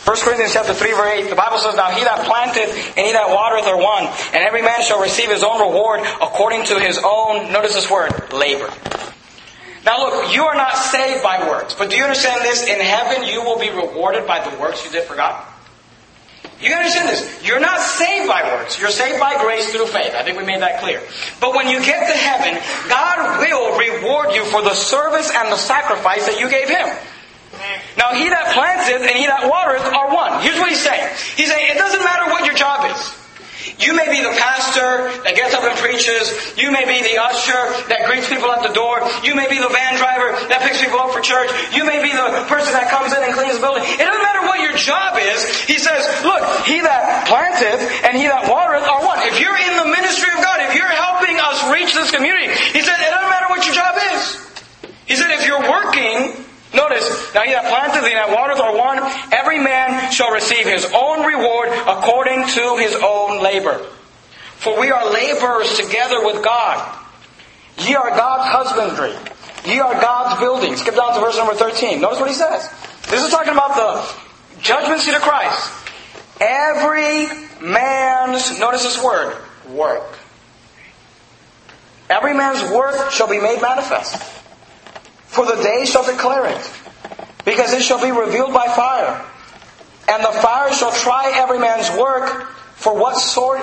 1 0.04 0.16
Corinthians 0.20 0.52
chapter 0.52 0.74
3 0.74 0.92
verse 0.92 1.24
8, 1.24 1.30
the 1.30 1.34
Bible 1.34 1.56
says, 1.58 1.76
Now 1.76 1.90
he 1.90 2.04
that 2.04 2.26
planteth 2.28 2.68
and 2.96 3.06
he 3.06 3.12
that 3.12 3.30
watereth 3.30 3.64
are 3.64 3.80
one, 3.80 4.04
and 4.36 4.44
every 4.44 4.60
man 4.60 4.82
shall 4.82 5.00
receive 5.00 5.30
his 5.30 5.42
own 5.42 5.60
reward 5.60 6.00
according 6.20 6.64
to 6.66 6.78
his 6.78 7.00
own, 7.02 7.50
notice 7.50 7.72
this 7.72 7.90
word, 7.90 8.12
labor. 8.32 8.68
Now 9.84 10.04
look, 10.04 10.34
you 10.34 10.44
are 10.44 10.54
not 10.54 10.76
saved 10.76 11.22
by 11.22 11.48
works, 11.48 11.74
but 11.74 11.88
do 11.88 11.96
you 11.96 12.04
understand 12.04 12.42
this? 12.42 12.68
In 12.68 12.80
heaven 12.80 13.24
you 13.24 13.42
will 13.42 13.58
be 13.58 13.70
rewarded 13.70 14.26
by 14.26 14.46
the 14.46 14.54
works 14.60 14.84
you 14.84 14.90
did 14.90 15.04
for 15.04 15.16
God. 15.16 15.42
You 16.60 16.72
understand 16.74 17.08
this? 17.08 17.44
You're 17.44 17.60
not 17.60 17.80
saved 17.80 18.28
by 18.28 18.42
works. 18.56 18.78
You're 18.78 18.90
saved 18.90 19.20
by 19.20 19.36
grace 19.42 19.72
through 19.72 19.86
faith. 19.86 20.14
I 20.14 20.22
think 20.22 20.38
we 20.38 20.44
made 20.44 20.62
that 20.62 20.80
clear. 20.80 21.02
But 21.40 21.54
when 21.54 21.68
you 21.68 21.80
get 21.84 22.08
to 22.08 22.16
heaven, 22.16 22.60
God 22.88 23.40
will 23.40 23.76
reward 23.76 24.32
you 24.32 24.44
for 24.44 24.62
the 24.62 24.74
service 24.74 25.30
and 25.34 25.52
the 25.52 25.56
sacrifice 25.56 26.26
that 26.26 26.40
you 26.40 26.48
gave 26.48 26.68
Him. 26.68 26.88
Now, 27.96 28.14
he 28.14 28.28
that 28.28 28.54
planteth 28.54 29.02
and 29.06 29.16
he 29.16 29.26
that 29.26 29.46
watereth 29.46 29.86
are 29.86 30.10
one. 30.10 30.42
Here's 30.42 30.58
what 30.58 30.68
he's 30.68 30.82
saying. 30.82 31.08
He's 31.36 31.50
saying 31.50 31.70
it 31.70 31.78
doesn't 31.78 32.02
matter 32.02 32.30
what 32.30 32.44
your 32.46 32.54
job 32.54 32.90
is. 32.90 33.14
You 33.78 33.96
may 33.96 34.06
be 34.06 34.22
the 34.22 34.34
pastor 34.38 35.10
that 35.26 35.34
gets 35.34 35.50
up 35.50 35.66
and 35.66 35.74
preaches. 35.82 36.30
You 36.54 36.70
may 36.70 36.86
be 36.86 37.02
the 37.02 37.18
usher 37.18 37.58
that 37.90 38.06
greets 38.06 38.30
people 38.30 38.46
at 38.52 38.62
the 38.62 38.70
door. 38.70 39.02
You 39.26 39.34
may 39.34 39.50
be 39.50 39.58
the 39.58 39.72
van 39.72 39.98
driver 39.98 40.30
that 40.46 40.62
picks 40.62 40.78
people 40.78 41.00
up 41.02 41.10
for 41.10 41.18
church. 41.18 41.50
You 41.74 41.82
may 41.82 41.98
be 41.98 42.14
the 42.14 42.46
person 42.46 42.70
that 42.76 42.86
comes 42.86 43.10
in 43.10 43.18
and 43.18 43.34
cleans 43.34 43.58
the 43.58 43.64
building. 43.64 43.82
It 43.82 44.04
doesn't 44.04 44.22
matter 44.22 44.46
what 44.46 44.62
your 44.62 44.78
job 44.78 45.18
is. 45.18 45.42
He 45.66 45.80
says, 45.80 46.06
look, 46.22 46.44
he 46.68 46.86
that 46.86 47.26
planteth 47.26 47.82
and 48.06 48.14
he 48.14 48.30
that 48.30 48.46
watereth 48.46 48.86
are 48.86 49.02
one. 49.02 49.18
If 49.26 49.42
you're 49.42 49.58
in 49.58 49.74
the 49.80 49.88
ministry 49.90 50.30
of 50.30 50.38
God, 50.38 50.62
if 50.70 50.78
you're 50.78 50.94
helping 50.94 51.34
us 51.42 51.58
reach 51.74 51.90
this 51.98 52.14
community, 52.14 52.54
he 52.70 52.80
said, 52.84 52.94
it 53.00 53.10
doesn't 53.10 53.32
matter 53.32 53.50
what 53.50 53.64
your 53.66 53.74
job 53.74 53.98
is. 54.14 54.38
He 55.10 55.18
said, 55.18 55.34
if 55.34 55.50
you're 55.50 55.66
working 55.66 56.36
Notice, 56.74 57.34
now 57.34 57.42
he 57.42 57.52
that 57.52 57.70
planteth 57.70 58.02
and 58.02 58.18
that 58.18 58.30
watereth 58.30 58.58
are 58.58 58.76
one. 58.76 58.98
Every 59.32 59.58
man 59.58 60.10
shall 60.10 60.32
receive 60.32 60.66
his 60.66 60.84
own 60.92 61.24
reward 61.24 61.68
according 61.86 62.46
to 62.48 62.76
his 62.76 62.94
own 62.94 63.42
labor. 63.42 63.78
For 64.58 64.78
we 64.80 64.90
are 64.90 65.10
laborers 65.12 65.76
together 65.76 66.24
with 66.24 66.42
God. 66.42 66.98
Ye 67.78 67.94
are 67.94 68.10
God's 68.10 68.50
husbandry. 68.50 69.14
Ye 69.66 69.80
are 69.80 69.94
God's 69.94 70.40
building. 70.40 70.76
Skip 70.76 70.96
down 70.96 71.14
to 71.14 71.20
verse 71.20 71.36
number 71.36 71.54
13. 71.54 72.00
Notice 72.00 72.18
what 72.18 72.28
he 72.28 72.34
says. 72.34 72.68
This 73.08 73.22
is 73.22 73.30
talking 73.30 73.52
about 73.52 73.76
the 73.76 74.60
judgment 74.60 75.00
seat 75.00 75.14
of 75.14 75.22
Christ. 75.22 75.70
Every 76.40 77.28
man's, 77.60 78.58
notice 78.58 78.82
this 78.82 79.02
word, 79.02 79.36
work. 79.70 80.18
Every 82.10 82.34
man's 82.34 82.70
work 82.70 83.12
shall 83.12 83.28
be 83.28 83.40
made 83.40 83.62
manifest. 83.62 84.43
For 85.34 85.44
the 85.44 85.60
day 85.62 85.84
shall 85.84 86.06
declare 86.06 86.46
it, 86.46 86.70
because 87.44 87.72
it 87.72 87.82
shall 87.82 88.00
be 88.00 88.12
revealed 88.12 88.54
by 88.54 88.68
fire. 88.68 89.24
And 90.08 90.22
the 90.22 90.30
fire 90.40 90.72
shall 90.72 90.92
try 90.92 91.32
every 91.34 91.58
man's 91.58 91.90
work 91.98 92.48
for 92.76 92.96
what 92.96 93.16
sort 93.16 93.60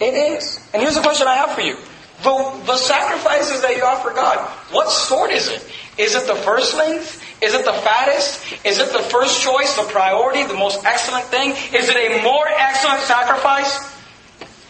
it 0.00 0.14
is. 0.14 0.58
And 0.72 0.82
here's 0.82 0.96
the 0.96 1.00
question 1.00 1.28
I 1.28 1.34
have 1.34 1.52
for 1.52 1.60
you. 1.60 1.76
The, 2.24 2.62
the 2.66 2.76
sacrifices 2.76 3.62
that 3.62 3.76
you 3.76 3.84
offer 3.84 4.10
God, 4.10 4.38
what 4.72 4.90
sort 4.90 5.30
is 5.30 5.46
it? 5.48 5.64
Is 5.98 6.16
it 6.16 6.26
the 6.26 6.34
firstlings? 6.34 7.20
Is 7.40 7.54
it 7.54 7.64
the 7.64 7.72
fattest? 7.72 8.42
Is 8.64 8.80
it 8.80 8.90
the 8.90 8.98
first 8.98 9.40
choice, 9.40 9.76
the 9.76 9.84
priority, 9.84 10.42
the 10.44 10.54
most 10.54 10.84
excellent 10.84 11.26
thing? 11.26 11.50
Is 11.50 11.88
it 11.88 11.96
a 11.96 12.24
more 12.24 12.46
excellent 12.48 13.02
sacrifice? 13.02 13.94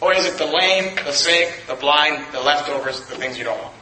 Or 0.03 0.12
is 0.12 0.26
it 0.26 0.37
the 0.37 0.45
lame, 0.45 0.95
the 1.07 1.12
sick, 1.12 1.62
the 1.68 1.74
blind, 1.74 2.22
the 2.33 2.41
leftovers, 2.41 3.01
the 3.07 3.16
things 3.16 3.39
you 3.39 3.45
don't 3.45 3.59
want? 3.59 3.78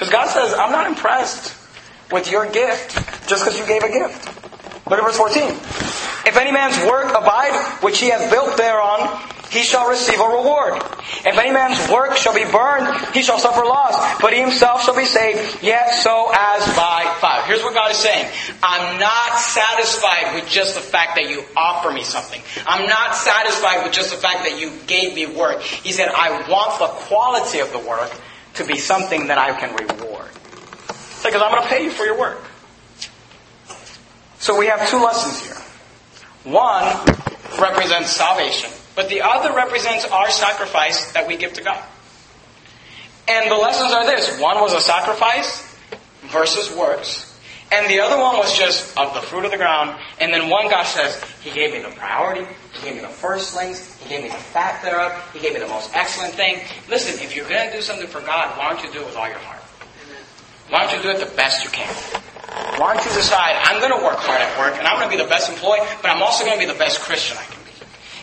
Because 0.00 0.14
God 0.14 0.28
says, 0.30 0.54
I'm 0.54 0.72
not 0.72 0.86
impressed 0.86 1.54
with 2.10 2.30
your 2.30 2.50
gift 2.50 2.96
just 3.28 3.44
because 3.44 3.58
you 3.58 3.66
gave 3.66 3.82
a 3.82 3.88
gift. 3.92 4.24
Look 4.88 4.98
at 4.98 5.04
verse 5.04 5.18
14. 5.18 5.42
If 6.24 6.38
any 6.38 6.52
man's 6.52 6.78
work 6.88 7.10
abide, 7.10 7.52
which 7.82 8.00
he 8.00 8.08
hath 8.08 8.30
built 8.30 8.56
thereon, 8.56 9.20
he 9.50 9.60
shall 9.60 9.90
receive 9.90 10.18
a 10.18 10.24
reward. 10.24 10.80
If 11.20 11.36
any 11.36 11.52
man's 11.52 11.76
work 11.92 12.16
shall 12.16 12.32
be 12.32 12.50
burned, 12.50 12.88
he 13.12 13.20
shall 13.20 13.38
suffer 13.38 13.60
loss, 13.60 13.92
but 14.22 14.32
he 14.32 14.40
himself 14.40 14.84
shall 14.84 14.96
be 14.96 15.04
saved, 15.04 15.62
yet 15.62 15.92
so 15.92 16.32
as 16.32 16.64
by 16.74 17.04
fire. 17.20 17.42
Here's 17.44 17.62
what 17.62 17.74
God 17.74 17.90
is 17.90 17.98
saying. 17.98 18.26
I'm 18.62 18.98
not 18.98 19.36
satisfied 19.36 20.34
with 20.34 20.48
just 20.48 20.76
the 20.76 20.80
fact 20.80 21.16
that 21.16 21.28
you 21.28 21.44
offer 21.54 21.92
me 21.92 22.04
something. 22.04 22.40
I'm 22.66 22.88
not 22.88 23.14
satisfied 23.14 23.84
with 23.84 23.92
just 23.92 24.12
the 24.12 24.16
fact 24.16 24.44
that 24.44 24.58
you 24.58 24.72
gave 24.86 25.14
me 25.14 25.26
work. 25.26 25.60
He 25.60 25.92
said, 25.92 26.08
I 26.08 26.48
want 26.48 26.78
the 26.78 26.86
quality 26.86 27.58
of 27.58 27.70
the 27.72 27.80
work 27.80 28.10
to 28.54 28.64
be 28.64 28.76
something 28.76 29.28
that 29.28 29.38
I 29.38 29.58
can 29.58 29.74
reward. 29.74 30.28
Because 31.22 31.42
I'm 31.42 31.50
going 31.50 31.62
to 31.62 31.68
pay 31.68 31.84
you 31.84 31.90
for 31.90 32.04
your 32.04 32.18
work. 32.18 32.42
So 34.38 34.58
we 34.58 34.66
have 34.66 34.88
two 34.88 35.02
lessons 35.02 35.40
here. 35.40 36.52
One 36.52 36.84
represents 37.60 38.10
salvation, 38.10 38.70
but 38.94 39.08
the 39.08 39.20
other 39.22 39.54
represents 39.54 40.06
our 40.06 40.30
sacrifice 40.30 41.12
that 41.12 41.28
we 41.28 41.36
give 41.36 41.52
to 41.54 41.62
God. 41.62 41.84
And 43.28 43.50
the 43.50 43.56
lessons 43.56 43.92
are 43.92 44.06
this. 44.06 44.40
One 44.40 44.60
was 44.60 44.72
a 44.72 44.80
sacrifice 44.80 45.62
versus 46.22 46.74
works. 46.74 47.29
And 47.72 47.88
the 47.88 48.00
other 48.00 48.20
one 48.20 48.36
was 48.36 48.58
just 48.58 48.98
of 48.98 49.14
the 49.14 49.20
fruit 49.20 49.44
of 49.44 49.52
the 49.52 49.56
ground. 49.56 49.96
And 50.18 50.34
then 50.34 50.50
one 50.50 50.68
God 50.68 50.84
says, 50.84 51.22
He 51.40 51.50
gave 51.50 51.72
me 51.72 51.78
the 51.78 51.94
priority, 51.94 52.46
He 52.72 52.82
gave 52.82 52.94
me 52.96 53.00
the 53.00 53.08
firstlings, 53.08 53.96
He 54.02 54.08
gave 54.08 54.22
me 54.24 54.28
the 54.28 54.34
fat 54.34 54.82
thereof, 54.82 55.12
He 55.32 55.38
gave 55.38 55.54
me 55.54 55.60
the 55.60 55.68
most 55.68 55.94
excellent 55.94 56.34
thing. 56.34 56.60
Listen, 56.88 57.22
if 57.22 57.36
you're 57.36 57.48
going 57.48 57.70
to 57.70 57.76
do 57.76 57.82
something 57.82 58.08
for 58.08 58.20
God, 58.20 58.58
why 58.58 58.70
don't 58.70 58.82
you 58.82 58.92
do 58.92 59.00
it 59.00 59.06
with 59.06 59.16
all 59.16 59.28
your 59.28 59.38
heart? 59.38 59.62
Why 60.68 60.86
don't 60.86 60.96
you 60.96 61.02
do 61.02 61.10
it 61.10 61.24
the 61.24 61.34
best 61.36 61.64
you 61.64 61.70
can? 61.70 61.92
Why 62.78 62.94
don't 62.94 63.04
you 63.04 63.12
decide, 63.12 63.54
I'm 63.62 63.78
going 63.80 63.96
to 63.96 64.04
work 64.04 64.18
hard 64.18 64.40
at 64.40 64.58
work, 64.58 64.78
and 64.78 64.86
I'm 64.86 64.98
going 64.98 65.10
to 65.10 65.16
be 65.16 65.22
the 65.22 65.28
best 65.28 65.48
employee, 65.50 65.80
but 66.02 66.10
I'm 66.10 66.22
also 66.22 66.44
going 66.44 66.58
to 66.58 66.66
be 66.66 66.70
the 66.70 66.78
best 66.78 67.00
Christian 67.00 67.38
I 67.38 67.44
can. 67.44 67.59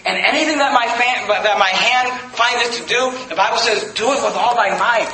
And 0.07 0.15
anything 0.23 0.57
that 0.63 0.71
my, 0.71 0.87
fan, 0.87 1.27
that 1.27 1.59
my 1.59 1.67
hand 1.67 2.15
finds 2.31 2.63
it 2.63 2.79
to 2.79 2.83
do, 2.87 3.11
the 3.27 3.35
Bible 3.35 3.57
says, 3.57 3.91
do 3.91 4.07
it 4.15 4.23
with 4.23 4.39
all 4.39 4.55
thy 4.55 4.71
might. 4.79 5.11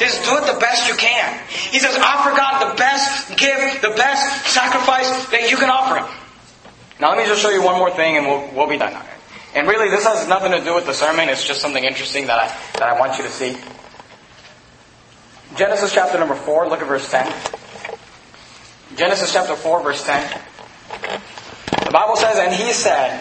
Just 0.00 0.24
do 0.24 0.40
it 0.40 0.48
the 0.48 0.58
best 0.58 0.88
you 0.88 0.96
can. 0.96 1.38
He 1.48 1.78
says, 1.78 1.94
offer 2.00 2.32
God 2.32 2.72
the 2.72 2.74
best 2.80 3.36
gift, 3.36 3.82
the 3.82 3.92
best 3.92 4.48
sacrifice 4.48 5.28
that 5.36 5.50
you 5.50 5.58
can 5.58 5.68
offer 5.68 6.00
Him. 6.00 6.08
Now 6.98 7.10
let 7.10 7.18
me 7.18 7.26
just 7.28 7.42
show 7.42 7.50
you 7.50 7.62
one 7.62 7.76
more 7.76 7.90
thing 7.90 8.16
and 8.16 8.24
we'll, 8.24 8.48
we'll 8.54 8.68
be 8.68 8.78
done. 8.78 8.96
And 9.54 9.68
really, 9.68 9.90
this 9.90 10.04
has 10.04 10.26
nothing 10.26 10.52
to 10.52 10.64
do 10.64 10.74
with 10.74 10.86
the 10.86 10.94
sermon. 10.94 11.28
It's 11.28 11.46
just 11.46 11.60
something 11.60 11.84
interesting 11.84 12.26
that 12.28 12.38
I, 12.38 12.48
that 12.78 12.88
I 12.88 12.98
want 12.98 13.18
you 13.18 13.24
to 13.24 13.30
see. 13.30 13.58
Genesis 15.56 15.92
chapter 15.92 16.18
number 16.18 16.36
4, 16.36 16.70
look 16.70 16.80
at 16.80 16.88
verse 16.88 17.10
10. 17.10 17.30
Genesis 18.96 19.30
chapter 19.30 19.56
4, 19.56 19.82
verse 19.82 20.02
10. 20.06 20.40
The 21.84 21.90
Bible 21.92 22.16
says, 22.16 22.38
And 22.38 22.54
he 22.54 22.72
said, 22.72 23.20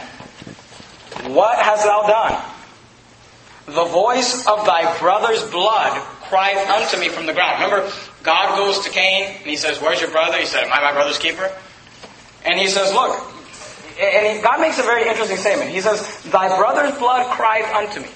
What 1.34 1.58
hast 1.58 1.86
thou 1.86 2.08
done? 2.08 2.44
The 3.68 3.86
voice 3.86 4.46
of 4.48 4.66
thy 4.66 4.98
brother's 5.00 5.44
blood 5.50 6.02
cried 6.24 6.58
unto 6.58 7.00
me 7.00 7.10
from 7.10 7.26
the 7.26 7.34
ground. 7.34 7.64
Remember, 7.64 7.92
God 8.24 8.58
goes 8.58 8.84
to 8.86 8.90
Cain 8.90 9.28
and 9.28 9.46
he 9.46 9.56
says, 9.56 9.80
Where's 9.80 10.02
your 10.02 10.12
brother? 10.12 10.38
He 10.38 10.46
said, 10.46 10.66
Am 10.66 10.74
I 10.74 10.82
my 10.82 10.94
brother's 10.94 11.20
keeper? 11.20 11.52
And 12.46 12.60
he 12.60 12.68
says, 12.68 12.92
Look, 12.92 13.18
and 14.00 14.44
God 14.44 14.60
makes 14.60 14.80
a 14.80 14.84
very 14.84 15.08
interesting 15.08 15.38
statement. 15.38 15.70
He 15.70 15.82
says, 15.82 16.24
Thy 16.24 16.56
brother's 16.58 16.98
blood 16.98 17.30
cried 17.32 17.64
unto 17.64 18.02
me. 18.02 18.10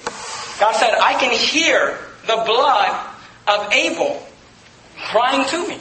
God 0.60 0.74
said, 0.76 0.96
I 1.00 1.18
can 1.20 1.32
hear 1.32 1.98
the 2.28 2.44
blood 2.46 3.08
of 3.48 3.72
Abel 3.72 4.26
crying 4.98 5.48
to 5.50 5.68
me. 5.68 5.78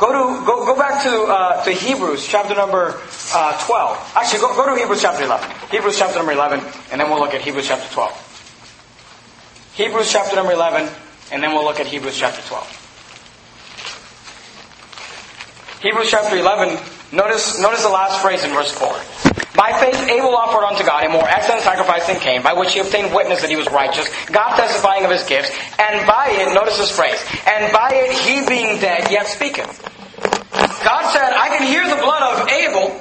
Go 0.00 0.08
to 0.12 0.46
go, 0.46 0.64
go 0.64 0.76
back 0.76 1.02
to 1.02 1.10
uh, 1.10 1.62
to 1.64 1.72
Hebrews 1.72 2.26
chapter 2.26 2.54
number 2.54 2.98
uh, 3.34 3.66
twelve. 3.66 3.98
Actually, 4.16 4.40
go, 4.40 4.56
go 4.56 4.74
to 4.74 4.80
Hebrews 4.80 5.02
chapter 5.02 5.24
eleven. 5.24 5.50
Hebrews 5.70 5.98
chapter 5.98 6.16
number 6.16 6.32
eleven, 6.32 6.60
and 6.90 6.98
then 6.98 7.10
we'll 7.10 7.20
look 7.20 7.34
at 7.34 7.42
Hebrews 7.42 7.68
chapter 7.68 7.92
twelve. 7.92 8.16
Hebrews 9.74 10.10
chapter 10.10 10.36
number 10.36 10.52
eleven, 10.52 10.88
and 11.30 11.42
then 11.42 11.52
we'll 11.52 11.64
look 11.64 11.80
at 11.80 11.86
Hebrews 11.86 12.16
chapter 12.16 12.40
twelve. 12.48 12.66
Hebrews 15.82 16.10
chapter 16.10 16.36
eleven. 16.36 16.78
Notice 17.12 17.60
notice 17.60 17.82
the 17.82 17.90
last 17.90 18.22
phrase 18.22 18.42
in 18.42 18.50
verse 18.52 18.72
four. 18.72 18.96
By 19.56 19.72
faith, 19.78 20.00
Abel 20.08 20.34
offered 20.34 20.64
unto 20.64 20.86
God 20.86 21.04
a 21.04 21.10
more 21.10 21.28
excellent 21.28 21.60
sacrifice 21.62 22.06
than 22.06 22.20
Cain, 22.20 22.40
by 22.42 22.54
which 22.54 22.72
he 22.72 22.80
obtained 22.80 23.12
witness 23.12 23.42
that 23.42 23.50
he 23.50 23.56
was 23.56 23.68
righteous, 23.68 24.08
God 24.30 24.56
testifying 24.56 25.04
of 25.04 25.10
his 25.10 25.24
gifts, 25.24 25.50
and 25.78 26.06
by 26.06 26.28
it, 26.30 26.54
notice 26.54 26.78
this 26.78 26.90
phrase, 26.90 27.18
and 27.46 27.70
by 27.72 27.90
it 27.92 28.12
he 28.12 28.46
being 28.46 28.80
dead 28.80 29.10
yet 29.10 29.26
speaketh. 29.26 29.89
God 30.84 31.12
said, 31.12 31.32
I 31.32 31.48
can 31.56 31.66
hear 31.66 31.84
the 31.88 32.00
blood 32.02 32.22
of 32.22 32.48
Abel 32.48 33.00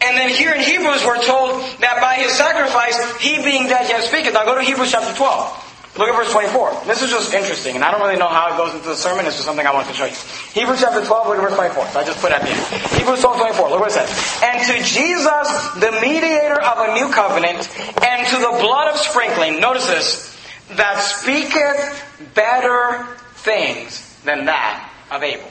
And 0.00 0.16
then 0.16 0.30
here 0.30 0.54
in 0.54 0.60
Hebrews, 0.60 1.04
we're 1.04 1.22
told 1.22 1.60
that 1.80 2.00
by 2.00 2.14
his 2.14 2.32
sacrifice, 2.32 2.96
he 3.20 3.36
being 3.44 3.68
dead 3.68 3.88
yet 3.88 4.02
speaketh. 4.02 4.32
Now 4.32 4.44
go 4.44 4.54
to 4.54 4.62
Hebrews 4.62 4.90
chapter 4.90 5.12
12. 5.14 5.66
Look 5.98 6.08
at 6.08 6.16
verse 6.16 6.32
24. 6.32 6.86
This 6.86 7.02
is 7.02 7.10
just 7.10 7.34
interesting, 7.34 7.74
and 7.74 7.84
I 7.84 7.90
don't 7.90 8.00
really 8.00 8.16
know 8.16 8.28
how 8.28 8.54
it 8.54 8.56
goes 8.56 8.72
into 8.72 8.88
the 8.88 8.94
sermon. 8.94 9.26
It's 9.26 9.34
just 9.34 9.44
something 9.44 9.66
I 9.66 9.74
want 9.74 9.88
to 9.88 9.92
show 9.92 10.06
you. 10.06 10.14
Hebrews 10.54 10.80
chapter 10.80 11.04
12, 11.04 11.26
look 11.28 11.36
at 11.36 11.42
verse 11.42 11.54
24. 11.54 11.86
So 11.88 12.00
I 12.00 12.04
just 12.04 12.18
put 12.20 12.30
it 12.32 12.40
at 12.40 12.42
the 12.42 12.48
end. 12.48 12.62
Hebrews 12.96 13.20
12, 13.20 13.36
24. 13.36 13.70
Look 13.70 13.80
what 13.80 13.90
it 13.90 13.98
says. 13.98 14.40
And 14.40 14.56
to 14.70 14.74
Jesus, 14.86 15.46
the 15.82 15.92
mediator 16.00 16.62
of 16.62 16.88
a 16.88 16.94
new 16.94 17.12
covenant, 17.12 17.68
and 18.00 18.26
to 18.28 18.36
the 18.40 18.56
blood 18.62 18.94
of 18.94 18.96
sprinkling, 18.96 19.60
notice 19.60 19.86
this, 19.88 20.32
that 20.78 21.02
speaketh 21.02 22.32
better 22.34 23.04
things 23.44 24.00
than 24.24 24.46
that 24.46 24.88
of 25.10 25.22
Abel. 25.22 25.50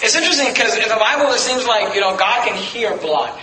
It's 0.00 0.14
interesting 0.14 0.52
because 0.52 0.76
in 0.76 0.88
the 0.88 0.96
Bible 0.96 1.32
it 1.32 1.38
seems 1.38 1.66
like, 1.66 1.94
you 1.94 2.00
know, 2.00 2.16
God 2.16 2.46
can 2.46 2.56
hear 2.56 2.96
blood. 2.96 3.38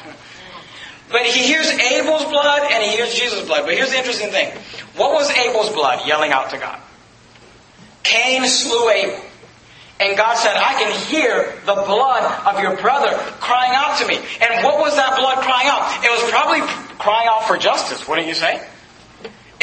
But 1.10 1.26
he 1.26 1.43
hears 1.43 1.68
Abel's 1.68 2.26
blood 2.26 2.72
and 2.72 2.84
he 2.84 2.95
hears 2.95 3.14
Jesus' 3.14 3.45
blood. 3.45 3.66
But 3.66 3.76
here's 3.76 3.91
the 3.91 3.97
interesting 3.97 4.30
thing. 4.30 4.51
What 4.95 5.14
was 5.14 5.30
Abel's 5.32 5.70
blood 5.72 6.08
yelling 6.08 6.32
out 6.32 6.51
to 6.51 6.58
God? 6.58 6.80
Cain 8.04 8.45
slew 8.47 8.89
Abel. 8.89 9.20
And 9.99 10.18
God 10.18 10.36
said, 10.36 10.56
I 10.58 10.74
can 10.82 10.91
hear 11.08 11.54
the 11.66 11.76
blood 11.76 12.24
of 12.47 12.62
your 12.62 12.76
brother 12.78 13.16
crying 13.39 13.74
out 13.76 13.99
to 13.99 14.08
me. 14.08 14.16
And 14.16 14.64
what 14.64 14.80
was 14.80 14.95
that 14.95 15.18
blood 15.18 15.38
crying 15.38 15.68
out? 15.68 16.04
It 16.04 16.10
was 16.10 16.30
probably 16.30 16.62
crying 16.97 17.28
out 17.30 17.45
for 17.47 17.58
justice, 17.58 18.08
wouldn't 18.08 18.28
you 18.28 18.34
say? 18.34 18.68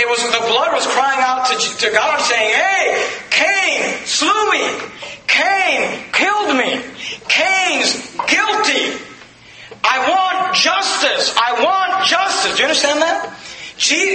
It 0.01 0.09
was 0.09 0.23
the 0.25 0.47
blood 0.49 0.73
was 0.73 0.87
crying 0.87 1.21
out 1.21 1.45
to, 1.53 1.57
to 1.85 1.93
God 1.93 2.21
saying, 2.23 2.55
Hey, 2.57 3.05
Cain 3.29 4.07
slew 4.07 4.51
me. 4.51 4.65
Cain 5.27 6.01
killed 6.13 6.57
me. 6.57 6.81
Cain's 7.29 8.01
guilty. 8.25 8.97
I 9.85 9.97
want 10.09 10.57
justice. 10.57 11.37
I 11.37 11.61
want 11.61 12.07
justice. 12.09 12.57
Do 12.57 12.63
you 12.63 12.69
understand 12.69 13.03
that? 13.03 13.37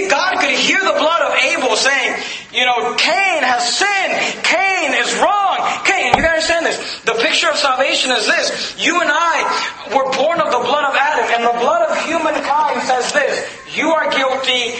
God 0.08 0.40
could 0.40 0.54
hear 0.54 0.78
the 0.78 0.96
blood 0.98 1.22
of 1.22 1.34
Abel 1.42 1.76
saying, 1.76 2.22
you 2.52 2.64
know, 2.64 2.94
Cain 2.96 3.42
has 3.42 3.76
sinned. 3.76 4.42
Cain 4.42 4.94
is 4.94 5.10
wrong. 5.18 5.58
Cain, 5.84 6.14
you 6.14 6.22
gotta 6.22 6.38
understand 6.38 6.66
this. 6.66 6.78
The 7.02 7.14
picture 7.14 7.50
of 7.50 7.56
salvation 7.56 8.10
is 8.12 8.26
this. 8.26 8.74
You 8.78 9.00
and 9.00 9.10
I 9.12 9.90
were 9.94 10.10
born 10.14 10.40
of 10.40 10.50
the 10.50 10.62
blood 10.62 10.88
of 10.88 10.94
Adam, 10.94 11.26
and 11.34 11.42
the 11.44 11.58
blood 11.60 11.90
of 11.90 11.98
humankind 12.06 12.82
says 12.82 13.12
this. 13.12 13.76
You 13.76 13.90
are 13.90 14.10
guilty. 14.10 14.74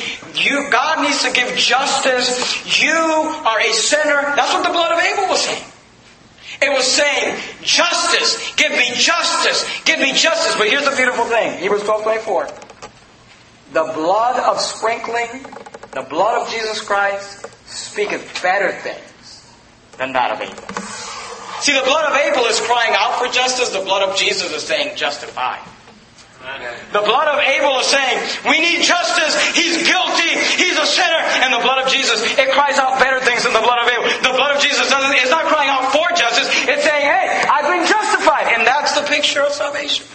You, 0.47 0.71
God 0.71 1.03
needs 1.03 1.23
to 1.25 1.33
give 1.33 1.57
justice. 1.57 2.81
You 2.81 2.93
are 2.93 3.61
a 3.61 3.73
sinner. 3.73 4.23
That's 4.37 4.53
what 4.55 4.63
the 4.65 4.71
blood 4.71 4.93
of 4.93 4.99
Abel 4.99 5.29
was 5.29 5.45
saying. 5.45 5.65
It 6.63 6.71
was 6.71 6.87
saying, 6.87 7.37
justice, 7.63 8.55
give 8.55 8.71
me 8.71 8.91
justice, 8.95 9.69
give 9.85 9.99
me 9.99 10.13
justice. 10.13 10.57
But 10.57 10.69
here's 10.69 10.89
the 10.89 10.97
beautiful 10.97 11.25
thing 11.27 11.59
Hebrews 11.59 11.83
12 11.83 12.03
24. 12.03 12.49
The 13.73 13.93
blood 13.95 14.39
of 14.39 14.61
sprinkling, 14.61 15.45
the 15.93 16.03
blood 16.03 16.43
of 16.43 16.49
Jesus 16.49 16.81
Christ, 16.81 17.47
speaketh 17.67 18.43
better 18.43 18.73
things 18.73 19.53
than 19.99 20.13
that 20.13 20.31
of 20.31 20.41
Abel. 20.41 20.77
See, 21.61 21.73
the 21.73 21.85
blood 21.85 22.11
of 22.11 22.17
Abel 22.17 22.45
is 22.47 22.61
crying 22.61 22.95
out 22.97 23.19
for 23.19 23.27
justice, 23.33 23.71
the 23.71 23.81
blood 23.81 24.09
of 24.09 24.17
Jesus 24.17 24.53
is 24.53 24.63
saying, 24.63 24.97
justify. 24.97 25.59
The 26.93 27.03
blood 27.03 27.27
of 27.27 27.43
Abel 27.43 27.81
is 27.83 27.91
saying, 27.91 28.23
we 28.47 28.63
need 28.63 28.83
justice. 28.87 29.35
He's 29.51 29.83
guilty. 29.83 30.31
He's 30.55 30.79
a 30.79 30.87
sinner. 30.87 31.23
And 31.43 31.53
the 31.53 31.59
blood 31.59 31.83
of 31.83 31.91
Jesus, 31.91 32.23
it 32.23 32.51
cries 32.55 32.79
out 32.79 33.01
better 33.03 33.19
things 33.19 33.43
than 33.43 33.53
the 33.53 33.61
blood 33.61 33.83
of 33.83 33.91
Abel. 33.91 34.07
The 34.23 34.37
blood 34.37 34.55
of 34.55 34.63
Jesus 34.63 34.89
doesn't, 34.89 35.11
it's 35.19 35.31
not 35.31 35.45
crying 35.47 35.69
out 35.69 35.91
for 35.91 36.07
justice. 36.15 36.47
It's 36.71 36.85
saying, 36.85 37.03
hey, 37.03 37.51
I've 37.51 37.67
been 37.67 37.87
justified. 37.87 38.55
And 38.55 38.67
that's 38.67 38.95
the 38.95 39.03
picture 39.03 39.43
of 39.43 39.53
salvation. 39.53 40.07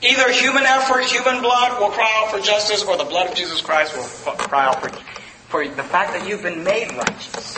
Either 0.00 0.32
human 0.32 0.64
effort, 0.64 1.04
human 1.04 1.42
blood 1.42 1.78
will 1.80 1.90
cry 1.90 2.10
out 2.22 2.30
for 2.30 2.40
justice, 2.40 2.84
or 2.84 2.96
the 2.96 3.04
blood 3.04 3.28
of 3.28 3.34
Jesus 3.34 3.60
Christ 3.60 3.96
will 3.96 4.32
cry 4.36 4.64
out 4.66 4.80
for, 4.80 4.88
for 4.88 5.68
the 5.68 5.82
fact 5.82 6.14
that 6.14 6.26
you've 6.26 6.42
been 6.42 6.64
made 6.64 6.92
righteous. 6.92 7.54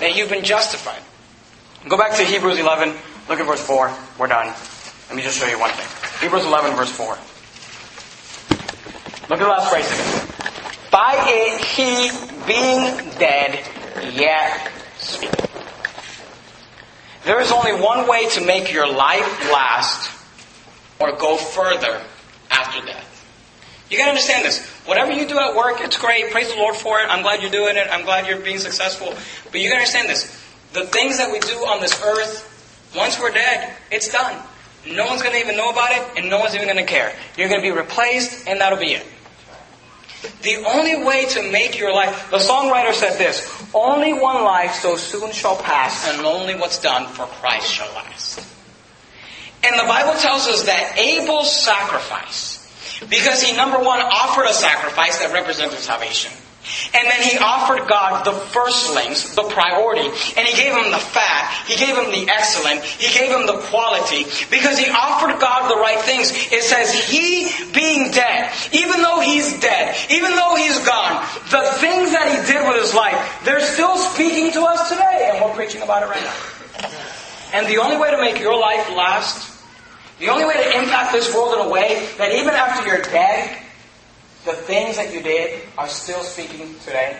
That 0.00 0.16
you've 0.16 0.28
been 0.28 0.44
justified. 0.44 1.00
Go 1.88 1.96
back 1.96 2.16
to 2.16 2.24
Hebrews 2.24 2.58
11. 2.58 2.94
Look 3.28 3.40
at 3.40 3.46
verse 3.46 3.64
4. 3.64 3.96
We're 4.18 4.26
done. 4.26 4.52
Let 5.12 5.16
me 5.18 5.24
just 5.24 5.38
show 5.38 5.46
you 5.46 5.60
one 5.60 5.68
thing. 5.72 6.22
Hebrews 6.22 6.46
11, 6.46 6.74
verse 6.74 6.90
4. 6.90 7.06
Look 9.28 9.40
at 9.42 9.44
the 9.44 9.46
last 9.46 9.70
phrase 9.70 9.84
again. 9.92 10.26
By 10.90 11.12
it 11.28 11.60
he, 11.60 12.08
being 12.46 13.10
dead, 13.18 13.62
yet 14.14 14.72
speaketh. 14.96 15.50
There 17.26 17.38
is 17.42 17.52
only 17.52 17.74
one 17.74 18.08
way 18.08 18.26
to 18.30 18.40
make 18.46 18.72
your 18.72 18.90
life 18.90 19.52
last 19.52 20.10
or 20.98 21.14
go 21.18 21.36
further 21.36 22.00
after 22.50 22.82
death. 22.86 23.26
You 23.90 23.98
gotta 23.98 24.12
understand 24.12 24.46
this. 24.46 24.66
Whatever 24.86 25.12
you 25.12 25.28
do 25.28 25.38
at 25.38 25.54
work, 25.54 25.82
it's 25.82 25.98
great. 25.98 26.30
Praise 26.30 26.50
the 26.50 26.56
Lord 26.58 26.74
for 26.74 27.00
it. 27.00 27.10
I'm 27.10 27.20
glad 27.20 27.42
you're 27.42 27.50
doing 27.50 27.76
it. 27.76 27.86
I'm 27.90 28.06
glad 28.06 28.26
you're 28.26 28.40
being 28.40 28.56
successful. 28.56 29.12
But 29.50 29.60
you 29.60 29.68
gotta 29.68 29.80
understand 29.80 30.08
this. 30.08 30.24
The 30.72 30.86
things 30.86 31.18
that 31.18 31.30
we 31.30 31.38
do 31.40 31.58
on 31.66 31.82
this 31.82 32.02
earth, 32.02 32.48
once 32.96 33.20
we're 33.20 33.32
dead, 33.32 33.76
it's 33.90 34.10
done. 34.10 34.42
No 34.86 35.06
one's 35.06 35.22
going 35.22 35.34
to 35.34 35.40
even 35.40 35.56
know 35.56 35.70
about 35.70 35.92
it, 35.92 36.18
and 36.18 36.28
no 36.28 36.40
one's 36.40 36.54
even 36.54 36.66
going 36.66 36.84
to 36.84 36.90
care. 36.90 37.14
You're 37.36 37.48
going 37.48 37.60
to 37.60 37.66
be 37.66 37.76
replaced, 37.76 38.48
and 38.48 38.60
that'll 38.60 38.78
be 38.78 38.94
it. 38.94 39.06
The 40.42 40.64
only 40.64 41.04
way 41.04 41.26
to 41.26 41.50
make 41.50 41.78
your 41.78 41.92
life, 41.92 42.30
the 42.30 42.38
songwriter 42.38 42.92
said 42.92 43.18
this, 43.18 43.48
only 43.74 44.12
one 44.12 44.42
life 44.44 44.74
so 44.74 44.96
soon 44.96 45.32
shall 45.32 45.56
pass, 45.56 46.08
and 46.08 46.24
only 46.24 46.54
what's 46.54 46.80
done 46.80 47.06
for 47.06 47.26
Christ 47.26 47.72
shall 47.72 47.92
last. 47.94 48.40
And 49.64 49.78
the 49.78 49.84
Bible 49.84 50.18
tells 50.20 50.48
us 50.48 50.64
that 50.64 50.98
Abel's 50.98 51.54
sacrifice, 51.54 52.58
because 53.08 53.42
he, 53.42 53.56
number 53.56 53.78
one, 53.78 54.00
offered 54.00 54.46
a 54.46 54.52
sacrifice 54.52 55.18
that 55.18 55.32
represented 55.32 55.78
salvation. 55.78 56.32
And 56.94 57.10
then 57.10 57.22
he 57.22 57.38
offered 57.38 57.88
God 57.88 58.24
the 58.24 58.30
firstlings, 58.30 59.34
the 59.34 59.42
priority, 59.42 60.06
and 60.36 60.46
he 60.46 60.54
gave 60.54 60.72
him 60.72 60.92
the 60.92 61.02
fat, 61.02 61.50
he 61.66 61.74
gave 61.74 61.96
him 61.96 62.06
the 62.14 62.30
excellent, 62.30 62.84
he 62.84 63.10
gave 63.10 63.34
him 63.34 63.46
the 63.46 63.58
quality, 63.66 64.24
because 64.48 64.78
he 64.78 64.88
offered 64.88 65.40
God 65.40 65.68
the 65.68 65.80
right 65.80 65.98
things. 66.00 66.30
It 66.30 66.62
says, 66.62 66.94
he 66.94 67.50
being 67.72 68.12
dead, 68.12 68.52
even 68.72 69.02
though 69.02 69.18
he's 69.18 69.58
dead, 69.58 69.96
even 70.10 70.30
though 70.36 70.54
he's 70.54 70.78
gone, 70.86 71.26
the 71.50 71.66
things 71.82 72.12
that 72.12 72.30
he 72.30 72.52
did 72.52 72.62
with 72.66 72.80
his 72.80 72.94
life, 72.94 73.18
they're 73.44 73.60
still 73.60 73.98
speaking 73.98 74.52
to 74.52 74.62
us 74.62 74.88
today, 74.88 75.30
and 75.32 75.44
we're 75.44 75.54
preaching 75.54 75.82
about 75.82 76.04
it 76.04 76.06
right 76.06 76.22
now. 76.22 76.88
And 77.54 77.66
the 77.66 77.78
only 77.78 77.96
way 77.96 78.10
to 78.12 78.18
make 78.18 78.38
your 78.38 78.58
life 78.58 78.88
last, 78.90 79.50
the 80.20 80.28
only 80.28 80.44
way 80.44 80.54
to 80.54 80.78
impact 80.78 81.12
this 81.12 81.34
world 81.34 81.54
in 81.58 81.66
a 81.66 81.68
way 81.68 82.08
that 82.18 82.32
even 82.32 82.50
after 82.50 82.86
you're 82.86 83.02
dead, 83.02 83.61
the 84.44 84.52
things 84.52 84.96
that 84.96 85.12
you 85.12 85.22
did 85.22 85.60
are 85.78 85.88
still 85.88 86.22
speaking 86.22 86.74
today 86.84 87.16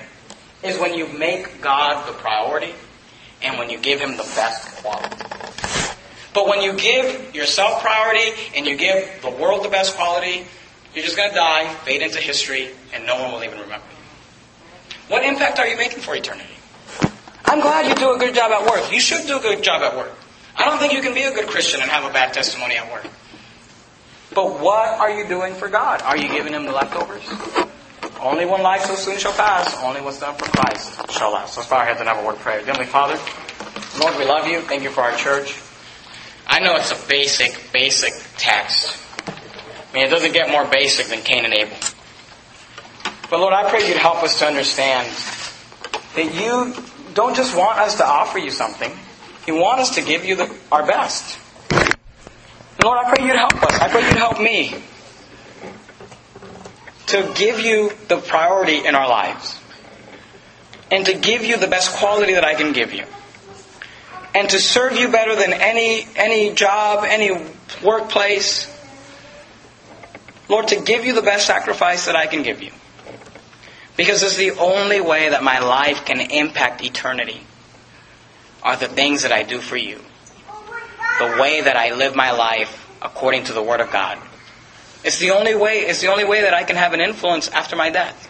is 0.62 0.78
when 0.78 0.94
you 0.94 1.06
make 1.06 1.60
God 1.60 2.06
the 2.06 2.12
priority 2.12 2.74
and 3.42 3.58
when 3.58 3.70
you 3.70 3.78
give 3.78 4.00
Him 4.00 4.12
the 4.16 4.28
best 4.34 4.82
quality. 4.82 5.16
But 6.34 6.48
when 6.48 6.62
you 6.62 6.72
give 6.72 7.34
yourself 7.34 7.82
priority 7.82 8.32
and 8.56 8.66
you 8.66 8.76
give 8.76 9.20
the 9.22 9.30
world 9.30 9.64
the 9.64 9.68
best 9.68 9.96
quality, 9.96 10.46
you're 10.94 11.04
just 11.04 11.16
going 11.16 11.30
to 11.30 11.34
die, 11.34 11.72
fade 11.84 12.02
into 12.02 12.18
history, 12.18 12.70
and 12.94 13.06
no 13.06 13.20
one 13.20 13.32
will 13.32 13.44
even 13.44 13.60
remember 13.60 13.86
you. 13.90 14.96
What 15.08 15.24
impact 15.24 15.58
are 15.58 15.66
you 15.66 15.76
making 15.76 16.00
for 16.00 16.14
eternity? 16.14 16.48
I'm 17.44 17.60
glad 17.60 17.86
you 17.86 17.94
do 17.94 18.14
a 18.14 18.18
good 18.18 18.34
job 18.34 18.50
at 18.50 18.68
work. 18.70 18.92
You 18.92 19.00
should 19.00 19.26
do 19.26 19.38
a 19.38 19.40
good 19.40 19.62
job 19.62 19.82
at 19.82 19.96
work. 19.96 20.12
I 20.56 20.64
don't 20.64 20.78
think 20.78 20.92
you 20.92 21.02
can 21.02 21.14
be 21.14 21.22
a 21.22 21.32
good 21.32 21.48
Christian 21.48 21.80
and 21.80 21.90
have 21.90 22.08
a 22.08 22.12
bad 22.12 22.32
testimony 22.32 22.76
at 22.76 22.90
work. 22.90 23.06
But 24.34 24.60
what 24.60 24.98
are 24.98 25.10
you 25.10 25.26
doing 25.26 25.54
for 25.54 25.68
God? 25.68 26.02
Are 26.02 26.16
you 26.16 26.28
giving 26.28 26.52
Him 26.52 26.64
the 26.64 26.72
leftovers? 26.72 27.22
Only 28.20 28.46
one 28.46 28.62
life 28.62 28.82
so 28.82 28.94
soon 28.94 29.18
shall 29.18 29.32
pass. 29.32 29.76
Only 29.82 30.00
what's 30.00 30.20
done 30.20 30.36
for 30.36 30.44
Christ 30.44 31.10
shall 31.10 31.32
last. 31.32 31.56
Let's 31.56 31.68
bow 31.68 31.78
our 31.78 31.84
heads 31.84 32.00
and 32.00 32.08
have 32.08 32.22
a 32.22 32.26
word 32.26 32.36
of 32.36 32.40
prayer. 32.40 32.64
Heavenly 32.64 32.86
Father, 32.86 33.18
Lord, 34.00 34.16
we 34.16 34.24
love 34.24 34.46
you. 34.46 34.60
Thank 34.60 34.84
you 34.84 34.90
for 34.90 35.02
our 35.02 35.16
church. 35.16 35.60
I 36.46 36.60
know 36.60 36.76
it's 36.76 36.92
a 36.92 37.08
basic, 37.08 37.72
basic 37.72 38.12
text. 38.38 38.96
I 39.26 39.94
mean, 39.94 40.06
it 40.06 40.10
doesn't 40.10 40.32
get 40.32 40.50
more 40.50 40.64
basic 40.64 41.06
than 41.06 41.20
Cain 41.20 41.44
and 41.44 41.52
Abel. 41.52 41.76
But 43.28 43.40
Lord, 43.40 43.52
I 43.54 43.68
pray 43.68 43.88
you'd 43.88 43.96
help 43.96 44.22
us 44.22 44.38
to 44.38 44.46
understand 44.46 45.08
that 46.14 46.34
you 46.34 46.74
don't 47.14 47.34
just 47.34 47.56
want 47.56 47.78
us 47.78 47.96
to 47.96 48.06
offer 48.06 48.38
you 48.38 48.50
something. 48.50 48.92
You 49.46 49.56
want 49.56 49.80
us 49.80 49.96
to 49.96 50.02
give 50.02 50.24
you 50.24 50.36
the, 50.36 50.54
our 50.70 50.86
best. 50.86 51.38
Lord, 52.82 52.98
I 52.98 53.14
pray 53.14 53.26
you'd 53.26 53.36
help 53.36 53.62
us. 53.62 53.80
I 53.80 53.88
pray 53.88 54.02
you'd 54.08 54.16
help 54.16 54.40
me 54.40 54.74
to 57.06 57.32
give 57.36 57.60
you 57.60 57.92
the 58.08 58.16
priority 58.16 58.84
in 58.84 58.94
our 58.94 59.08
lives 59.08 59.60
and 60.90 61.06
to 61.06 61.14
give 61.14 61.44
you 61.44 61.58
the 61.58 61.68
best 61.68 61.94
quality 61.96 62.34
that 62.34 62.44
I 62.44 62.54
can 62.54 62.72
give 62.72 62.92
you 62.92 63.04
and 64.34 64.48
to 64.50 64.58
serve 64.58 64.96
you 64.96 65.12
better 65.12 65.36
than 65.36 65.52
any 65.52 66.06
any 66.16 66.54
job, 66.54 67.04
any 67.06 67.30
workplace. 67.84 68.68
Lord, 70.48 70.68
to 70.68 70.80
give 70.80 71.04
you 71.04 71.14
the 71.14 71.22
best 71.22 71.46
sacrifice 71.46 72.06
that 72.06 72.16
I 72.16 72.26
can 72.26 72.42
give 72.42 72.62
you. 72.62 72.72
Because 73.96 74.22
it's 74.22 74.36
the 74.36 74.52
only 74.52 75.00
way 75.00 75.28
that 75.28 75.42
my 75.42 75.60
life 75.60 76.04
can 76.04 76.20
impact 76.20 76.82
eternity 76.82 77.42
are 78.62 78.76
the 78.76 78.88
things 78.88 79.22
that 79.22 79.32
I 79.32 79.42
do 79.42 79.60
for 79.60 79.76
you 79.76 80.00
the 81.18 81.26
way 81.26 81.60
that 81.60 81.76
I 81.76 81.94
live 81.94 82.14
my 82.14 82.32
life 82.32 82.88
according 83.00 83.44
to 83.44 83.52
the 83.52 83.62
Word 83.62 83.80
of 83.80 83.90
God. 83.90 84.18
It's 85.04 85.18
the 85.18 85.32
only 85.32 85.54
way, 85.54 85.80
it's 85.80 86.00
the 86.00 86.08
only 86.08 86.24
way 86.24 86.42
that 86.42 86.54
I 86.54 86.62
can 86.64 86.76
have 86.76 86.92
an 86.92 87.00
influence 87.00 87.48
after 87.48 87.76
my 87.76 87.90
death. 87.90 88.28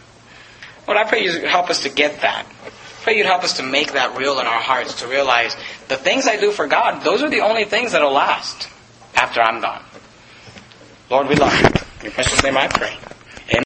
Lord, 0.87 0.99
I 0.99 1.05
pray 1.05 1.23
you 1.23 1.47
help 1.47 1.71
us 1.71 1.83
to 1.83 1.91
get 1.91 2.23
that. 2.23 2.47
I 2.47 3.05
pray 3.05 3.17
you'd 3.17 3.27
help 3.27 3.45
us 3.45 3.59
to 3.59 3.63
make 3.63 3.93
that 3.93 4.17
real 4.17 4.39
in 4.41 4.47
our 4.47 4.61
hearts, 4.61 5.01
to 5.01 5.07
realize 5.07 5.57
the 5.89 5.97
things 5.97 6.27
I 6.27 6.41
do 6.41 6.51
for 6.51 6.67
God, 6.67 7.05
those 7.05 7.23
are 7.23 7.31
the 7.31 7.41
only 7.41 7.65
things 7.65 7.93
that'll 7.93 8.13
last 8.13 8.69
after 9.15 9.41
I'm 9.41 9.61
gone. 9.61 9.83
Lord, 11.11 11.29
we 11.29 11.35
love 11.35 11.53
you. 11.53 11.67
In 11.67 12.05
your 12.05 12.13
precious 12.13 12.43
name 12.43 12.57
I 12.57 12.69
pray. 12.69 12.97